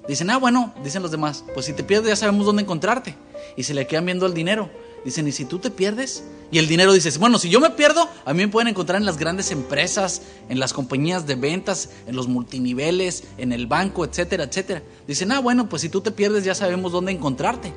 Dicen, 0.08 0.30
ah, 0.30 0.38
bueno, 0.38 0.74
dicen 0.82 1.02
los 1.02 1.12
demás, 1.12 1.44
pues 1.54 1.66
si 1.66 1.72
te 1.74 1.84
pierdes 1.84 2.08
ya 2.08 2.16
sabemos 2.16 2.46
dónde 2.46 2.62
encontrarte. 2.62 3.14
Y 3.56 3.62
se 3.62 3.72
le 3.72 3.86
quedan 3.86 4.06
viendo 4.06 4.26
el 4.26 4.34
dinero. 4.34 4.68
Dicen, 5.06 5.28
¿y 5.28 5.30
si 5.30 5.44
tú 5.44 5.60
te 5.60 5.70
pierdes? 5.70 6.24
Y 6.50 6.58
el 6.58 6.66
dinero 6.66 6.92
dice, 6.92 7.16
bueno, 7.20 7.38
si 7.38 7.48
yo 7.48 7.60
me 7.60 7.70
pierdo, 7.70 8.08
a 8.24 8.32
mí 8.32 8.44
me 8.44 8.48
pueden 8.48 8.66
encontrar 8.66 9.00
en 9.00 9.06
las 9.06 9.18
grandes 9.18 9.52
empresas, 9.52 10.22
en 10.48 10.58
las 10.58 10.72
compañías 10.72 11.28
de 11.28 11.36
ventas, 11.36 11.90
en 12.08 12.16
los 12.16 12.26
multiniveles, 12.26 13.22
en 13.38 13.52
el 13.52 13.68
banco, 13.68 14.04
etcétera, 14.04 14.42
etcétera. 14.42 14.82
Dicen, 15.06 15.30
ah, 15.30 15.38
bueno, 15.38 15.68
pues 15.68 15.82
si 15.82 15.90
tú 15.90 16.00
te 16.00 16.10
pierdes 16.10 16.42
ya 16.42 16.56
sabemos 16.56 16.90
dónde 16.90 17.12
encontrarte. 17.12 17.72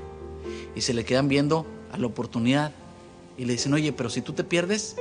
Y 0.76 0.82
se 0.82 0.96
le 0.96 1.06
quedan 1.06 1.28
viendo 1.28 1.68
a 1.92 2.00
la 2.00 2.08
oportunidad. 2.08 2.72
Y 3.38 3.46
le 3.46 3.54
dicen, 3.54 3.76
oye, 3.76 3.94
pero 3.94 4.10
si 4.10 4.22
tú 4.24 4.34
te 4.34 4.44
pierdes, 4.44 4.96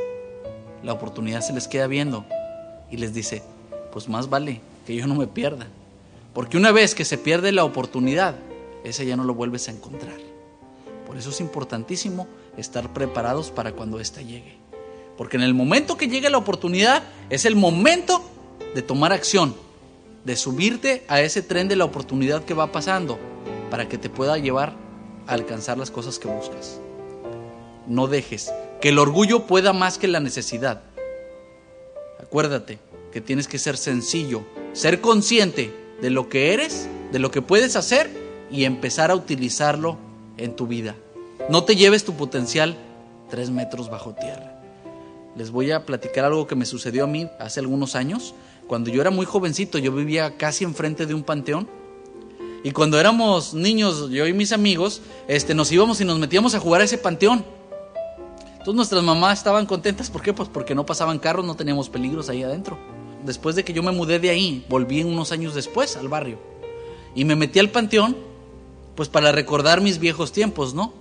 la 0.83 0.93
oportunidad 0.93 1.41
se 1.41 1.55
les 1.55 1.67
queda 1.67 1.87
viendo. 1.87 2.27
Y 2.91 2.99
les 2.99 3.15
dice, 3.15 3.43
pues 3.91 4.07
más 4.07 4.29
vale 4.29 4.61
que 4.87 4.95
yo 4.95 5.07
no 5.07 5.15
me 5.15 5.29
pierda. 5.29 5.67
Porque 6.35 6.59
una 6.59 6.73
vez 6.73 6.95
que 6.95 7.07
se 7.07 7.17
pierde 7.17 7.53
la 7.53 7.65
oportunidad, 7.65 8.37
esa 8.85 9.03
ya 9.03 9.17
no 9.17 9.25
lo 9.25 9.33
vuelves 9.33 9.69
a 9.69 9.71
encontrar. 9.71 10.29
Por 11.09 11.17
eso 11.17 11.31
es 11.31 11.41
importantísimo 11.41 12.29
estar 12.59 12.93
preparados 12.93 13.51
para 13.51 13.73
cuando 13.73 13.99
ésta 13.99 14.21
llegue. 14.21 14.59
Porque 15.17 15.39
en 15.39 15.43
el 15.43 15.55
momento 15.55 15.97
que 15.97 16.07
llegue 16.07 16.29
la 16.29 16.37
oportunidad 16.37 17.03
es 17.31 17.47
el 17.47 17.57
momento 17.57 18.23
de 18.75 18.83
tomar 18.83 19.15
acción, 19.15 19.57
de 20.27 20.37
subirte 20.37 21.05
a 21.09 21.23
ese 21.23 21.41
tren 21.41 21.67
de 21.67 21.77
la 21.77 21.87
oportunidad 21.87 22.45
que 22.45 22.53
va 22.53 22.73
pasando 22.73 23.19
para 23.71 23.89
que 23.89 23.97
te 23.97 24.11
pueda 24.11 24.37
llevar 24.37 24.75
a 25.27 25.33
alcanzar 25.33 25.79
las 25.79 25.91
cosas 25.91 26.19
que 26.19 26.29
buscas. 26.29 26.79
No 27.87 28.07
dejes 28.07 28.53
que 28.83 28.91
el 28.91 28.99
orgullo 28.99 29.47
pueda 29.47 29.73
más 29.73 29.97
que 29.97 30.09
la 30.09 30.21
necesidad. 30.21 30.83
Acuérdate 32.21 32.79
que 33.13 33.23
tienes 33.23 33.49
que 33.49 33.59
ser 33.59 33.79
sencillo, 33.79 34.43
ser 34.75 35.01
consciente 35.01 35.75
de 36.03 36.11
lo 36.11 36.29
que 36.29 36.53
eres, 36.53 36.87
de 37.13 37.19
lo 37.19 37.31
que 37.31 37.41
puedes 37.41 37.77
hacer 37.77 38.11
y 38.51 38.65
empezar 38.65 39.11
a 39.11 39.15
utilizarlo 39.15 39.97
en 40.39 40.57
tu 40.57 40.67
vida. 40.67 40.97
No 41.49 41.65
te 41.65 41.77
lleves 41.77 42.05
tu 42.05 42.15
potencial 42.15 42.77
tres 43.29 43.51
metros 43.51 43.91
bajo 43.91 44.15
tierra. 44.15 44.61
Les 45.37 45.51
voy 45.51 45.71
a 45.71 45.87
platicar 45.87 46.25
algo 46.25 46.47
que 46.47 46.57
me 46.57 46.67
sucedió 46.67 47.05
a 47.05 47.07
mí 47.07 47.29
hace 47.39 47.61
algunos 47.61 47.95
años. 47.95 48.35
Cuando 48.67 48.91
yo 48.91 49.01
era 49.01 49.11
muy 49.11 49.25
jovencito, 49.25 49.79
yo 49.79 49.93
vivía 49.93 50.37
casi 50.37 50.65
enfrente 50.65 51.07
de 51.07 51.15
un 51.15 51.23
panteón. 51.23 51.69
Y 52.65 52.73
cuando 52.73 52.99
éramos 52.99 53.55
niños, 53.55 54.11
yo 54.11 54.27
y 54.27 54.33
mis 54.33 54.53
amigos, 54.53 55.01
este, 55.29 55.55
nos 55.55 55.71
íbamos 55.71 56.01
y 56.01 56.05
nos 56.05 56.19
metíamos 56.19 56.55
a 56.55 56.61
jugar 56.61 56.81
a 56.81 56.85
ese 56.85 56.99
panteón. 56.99 57.45
Entonces 58.53 58.75
nuestras 58.75 59.03
mamás 59.05 59.39
estaban 59.39 59.65
contentas. 59.65 60.11
¿Por 60.11 60.23
qué? 60.23 60.33
Pues 60.33 60.49
porque 60.49 60.75
no 60.75 60.85
pasaban 60.85 61.19
carros, 61.19 61.47
no 61.47 61.55
teníamos 61.55 61.89
peligros 61.89 62.29
ahí 62.29 62.43
adentro. 62.43 62.77
Después 63.25 63.55
de 63.55 63.65
que 63.65 63.73
yo 63.73 63.83
me 63.83 63.93
mudé 63.93 64.19
de 64.19 64.31
ahí, 64.31 64.67
volví 64.69 65.03
unos 65.03 65.33
años 65.33 65.55
después 65.55 65.97
al 65.97 66.09
barrio. 66.09 66.39
Y 67.15 67.25
me 67.25 67.37
metí 67.37 67.59
al 67.61 67.71
panteón 67.71 68.17
pues 68.99 69.09
para 69.09 69.31
recordar 69.31 69.81
mis 69.81 70.01
viejos 70.01 70.33
tiempos, 70.33 70.75
¿no? 70.75 70.93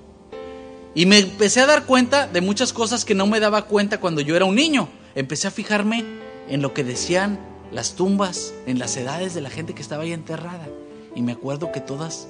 Y 0.94 1.08
me 1.08 1.18
empecé 1.18 1.62
a 1.62 1.66
dar 1.66 1.88
cuenta 1.88 2.28
de 2.28 2.42
muchas 2.42 2.72
cosas 2.72 3.04
que 3.04 3.16
no 3.16 3.26
me 3.26 3.40
daba 3.40 3.66
cuenta 3.66 4.00
cuando 4.00 4.22
yo 4.22 4.36
era 4.36 4.46
un 4.46 4.54
niño. 4.54 4.88
Empecé 5.16 5.48
a 5.48 5.52
fijarme 5.52 6.06
en 6.48 6.62
lo 6.62 6.76
que 6.76 6.84
decían 6.84 7.40
las 7.72 7.96
tumbas, 7.96 8.54
en 8.68 8.78
las 8.78 8.96
edades 8.98 9.34
de 9.34 9.42
la 9.42 9.50
gente 9.50 9.74
que 9.74 9.82
estaba 9.82 10.04
ahí 10.04 10.14
enterrada. 10.14 10.68
Y 11.16 11.24
me 11.24 11.32
acuerdo 11.32 11.72
que 11.72 11.82
todas 11.82 12.28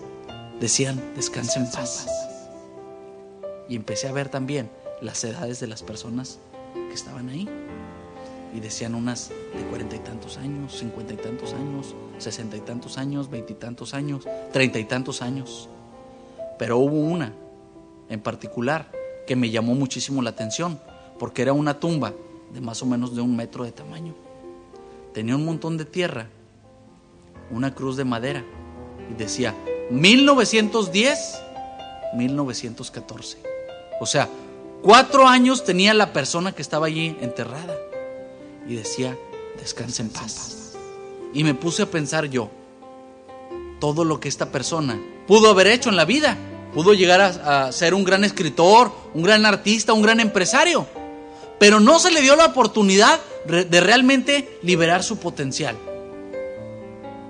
decían, 0.62 1.04
descansen 1.18 1.66
en 1.66 1.72
paz. 1.72 2.08
Y 3.68 3.76
empecé 3.76 4.08
a 4.08 4.14
ver 4.14 4.30
también 4.30 4.72
las 5.02 5.22
edades 5.26 5.60
de 5.60 5.68
las 5.68 5.84
personas 5.84 6.40
que 6.88 6.94
estaban 6.94 7.28
ahí. 7.28 7.50
Y 8.56 8.60
decían 8.60 8.96
unas 8.96 9.30
de 9.30 9.64
cuarenta 9.70 9.96
y 9.96 10.00
tantos 10.00 10.38
años, 10.38 10.78
cincuenta 10.78 11.14
y 11.14 11.18
tantos 11.18 11.54
años, 11.54 11.96
sesenta 12.18 12.58
y 12.58 12.62
tantos 12.62 12.98
años, 12.98 13.30
veintitantos 13.30 13.94
años, 13.94 14.26
treinta 14.52 14.80
y 14.80 14.86
tantos 14.86 15.22
años. 15.22 15.70
Pero 16.58 16.78
hubo 16.78 17.00
una 17.00 17.34
en 18.10 18.22
particular 18.22 18.90
que 19.28 19.36
me 19.36 19.50
llamó 19.50 19.76
muchísimo 19.76 20.22
la 20.22 20.30
atención, 20.30 20.80
porque 21.20 21.42
era 21.42 21.54
una 21.54 21.80
tumba 21.80 22.14
de 22.54 22.62
más 22.62 22.82
o 22.82 22.86
menos 22.86 23.16
de 23.16 23.22
un 23.22 23.36
metro 23.36 23.64
de 23.64 23.72
tamaño. 23.72 24.16
Tenía 25.14 25.36
un 25.36 25.46
montón 25.46 25.78
de 25.78 25.86
tierra, 25.86 26.28
una 27.52 27.76
cruz 27.76 27.98
de 27.98 28.06
madera, 28.06 28.44
y 29.12 29.14
decía 29.16 29.54
1910, 29.92 31.42
1914. 32.16 33.38
O 34.00 34.06
sea, 34.06 34.30
cuatro 34.82 35.28
años 35.28 35.64
tenía 35.66 35.94
la 35.94 36.14
persona 36.14 36.54
que 36.54 36.62
estaba 36.62 36.86
allí 36.86 37.18
enterrada 37.20 37.76
y 38.68 38.76
decía, 38.76 39.18
descanse 39.60 40.02
en 40.02 40.10
paz. 40.10 40.74
Y 41.34 41.44
me 41.44 41.54
puse 41.54 41.84
a 41.84 41.92
pensar 41.92 42.26
yo, 42.26 42.50
todo 43.80 44.04
lo 44.04 44.20
que 44.20 44.30
esta 44.30 44.52
persona 44.52 45.00
pudo 45.28 45.50
haber 45.50 45.68
hecho 45.68 45.90
en 45.90 45.96
la 45.96 46.06
vida, 46.06 46.38
pudo 46.74 46.94
llegar 46.94 47.22
a, 47.22 47.72
ser 47.72 47.94
un 47.94 48.04
gran 48.04 48.24
escritor, 48.24 48.92
un 49.14 49.24
gran 49.24 49.46
artista, 49.46 49.94
un 49.94 50.02
gran 50.02 50.20
empresario, 50.20 50.88
pero 51.60 51.80
no 51.80 52.00
se 52.00 52.12
le 52.12 52.22
dio 52.22 52.36
la 52.36 52.46
oportunidad 52.46 53.20
de 53.46 53.82
realmente 53.82 54.60
liberar 54.64 55.04
su 55.04 55.18
potencial. 55.18 55.78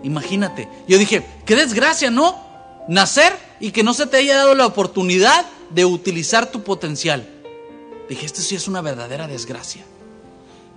Imagínate, 0.03 0.67
yo 0.87 0.97
dije, 0.97 1.25
qué 1.45 1.55
desgracia, 1.55 2.11
¿no? 2.11 2.45
Nacer 2.87 3.33
y 3.59 3.71
que 3.71 3.83
no 3.83 3.93
se 3.93 4.05
te 4.05 4.17
haya 4.17 4.37
dado 4.37 4.55
la 4.55 4.65
oportunidad 4.65 5.45
de 5.69 5.85
utilizar 5.85 6.51
tu 6.51 6.63
potencial. 6.63 7.27
Dije, 8.07 8.25
esto 8.25 8.41
sí 8.41 8.55
es 8.55 8.67
una 8.67 8.81
verdadera 8.81 9.27
desgracia. 9.27 9.83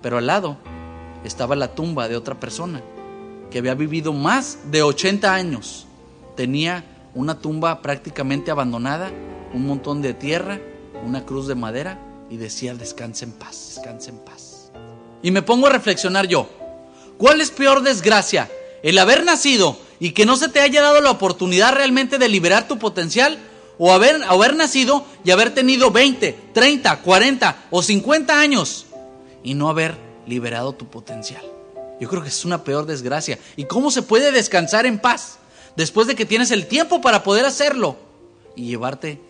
Pero 0.02 0.18
al 0.18 0.26
lado 0.26 0.56
estaba 1.24 1.56
la 1.56 1.74
tumba 1.74 2.08
de 2.08 2.16
otra 2.16 2.38
persona 2.38 2.82
que 3.50 3.58
había 3.58 3.74
vivido 3.74 4.12
más 4.12 4.58
de 4.70 4.82
80 4.82 5.34
años. 5.34 5.86
Tenía 6.36 6.84
una 7.14 7.38
tumba 7.38 7.82
prácticamente 7.82 8.50
abandonada, 8.50 9.10
un 9.52 9.66
montón 9.66 10.00
de 10.00 10.14
tierra, 10.14 10.60
una 11.04 11.24
cruz 11.26 11.48
de 11.48 11.54
madera 11.54 11.98
y 12.30 12.36
decía 12.36 12.74
descanse 12.74 13.24
en 13.24 13.32
paz, 13.32 13.74
descanse 13.74 14.10
en 14.10 14.18
paz. 14.18 14.70
Y 15.22 15.30
me 15.30 15.42
pongo 15.42 15.66
a 15.66 15.70
reflexionar 15.70 16.26
yo, 16.28 16.48
¿cuál 17.18 17.40
es 17.40 17.50
peor 17.50 17.82
desgracia? 17.82 18.48
¿El 18.82 18.98
haber 18.98 19.24
nacido 19.24 19.76
y 19.98 20.12
que 20.12 20.24
no 20.24 20.36
se 20.36 20.48
te 20.48 20.60
haya 20.60 20.80
dado 20.80 21.00
la 21.00 21.10
oportunidad 21.10 21.74
realmente 21.74 22.16
de 22.18 22.28
liberar 22.28 22.68
tu 22.68 22.78
potencial? 22.78 23.38
o 23.82 23.94
haber, 23.94 24.22
haber 24.24 24.54
nacido 24.56 25.06
y 25.24 25.30
haber 25.30 25.54
tenido 25.54 25.90
20, 25.90 26.38
30, 26.52 27.00
40 27.00 27.56
o 27.70 27.82
50 27.82 28.38
años 28.38 28.84
y 29.42 29.54
no 29.54 29.68
haber 29.68 29.96
liberado 30.26 30.72
tu 30.72 30.86
potencial. 30.88 31.42
Yo 32.00 32.08
creo 32.08 32.22
que 32.22 32.28
es 32.28 32.44
una 32.44 32.64
peor 32.64 32.86
desgracia. 32.86 33.38
¿Y 33.56 33.64
cómo 33.64 33.90
se 33.90 34.02
puede 34.02 34.32
descansar 34.32 34.86
en 34.86 34.98
paz 34.98 35.38
después 35.76 36.06
de 36.06 36.14
que 36.14 36.24
tienes 36.24 36.50
el 36.50 36.66
tiempo 36.66 37.00
para 37.00 37.22
poder 37.22 37.44
hacerlo 37.44 37.96
y 38.56 38.66
llevarte 38.66 39.20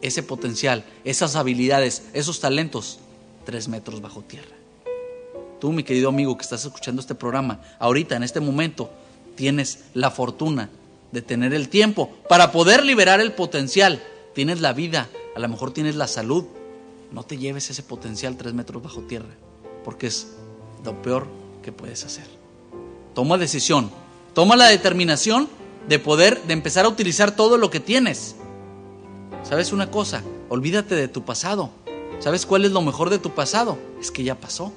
ese 0.00 0.22
potencial, 0.22 0.84
esas 1.04 1.36
habilidades, 1.36 2.04
esos 2.12 2.40
talentos 2.40 2.98
tres 3.44 3.68
metros 3.68 4.00
bajo 4.00 4.22
tierra? 4.22 4.56
Tú, 5.60 5.72
mi 5.72 5.82
querido 5.82 6.08
amigo 6.08 6.36
que 6.36 6.42
estás 6.42 6.64
escuchando 6.64 7.00
este 7.00 7.14
programa, 7.14 7.60
ahorita, 7.78 8.16
en 8.16 8.22
este 8.22 8.40
momento, 8.40 8.90
tienes 9.34 9.84
la 9.94 10.10
fortuna 10.10 10.70
de 11.12 11.22
tener 11.22 11.54
el 11.54 11.68
tiempo 11.68 12.12
para 12.28 12.52
poder 12.52 12.84
liberar 12.84 13.20
el 13.20 13.32
potencial. 13.32 14.02
Tienes 14.34 14.60
la 14.60 14.72
vida, 14.72 15.08
a 15.36 15.38
lo 15.38 15.48
mejor 15.48 15.72
tienes 15.72 15.94
la 15.96 16.06
salud. 16.06 16.44
No 17.12 17.22
te 17.22 17.38
lleves 17.38 17.70
ese 17.70 17.82
potencial 17.82 18.36
tres 18.36 18.52
metros 18.52 18.82
bajo 18.82 19.02
tierra, 19.02 19.28
porque 19.84 20.06
es 20.06 20.28
lo 20.84 21.00
peor 21.02 21.26
que 21.62 21.72
puedes 21.72 22.04
hacer. 22.04 22.26
Toma 23.14 23.38
decisión, 23.38 23.90
toma 24.32 24.56
la 24.56 24.66
determinación 24.66 25.48
de 25.88 25.98
poder, 25.98 26.42
de 26.44 26.52
empezar 26.52 26.84
a 26.84 26.88
utilizar 26.88 27.36
todo 27.36 27.58
lo 27.58 27.70
que 27.70 27.80
tienes. 27.80 28.36
¿Sabes 29.42 29.72
una 29.72 29.90
cosa? 29.90 30.22
Olvídate 30.48 30.94
de 30.94 31.08
tu 31.08 31.24
pasado. 31.24 31.70
¿Sabes 32.18 32.46
cuál 32.46 32.64
es 32.64 32.72
lo 32.72 32.80
mejor 32.82 33.10
de 33.10 33.18
tu 33.18 33.30
pasado? 33.34 33.78
Es 34.00 34.10
que 34.10 34.24
ya 34.24 34.40
pasó. 34.40 34.72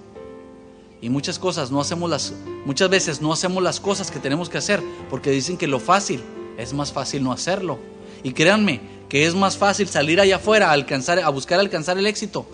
Y 1.01 1.10
muchas 1.10 1.39
cosas 1.39 1.72
no 1.72 1.80
hacemos 1.80 2.10
las 2.10 2.34
muchas 2.66 2.89
veces 2.89 3.22
no 3.22 3.32
hacemos 3.32 3.62
las 3.64 3.80
cosas 3.80 4.10
que 4.10 4.20
tenemos 4.20 4.49
que 4.49 4.58
hacer 4.58 4.82
porque 5.10 5.30
dicen 5.30 5.55
que 5.55 5.68
lo 5.68 5.80
fácil 5.80 6.24
es 6.58 6.74
más 6.74 6.91
fácil 6.91 7.24
no 7.24 7.32
hacerlo. 7.32 7.80
Y 8.24 8.34
créanme 8.34 8.82
que 9.08 9.26
es 9.26 9.36
más 9.36 9.58
fácil 9.58 9.88
salir 9.88 10.20
allá 10.20 10.38
afuera 10.38 10.72
alcanzar 10.72 11.20
a 11.20 11.30
buscar 11.30 11.60
alcanzar 11.60 11.97
el 11.97 12.08
éxito 12.08 12.45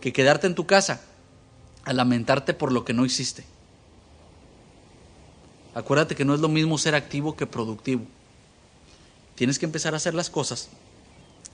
que 0.00 0.12
quedarte 0.12 0.46
en 0.46 0.54
tu 0.54 0.66
casa 0.66 1.02
a 1.84 1.92
lamentarte 1.92 2.54
por 2.54 2.72
lo 2.72 2.84
que 2.84 2.92
no 2.92 3.04
hiciste. 3.04 3.44
Acuérdate 5.74 6.16
que 6.16 6.24
no 6.24 6.34
es 6.34 6.40
lo 6.40 6.48
mismo 6.48 6.78
ser 6.78 6.94
activo 6.94 7.36
que 7.36 7.46
productivo. 7.46 8.02
Tienes 9.34 9.58
que 9.58 9.66
empezar 9.66 9.94
a 9.94 9.98
hacer 9.98 10.14
las 10.14 10.30
cosas 10.30 10.68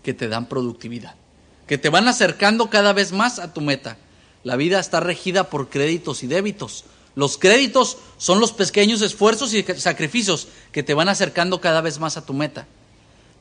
que 0.03 0.15
te 0.15 0.29
dan 0.29 0.49
productividad, 0.49 1.15
que 1.67 1.79
te 1.79 1.91
van 1.91 2.09
acercando 2.09 2.71
cada 2.71 2.93
vez 2.93 3.13
más 3.13 3.39
a 3.39 3.53
tu 3.53 3.61
meta. 3.61 3.99
La 4.43 4.57
vida 4.57 4.81
está 4.81 5.01
regida 5.01 5.51
por 5.51 5.69
créditos 5.69 6.23
y 6.23 6.27
débitos. 6.27 6.85
Los 7.15 7.39
créditos 7.39 7.99
son 8.19 8.41
los 8.41 8.53
pequeños 8.53 9.03
esfuerzos 9.03 9.55
y 9.55 9.63
sacrificios 9.63 10.49
que 10.73 10.83
te 10.83 10.95
van 10.95 11.09
acercando 11.09 11.61
cada 11.61 11.81
vez 11.81 11.99
más 11.99 12.17
a 12.17 12.25
tu 12.25 12.35
meta. 12.35 12.67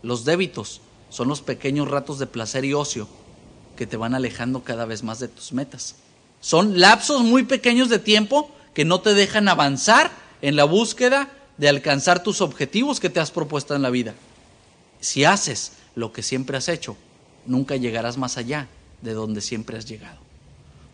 Los 0.01 0.25
débitos 0.25 0.81
son 1.09 1.27
los 1.27 1.41
pequeños 1.41 1.89
ratos 1.89 2.19
de 2.19 2.27
placer 2.27 2.65
y 2.65 2.73
ocio 2.73 3.07
que 3.75 3.87
te 3.87 3.97
van 3.97 4.15
alejando 4.15 4.63
cada 4.63 4.85
vez 4.85 5.03
más 5.03 5.19
de 5.19 5.27
tus 5.27 5.53
metas. 5.53 5.95
Son 6.45 6.79
lapsos 6.79 7.23
muy 7.23 7.41
pequeños 7.41 7.89
de 7.89 7.97
tiempo 7.97 8.51
que 8.75 8.85
no 8.85 9.01
te 9.01 9.15
dejan 9.15 9.47
avanzar 9.47 10.11
en 10.43 10.55
la 10.55 10.63
búsqueda 10.63 11.31
de 11.57 11.69
alcanzar 11.69 12.21
tus 12.21 12.39
objetivos 12.39 12.99
que 12.99 13.09
te 13.09 13.19
has 13.19 13.31
propuesto 13.31 13.73
en 13.73 13.81
la 13.81 13.89
vida. 13.89 14.13
Si 14.99 15.23
haces 15.23 15.71
lo 15.95 16.13
que 16.13 16.21
siempre 16.21 16.55
has 16.55 16.69
hecho, 16.69 16.97
nunca 17.47 17.77
llegarás 17.77 18.17
más 18.17 18.37
allá 18.37 18.67
de 19.01 19.13
donde 19.13 19.41
siempre 19.41 19.75
has 19.75 19.87
llegado. 19.87 20.19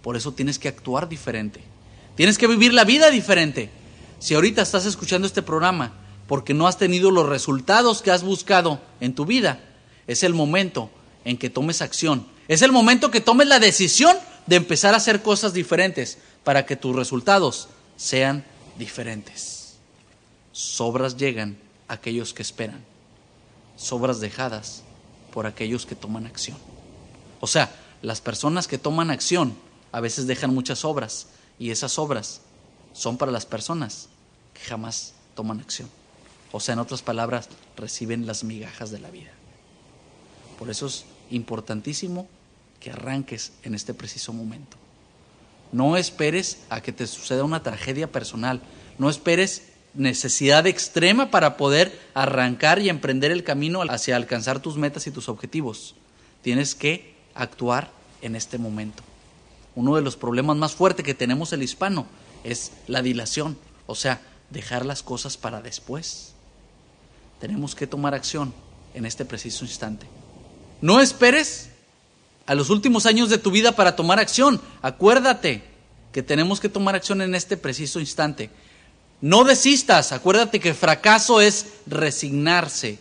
Por 0.01 0.15
eso 0.15 0.31
tienes 0.31 0.57
que 0.57 0.69
actuar 0.69 1.09
diferente. 1.09 1.59
Tienes 2.15 2.37
que 2.37 2.47
vivir 2.47 2.73
la 2.73 2.85
vida 2.85 3.09
diferente. 3.09 3.69
Si 4.19 4.35
ahorita 4.35 4.61
estás 4.61 4.85
escuchando 4.85 5.27
este 5.27 5.41
programa 5.41 5.91
porque 6.27 6.53
no 6.53 6.65
has 6.65 6.77
tenido 6.77 7.11
los 7.11 7.27
resultados 7.27 8.01
que 8.01 8.11
has 8.11 8.23
buscado 8.23 8.79
en 9.01 9.13
tu 9.15 9.25
vida, 9.25 9.59
es 10.07 10.23
el 10.23 10.33
momento 10.33 10.89
en 11.25 11.37
que 11.37 11.49
tomes 11.49 11.81
acción. 11.81 12.25
Es 12.47 12.61
el 12.61 12.71
momento 12.71 13.11
que 13.11 13.19
tomes 13.19 13.49
la 13.49 13.59
decisión 13.59 14.15
de 14.45 14.55
empezar 14.55 14.93
a 14.93 14.97
hacer 14.97 15.21
cosas 15.21 15.53
diferentes 15.53 16.17
para 16.43 16.65
que 16.65 16.75
tus 16.75 16.95
resultados 16.95 17.67
sean 17.97 18.43
diferentes. 18.77 19.75
Sobras 20.51 21.17
llegan 21.17 21.57
a 21.87 21.93
aquellos 21.93 22.33
que 22.33 22.41
esperan. 22.41 22.83
Sobras 23.77 24.19
dejadas 24.19 24.83
por 25.31 25.45
aquellos 25.45 25.85
que 25.85 25.95
toman 25.95 26.25
acción. 26.25 26.57
O 27.39 27.47
sea, 27.47 27.73
las 28.01 28.21
personas 28.21 28.67
que 28.67 28.77
toman 28.77 29.11
acción 29.11 29.55
a 29.91 29.99
veces 29.99 30.27
dejan 30.27 30.53
muchas 30.53 30.85
obras 30.85 31.27
y 31.59 31.71
esas 31.71 31.99
obras 31.99 32.41
son 32.93 33.17
para 33.17 33.31
las 33.31 33.45
personas 33.45 34.09
que 34.53 34.61
jamás 34.61 35.13
toman 35.35 35.59
acción. 35.59 35.89
O 36.51 36.59
sea, 36.59 36.73
en 36.73 36.79
otras 36.79 37.01
palabras, 37.01 37.47
reciben 37.77 38.25
las 38.27 38.43
migajas 38.43 38.91
de 38.91 38.99
la 38.99 39.09
vida. 39.09 39.31
Por 40.59 40.69
eso 40.69 40.87
es 40.87 41.05
importantísimo 41.29 42.27
que 42.81 42.91
arranques 42.91 43.53
en 43.63 43.75
este 43.75 43.93
preciso 43.93 44.33
momento. 44.33 44.75
No 45.71 45.95
esperes 45.95 46.57
a 46.69 46.81
que 46.81 46.91
te 46.91 47.07
suceda 47.07 47.45
una 47.45 47.63
tragedia 47.63 48.11
personal. 48.11 48.61
No 48.97 49.09
esperes 49.09 49.69
necesidad 49.93 50.67
extrema 50.67 51.31
para 51.31 51.55
poder 51.55 51.97
arrancar 52.13 52.79
y 52.79 52.89
emprender 52.89 53.31
el 53.31 53.45
camino 53.45 53.83
hacia 53.83 54.17
alcanzar 54.17 54.59
tus 54.59 54.75
metas 54.75 55.07
y 55.07 55.11
tus 55.11 55.29
objetivos. 55.29 55.95
Tienes 56.41 56.75
que 56.75 57.15
actuar 57.35 57.89
en 58.21 58.35
este 58.35 58.57
momento 58.57 59.03
uno 59.75 59.95
de 59.95 60.01
los 60.01 60.17
problemas 60.17 60.57
más 60.57 60.73
fuertes 60.73 61.05
que 61.05 61.13
tenemos 61.13 61.53
el 61.53 61.63
hispano 61.63 62.05
es 62.43 62.71
la 62.87 63.01
dilación, 63.01 63.57
o 63.87 63.95
sea, 63.95 64.21
dejar 64.49 64.85
las 64.85 65.03
cosas 65.03 65.37
para 65.37 65.61
después. 65.61 66.33
Tenemos 67.39 67.75
que 67.75 67.87
tomar 67.87 68.13
acción 68.13 68.53
en 68.93 69.05
este 69.05 69.25
preciso 69.25 69.63
instante. 69.65 70.05
No 70.81 70.99
esperes 70.99 71.69
a 72.45 72.55
los 72.55 72.69
últimos 72.69 73.05
años 73.05 73.29
de 73.29 73.37
tu 73.37 73.51
vida 73.51 73.73
para 73.73 73.95
tomar 73.95 74.19
acción. 74.19 74.61
Acuérdate 74.81 75.63
que 76.11 76.23
tenemos 76.23 76.59
que 76.59 76.69
tomar 76.69 76.95
acción 76.95 77.21
en 77.21 77.35
este 77.35 77.57
preciso 77.57 77.99
instante. 77.99 78.49
No 79.21 79.43
desistas, 79.43 80.11
acuérdate 80.11 80.59
que 80.59 80.73
fracaso 80.73 81.41
es 81.41 81.67
resignarse. 81.85 82.99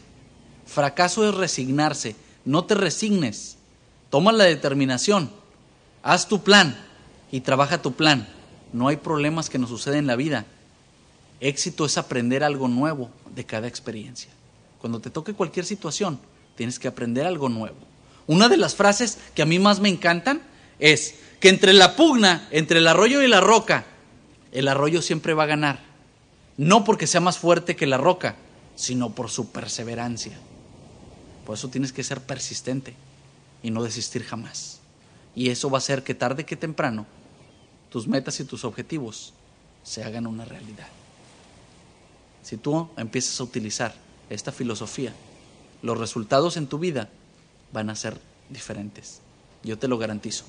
Fracaso 0.66 1.28
es 1.28 1.34
resignarse. 1.34 2.14
No 2.44 2.64
te 2.64 2.74
resignes. 2.74 3.56
Toma 4.10 4.32
la 4.32 4.44
determinación 4.44 5.30
Haz 6.02 6.28
tu 6.28 6.42
plan 6.42 6.76
y 7.30 7.40
trabaja 7.40 7.82
tu 7.82 7.92
plan. 7.92 8.26
No 8.72 8.88
hay 8.88 8.96
problemas 8.96 9.50
que 9.50 9.58
nos 9.58 9.68
suceden 9.68 10.00
en 10.00 10.06
la 10.06 10.16
vida. 10.16 10.46
Éxito 11.40 11.84
es 11.84 11.98
aprender 11.98 12.44
algo 12.44 12.68
nuevo 12.68 13.10
de 13.34 13.44
cada 13.44 13.68
experiencia. 13.68 14.30
Cuando 14.80 15.00
te 15.00 15.10
toque 15.10 15.34
cualquier 15.34 15.66
situación, 15.66 16.18
tienes 16.56 16.78
que 16.78 16.88
aprender 16.88 17.26
algo 17.26 17.48
nuevo. 17.48 17.76
Una 18.30 18.48
de 18.48 18.56
las 18.56 18.76
frases 18.76 19.18
que 19.34 19.42
a 19.42 19.44
mí 19.44 19.58
más 19.58 19.80
me 19.80 19.88
encantan 19.88 20.40
es 20.78 21.16
que 21.40 21.48
entre 21.48 21.72
la 21.72 21.96
pugna, 21.96 22.46
entre 22.52 22.78
el 22.78 22.86
arroyo 22.86 23.22
y 23.22 23.26
la 23.26 23.40
roca, 23.40 23.86
el 24.52 24.68
arroyo 24.68 25.02
siempre 25.02 25.34
va 25.34 25.42
a 25.42 25.46
ganar. 25.46 25.80
No 26.56 26.84
porque 26.84 27.08
sea 27.08 27.20
más 27.20 27.38
fuerte 27.38 27.74
que 27.74 27.88
la 27.88 27.96
roca, 27.96 28.36
sino 28.76 29.16
por 29.16 29.30
su 29.30 29.50
perseverancia. 29.50 30.38
Por 31.44 31.56
eso 31.56 31.70
tienes 31.70 31.92
que 31.92 32.04
ser 32.04 32.20
persistente 32.20 32.94
y 33.64 33.72
no 33.72 33.82
desistir 33.82 34.22
jamás. 34.22 34.78
Y 35.34 35.48
eso 35.48 35.68
va 35.68 35.78
a 35.78 35.82
hacer 35.82 36.04
que 36.04 36.14
tarde 36.14 36.46
que 36.46 36.54
temprano 36.54 37.06
tus 37.90 38.06
metas 38.06 38.38
y 38.38 38.44
tus 38.44 38.64
objetivos 38.64 39.34
se 39.82 40.04
hagan 40.04 40.28
una 40.28 40.44
realidad. 40.44 40.86
Si 42.44 42.56
tú 42.56 42.90
empiezas 42.96 43.40
a 43.40 43.42
utilizar 43.42 43.92
esta 44.28 44.52
filosofía, 44.52 45.12
los 45.82 45.98
resultados 45.98 46.56
en 46.56 46.68
tu 46.68 46.78
vida 46.78 47.08
van 47.72 47.90
a 47.90 47.96
ser 47.96 48.20
diferentes. 48.48 49.20
Yo 49.62 49.78
te 49.78 49.88
lo 49.88 49.98
garantizo. 49.98 50.44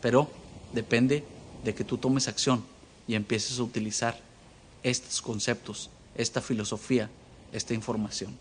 Pero 0.00 0.30
depende 0.72 1.24
de 1.64 1.74
que 1.74 1.84
tú 1.84 1.98
tomes 1.98 2.28
acción 2.28 2.64
y 3.06 3.14
empieces 3.14 3.58
a 3.58 3.62
utilizar 3.62 4.18
estos 4.82 5.20
conceptos, 5.22 5.90
esta 6.14 6.40
filosofía, 6.40 7.10
esta 7.52 7.74
información. 7.74 8.36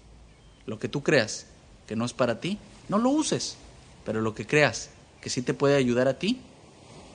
Lo 0.65 0.79
que 0.79 0.89
tú 0.89 1.01
creas 1.03 1.47
que 1.87 1.95
no 1.95 2.05
es 2.05 2.13
para 2.13 2.39
ti, 2.39 2.59
no 2.89 2.97
lo 2.97 3.09
uses, 3.09 3.57
pero 4.05 4.21
lo 4.21 4.35
que 4.35 4.45
creas 4.45 4.89
que 5.21 5.29
sí 5.29 5.41
te 5.41 5.53
puede 5.53 5.75
ayudar 5.75 6.07
a 6.07 6.19
ti, 6.19 6.41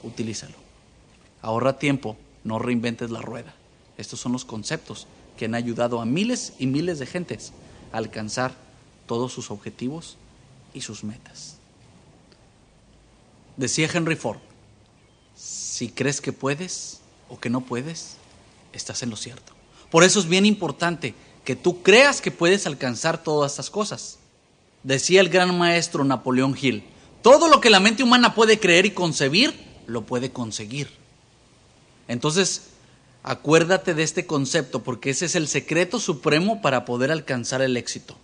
utilízalo. 0.02 0.56
Ahorra 1.42 1.78
tiempo, 1.78 2.16
no 2.44 2.58
reinventes 2.58 3.10
la 3.10 3.20
rueda. 3.20 3.54
Estos 3.98 4.20
son 4.20 4.32
los 4.32 4.44
conceptos 4.44 5.06
que 5.36 5.44
han 5.44 5.54
ayudado 5.54 6.00
a 6.00 6.06
miles 6.06 6.54
y 6.58 6.66
miles 6.66 6.98
de 6.98 7.06
gentes 7.06 7.52
a 7.92 7.98
alcanzar 7.98 8.54
todos 9.06 9.32
sus 9.32 9.50
objetivos 9.50 10.16
y 10.74 10.80
sus 10.80 11.04
metas. 11.04 11.56
Decía 13.56 13.88
Henry 13.92 14.16
Ford, 14.16 14.38
si 15.36 15.88
crees 15.88 16.20
que 16.20 16.32
puedes 16.32 17.00
o 17.28 17.38
que 17.38 17.50
no 17.50 17.60
puedes, 17.62 18.16
estás 18.72 19.02
en 19.02 19.10
lo 19.10 19.16
cierto. 19.16 19.52
Por 19.90 20.04
eso 20.04 20.20
es 20.20 20.28
bien 20.28 20.46
importante 20.46 21.14
que 21.44 21.56
tú 21.56 21.82
creas 21.82 22.20
que 22.20 22.30
puedes 22.30 22.66
alcanzar 22.66 23.22
todas 23.22 23.52
estas 23.52 23.70
cosas. 23.70 24.18
Decía 24.82 25.20
el 25.20 25.28
gran 25.28 25.56
maestro 25.56 26.04
Napoleón 26.04 26.56
Hill, 26.60 26.84
todo 27.22 27.48
lo 27.48 27.60
que 27.60 27.70
la 27.70 27.80
mente 27.80 28.02
humana 28.02 28.34
puede 28.34 28.58
creer 28.58 28.86
y 28.86 28.90
concebir, 28.92 29.54
lo 29.86 30.02
puede 30.02 30.32
conseguir. 30.32 30.90
Entonces, 32.08 32.62
acuérdate 33.22 33.94
de 33.94 34.02
este 34.02 34.26
concepto 34.26 34.82
porque 34.82 35.10
ese 35.10 35.26
es 35.26 35.34
el 35.34 35.46
secreto 35.46 36.00
supremo 36.00 36.60
para 36.62 36.84
poder 36.84 37.12
alcanzar 37.12 37.62
el 37.62 37.76
éxito. 37.76 38.16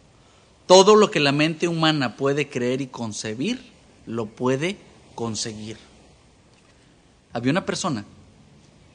Todo 0.69 0.97
lo 0.97 1.11
que 1.11 1.19
la 1.19 1.33
mente 1.33 1.67
humana 1.67 2.15
puede 2.15 2.51
creer 2.51 2.83
y 2.83 2.89
concebir, 2.89 3.59
lo 4.05 4.27
puede 4.27 4.77
conseguir. 5.15 5.79
Había 7.33 7.53
una 7.53 7.65
persona 7.65 8.05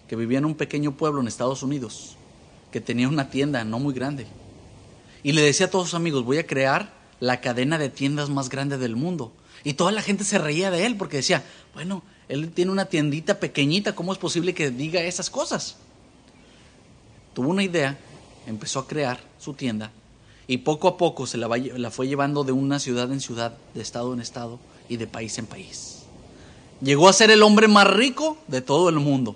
que 0.08 0.16
vivía 0.16 0.38
en 0.38 0.46
un 0.46 0.54
pequeño 0.54 0.96
pueblo 0.96 1.20
en 1.20 1.28
Estados 1.28 1.64
Unidos, 1.64 2.16
que 2.72 2.80
tenía 2.80 3.10
una 3.10 3.32
tienda 3.32 3.64
no 3.64 3.80
muy 3.80 3.96
grande. 3.96 4.28
Y 5.24 5.32
le 5.32 5.42
decía 5.42 5.66
a 5.66 5.70
todos 5.72 5.86
sus 5.86 5.96
amigos, 5.96 6.24
voy 6.24 6.38
a 6.38 6.46
crear 6.46 6.94
la 7.20 7.42
cadena 7.42 7.80
de 7.80 7.90
tiendas 7.90 8.30
más 8.30 8.50
grande 8.50 8.78
del 8.78 8.96
mundo. 8.96 9.34
Y 9.64 9.74
toda 9.74 9.92
la 9.92 10.04
gente 10.04 10.26
se 10.26 10.38
reía 10.38 10.70
de 10.70 10.86
él 10.86 10.96
porque 10.96 11.18
decía, 11.18 11.44
bueno, 11.74 12.04
él 12.30 12.52
tiene 12.52 12.72
una 12.72 12.86
tiendita 12.86 13.40
pequeñita, 13.40 13.96
¿cómo 13.96 14.14
es 14.14 14.20
posible 14.20 14.54
que 14.54 14.70
diga 14.70 15.02
esas 15.02 15.32
cosas? 15.32 15.78
Tuvo 17.34 17.50
una 17.50 17.64
idea, 17.64 17.98
empezó 18.46 18.78
a 18.78 18.88
crear 18.88 19.20
su 19.40 19.56
tienda 19.56 19.92
y 20.48 20.60
poco 20.60 20.88
a 20.88 20.98
poco 20.98 21.26
se 21.26 21.38
la, 21.38 21.50
fue 21.92 22.08
llevando 22.08 22.44
de 22.44 22.52
una 22.52 22.80
ciudad 22.80 23.12
en 23.12 23.22
ciudad, 23.22 23.56
de 23.74 23.82
estado 23.82 24.14
en 24.14 24.20
estado 24.20 24.60
y 24.90 24.98
de 24.98 25.08
país 25.08 25.38
en 25.38 25.46
país. 25.46 26.04
Llegó 26.82 27.08
a 27.08 27.14
ser 27.14 27.32
el 27.32 27.44
hombre 27.44 27.68
más 27.68 27.88
rico 27.88 28.38
de 28.48 28.62
todo 28.62 28.90
el 28.90 29.00
mundo. 29.00 29.36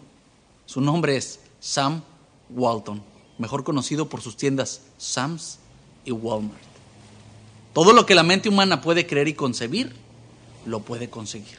Su 0.65 0.81
nombre 0.81 1.15
es 1.15 1.39
Sam 1.59 2.01
Walton, 2.49 3.01
mejor 3.37 3.63
conocido 3.63 4.09
por 4.09 4.21
sus 4.21 4.35
tiendas 4.35 4.81
Sam's 4.97 5.59
y 6.03 6.11
Walmart. 6.11 6.61
Todo 7.73 7.93
lo 7.93 8.05
que 8.05 8.15
la 8.15 8.23
mente 8.23 8.49
humana 8.49 8.81
puede 8.81 9.07
creer 9.07 9.27
y 9.27 9.33
concebir, 9.33 9.95
lo 10.65 10.81
puede 10.81 11.09
conseguir. 11.09 11.57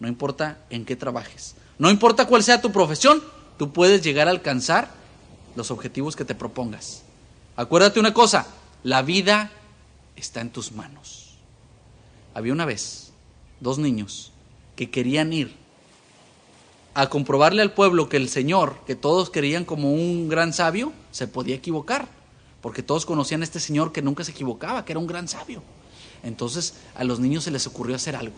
No 0.00 0.08
importa 0.08 0.58
en 0.68 0.84
qué 0.84 0.96
trabajes, 0.96 1.54
no 1.78 1.90
importa 1.90 2.26
cuál 2.26 2.42
sea 2.42 2.60
tu 2.60 2.72
profesión, 2.72 3.22
tú 3.58 3.72
puedes 3.72 4.02
llegar 4.02 4.28
a 4.28 4.32
alcanzar 4.32 4.90
los 5.54 5.70
objetivos 5.70 6.16
que 6.16 6.24
te 6.24 6.34
propongas. 6.34 7.02
Acuérdate 7.56 7.98
una 7.98 8.12
cosa, 8.12 8.46
la 8.86 9.02
vida 9.02 9.50
está 10.14 10.40
en 10.40 10.50
tus 10.50 10.70
manos. 10.70 11.32
Había 12.34 12.52
una 12.52 12.64
vez 12.64 13.10
dos 13.58 13.78
niños 13.78 14.30
que 14.76 14.90
querían 14.90 15.32
ir 15.32 15.56
a 16.94 17.08
comprobarle 17.08 17.62
al 17.62 17.72
pueblo 17.72 18.08
que 18.08 18.16
el 18.16 18.28
Señor, 18.28 18.78
que 18.86 18.94
todos 18.94 19.28
querían 19.28 19.64
como 19.64 19.92
un 19.92 20.28
gran 20.28 20.52
sabio, 20.52 20.92
se 21.10 21.26
podía 21.26 21.56
equivocar, 21.56 22.06
porque 22.62 22.84
todos 22.84 23.06
conocían 23.06 23.40
a 23.40 23.44
este 23.44 23.58
Señor 23.58 23.90
que 23.90 24.02
nunca 24.02 24.22
se 24.22 24.30
equivocaba, 24.30 24.84
que 24.84 24.92
era 24.92 25.00
un 25.00 25.08
gran 25.08 25.26
sabio. 25.26 25.64
Entonces 26.22 26.74
a 26.94 27.02
los 27.02 27.18
niños 27.18 27.42
se 27.42 27.50
les 27.50 27.66
ocurrió 27.66 27.96
hacer 27.96 28.14
algo. 28.14 28.36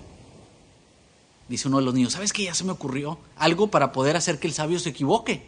Dice 1.50 1.68
uno 1.68 1.76
de 1.76 1.84
los 1.84 1.92
niños, 1.92 2.14
¿sabes 2.14 2.32
qué? 2.32 2.44
Ya 2.44 2.54
se 2.54 2.64
me 2.64 2.72
ocurrió 2.72 3.18
algo 3.36 3.70
para 3.70 3.92
poder 3.92 4.16
hacer 4.16 4.38
que 4.38 4.46
el 4.46 4.54
sabio 4.54 4.78
se 4.78 4.88
equivoque. 4.88 5.42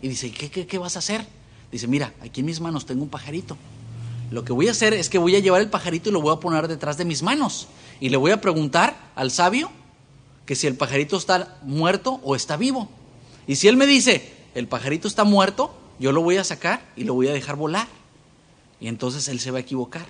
Y 0.00 0.08
dice, 0.08 0.32
¿qué, 0.32 0.50
qué, 0.50 0.66
qué 0.66 0.78
vas 0.78 0.96
a 0.96 1.00
hacer? 1.00 1.26
Dice, 1.70 1.86
mira, 1.86 2.14
aquí 2.22 2.40
en 2.40 2.46
mis 2.46 2.62
manos 2.62 2.86
tengo 2.86 3.02
un 3.02 3.10
pajarito. 3.10 3.58
Lo 4.30 4.44
que 4.44 4.52
voy 4.52 4.68
a 4.68 4.72
hacer 4.72 4.92
es 4.94 5.08
que 5.08 5.18
voy 5.18 5.36
a 5.36 5.38
llevar 5.38 5.60
el 5.60 5.70
pajarito 5.70 6.10
y 6.10 6.12
lo 6.12 6.20
voy 6.20 6.34
a 6.34 6.40
poner 6.40 6.68
detrás 6.68 6.98
de 6.98 7.04
mis 7.04 7.22
manos. 7.22 7.68
Y 8.00 8.10
le 8.10 8.16
voy 8.16 8.30
a 8.30 8.40
preguntar 8.40 9.10
al 9.14 9.30
sabio 9.30 9.70
que 10.44 10.54
si 10.54 10.66
el 10.66 10.76
pajarito 10.76 11.16
está 11.16 11.58
muerto 11.62 12.20
o 12.22 12.36
está 12.36 12.56
vivo. 12.56 12.88
Y 13.46 13.56
si 13.56 13.68
él 13.68 13.76
me 13.76 13.86
dice, 13.86 14.32
el 14.54 14.68
pajarito 14.68 15.08
está 15.08 15.24
muerto, 15.24 15.74
yo 15.98 16.12
lo 16.12 16.22
voy 16.22 16.36
a 16.36 16.44
sacar 16.44 16.82
y 16.96 17.04
lo 17.04 17.14
voy 17.14 17.28
a 17.28 17.32
dejar 17.32 17.56
volar. 17.56 17.88
Y 18.80 18.88
entonces 18.88 19.28
él 19.28 19.40
se 19.40 19.50
va 19.50 19.58
a 19.58 19.62
equivocar. 19.62 20.06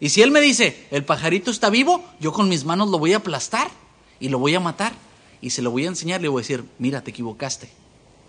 Y 0.00 0.08
si 0.08 0.22
él 0.22 0.30
me 0.30 0.40
dice, 0.40 0.86
el 0.90 1.04
pajarito 1.04 1.50
está 1.50 1.70
vivo, 1.70 2.04
yo 2.18 2.32
con 2.32 2.48
mis 2.48 2.64
manos 2.64 2.90
lo 2.90 2.98
voy 2.98 3.12
a 3.12 3.18
aplastar 3.18 3.70
y 4.18 4.28
lo 4.28 4.38
voy 4.38 4.54
a 4.54 4.60
matar. 4.60 4.94
Y 5.40 5.50
se 5.50 5.62
lo 5.62 5.70
voy 5.70 5.84
a 5.84 5.88
enseñar, 5.88 6.20
le 6.20 6.28
voy 6.28 6.40
a 6.40 6.42
decir, 6.42 6.64
mira, 6.78 7.02
te 7.02 7.10
equivocaste. 7.10 7.68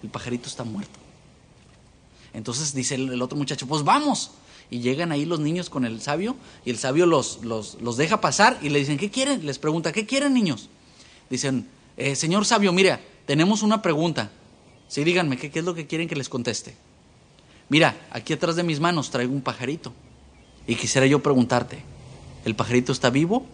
El 0.02 0.10
pajarito 0.10 0.50
está 0.50 0.64
muerto. 0.64 1.00
Entonces 2.34 2.74
dice 2.74 2.96
el, 2.96 3.22
otro 3.22 3.38
muchacho, 3.38 3.68
pues 3.68 3.84
vamos. 3.84 4.32
Y 4.70 4.80
llegan 4.80 5.12
ahí 5.12 5.26
los 5.26 5.40
niños 5.40 5.70
con 5.70 5.86
el 5.86 6.02
sabio 6.02 6.36
y 6.66 6.72
el 6.72 6.78
sabio 6.78 7.06
los, 7.06 7.44
los, 7.44 7.98
deja 7.98 8.22
pasar 8.22 8.58
y 8.62 8.70
le 8.70 8.80
dicen, 8.80 8.98
¿qué 8.98 9.12
quieren? 9.12 9.46
Les 9.46 9.60
pregunta, 9.60 9.92
¿qué 9.92 10.06
quieren 10.06 10.34
niños? 10.34 10.70
Dicen, 11.30 11.68
eh, 11.98 12.16
señor 12.16 12.46
sabio, 12.46 12.74
mira, 12.74 13.00
tenemos 13.26 13.62
una 13.62 13.82
pregunta. 13.82 14.32
Sí, 14.88 15.04
díganme, 15.04 15.38
¿qué, 15.38 15.52
¿qué 15.52 15.60
es 15.60 15.66
lo 15.66 15.76
que 15.76 15.88
quieren 15.88 16.08
que 16.08 16.16
les 16.16 16.30
conteste? 16.30 16.76
Mira, 17.70 17.96
aquí 18.12 18.34
atrás 18.34 18.56
de 18.56 18.64
mis 18.64 18.80
manos 18.80 19.10
traigo 19.10 19.34
un 19.34 19.42
pajarito. 19.42 19.94
Y 20.68 20.76
quisiera 20.76 21.08
yo 21.08 21.22
preguntarte, 21.22 21.84
¿el 22.46 22.56
pajarito 22.56 22.92
está 22.92 23.10
vivo 23.10 23.46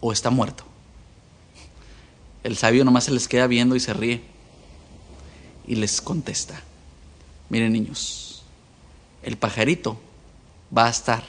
o 0.00 0.12
está 0.12 0.30
muerto? 0.30 0.64
El 2.42 2.56
sabio 2.56 2.84
nomás 2.84 3.04
se 3.04 3.12
les 3.12 3.28
queda 3.28 3.46
viendo 3.46 3.76
y 3.76 3.80
se 3.80 3.92
ríe. 3.94 4.22
Y 5.66 5.76
les 5.76 6.00
contesta, 6.00 6.60
miren 7.48 7.72
niños, 7.72 8.42
el 9.22 9.36
pajarito 9.36 10.00
va 10.76 10.86
a 10.86 10.90
estar 10.90 11.24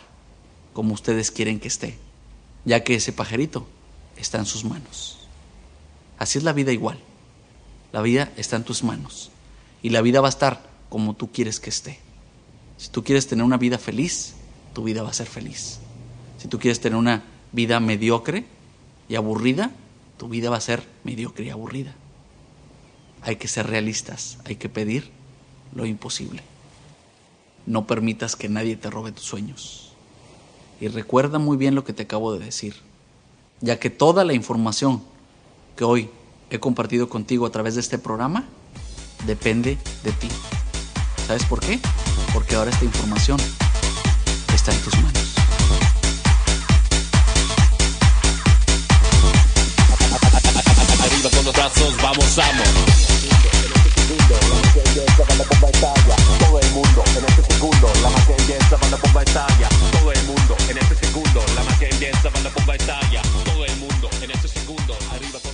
como 0.74 0.94
ustedes 0.94 1.32
quieren 1.32 1.60
que 1.60 1.68
esté, 1.68 1.98
ya 2.66 2.84
que 2.84 2.96
ese 2.96 3.14
pajarito 3.14 3.68
está 4.18 4.38
en 4.38 4.46
sus 4.46 4.64
manos. 4.64 5.20
Así 6.18 6.38
es 6.38 6.44
la 6.44 6.54
vida 6.54 6.72
igual. 6.72 7.00
La 7.92 8.02
vida 8.02 8.32
está 8.38 8.56
en 8.56 8.64
tus 8.64 8.84
manos 8.84 9.32
y 9.82 9.90
la 9.90 10.02
vida 10.02 10.22
va 10.22 10.28
a 10.28 10.30
estar 10.30 10.64
como 10.90 11.16
tú 11.16 11.32
quieres 11.32 11.60
que 11.60 11.70
esté. 11.70 12.00
Si 12.78 12.90
tú 12.90 13.04
quieres 13.04 13.28
tener 13.28 13.46
una 13.46 13.58
vida 13.58 13.78
feliz, 13.78 14.34
tu 14.74 14.84
vida 14.84 15.04
va 15.04 15.10
a 15.10 15.14
ser 15.14 15.28
feliz. 15.28 15.80
Si 16.40 16.48
tú 16.48 16.60
quieres 16.60 16.80
tener 16.80 16.98
una 16.98 17.24
vida 17.52 17.80
mediocre 17.80 18.46
y 19.08 19.16
aburrida, 19.16 19.72
tu 20.18 20.28
vida 20.28 20.50
va 20.50 20.58
a 20.58 20.62
ser 20.62 20.88
mediocre 21.04 21.46
y 21.46 21.50
aburrida. 21.50 21.94
Hay 23.22 23.36
que 23.36 23.48
ser 23.48 23.68
realistas, 23.68 24.38
hay 24.46 24.56
que 24.56 24.70
pedir 24.70 25.12
lo 25.74 25.86
imposible. 25.86 26.44
No 27.66 27.88
permitas 27.88 28.36
que 28.36 28.50
nadie 28.50 28.76
te 28.76 28.90
robe 28.90 29.12
tus 29.12 29.26
sueños. 29.26 29.94
Y 30.82 30.90
recuerda 30.90 31.40
muy 31.40 31.58
bien 31.58 31.76
lo 31.76 31.84
que 31.84 31.94
te 31.94 32.04
acabo 32.04 32.34
de 32.34 32.44
decir, 32.44 32.76
ya 33.62 33.80
que 33.80 33.90
toda 33.90 34.26
la 34.26 34.34
información 34.34 35.02
que 35.78 35.84
hoy 35.84 36.10
he 36.50 36.60
compartido 36.60 37.10
contigo 37.10 37.46
a 37.46 37.52
través 37.52 37.76
de 37.76 37.82
este 37.82 37.98
programa 37.98 38.46
depende 39.26 39.78
de 40.04 40.12
ti. 40.12 40.28
¿Sabes 41.26 41.46
por 41.46 41.62
qué? 41.62 41.80
Porque 42.34 42.56
ahora 42.56 42.72
esta 42.72 42.86
información 42.86 43.40
está 44.54 44.74
en 44.74 44.82
tus 44.82 44.96
manos. 44.96 45.14
Arriba 51.00 51.30
con 51.30 51.46
los 51.46 51.54
brazos, 51.54 51.96
vamos, 52.02 52.36
vamos 52.36 54.63
belleza 54.94 55.24
con 55.26 55.38
la 55.38 55.44
bomba 55.46 55.70
estalla. 55.70 56.16
Todo 56.40 56.60
el 56.60 56.72
mundo 56.72 57.04
en 57.18 57.26
este 57.26 57.54
segundo, 57.54 57.92
la 58.02 58.10
magia 58.10 58.36
belleza 58.38 58.78
con 58.78 58.92
la 58.92 58.98
bomba 58.98 59.24
estalla. 59.24 59.70
Todo 59.92 60.12
el 60.12 60.24
mundo 60.24 60.56
en 60.70 60.78
este 60.78 60.96
segundo, 60.96 61.44
la 61.56 61.64
magia 61.64 61.88
belleza 61.90 62.30
con 62.30 62.44
la 62.44 62.50
bomba 62.50 62.76
estalla. 62.76 63.22
Todo 63.44 63.66
el 63.66 63.76
mundo 63.78 64.10
en 64.22 64.32
este 64.32 64.48
segundo, 64.48 64.98
arriba 65.12 65.40
todo 65.40 65.53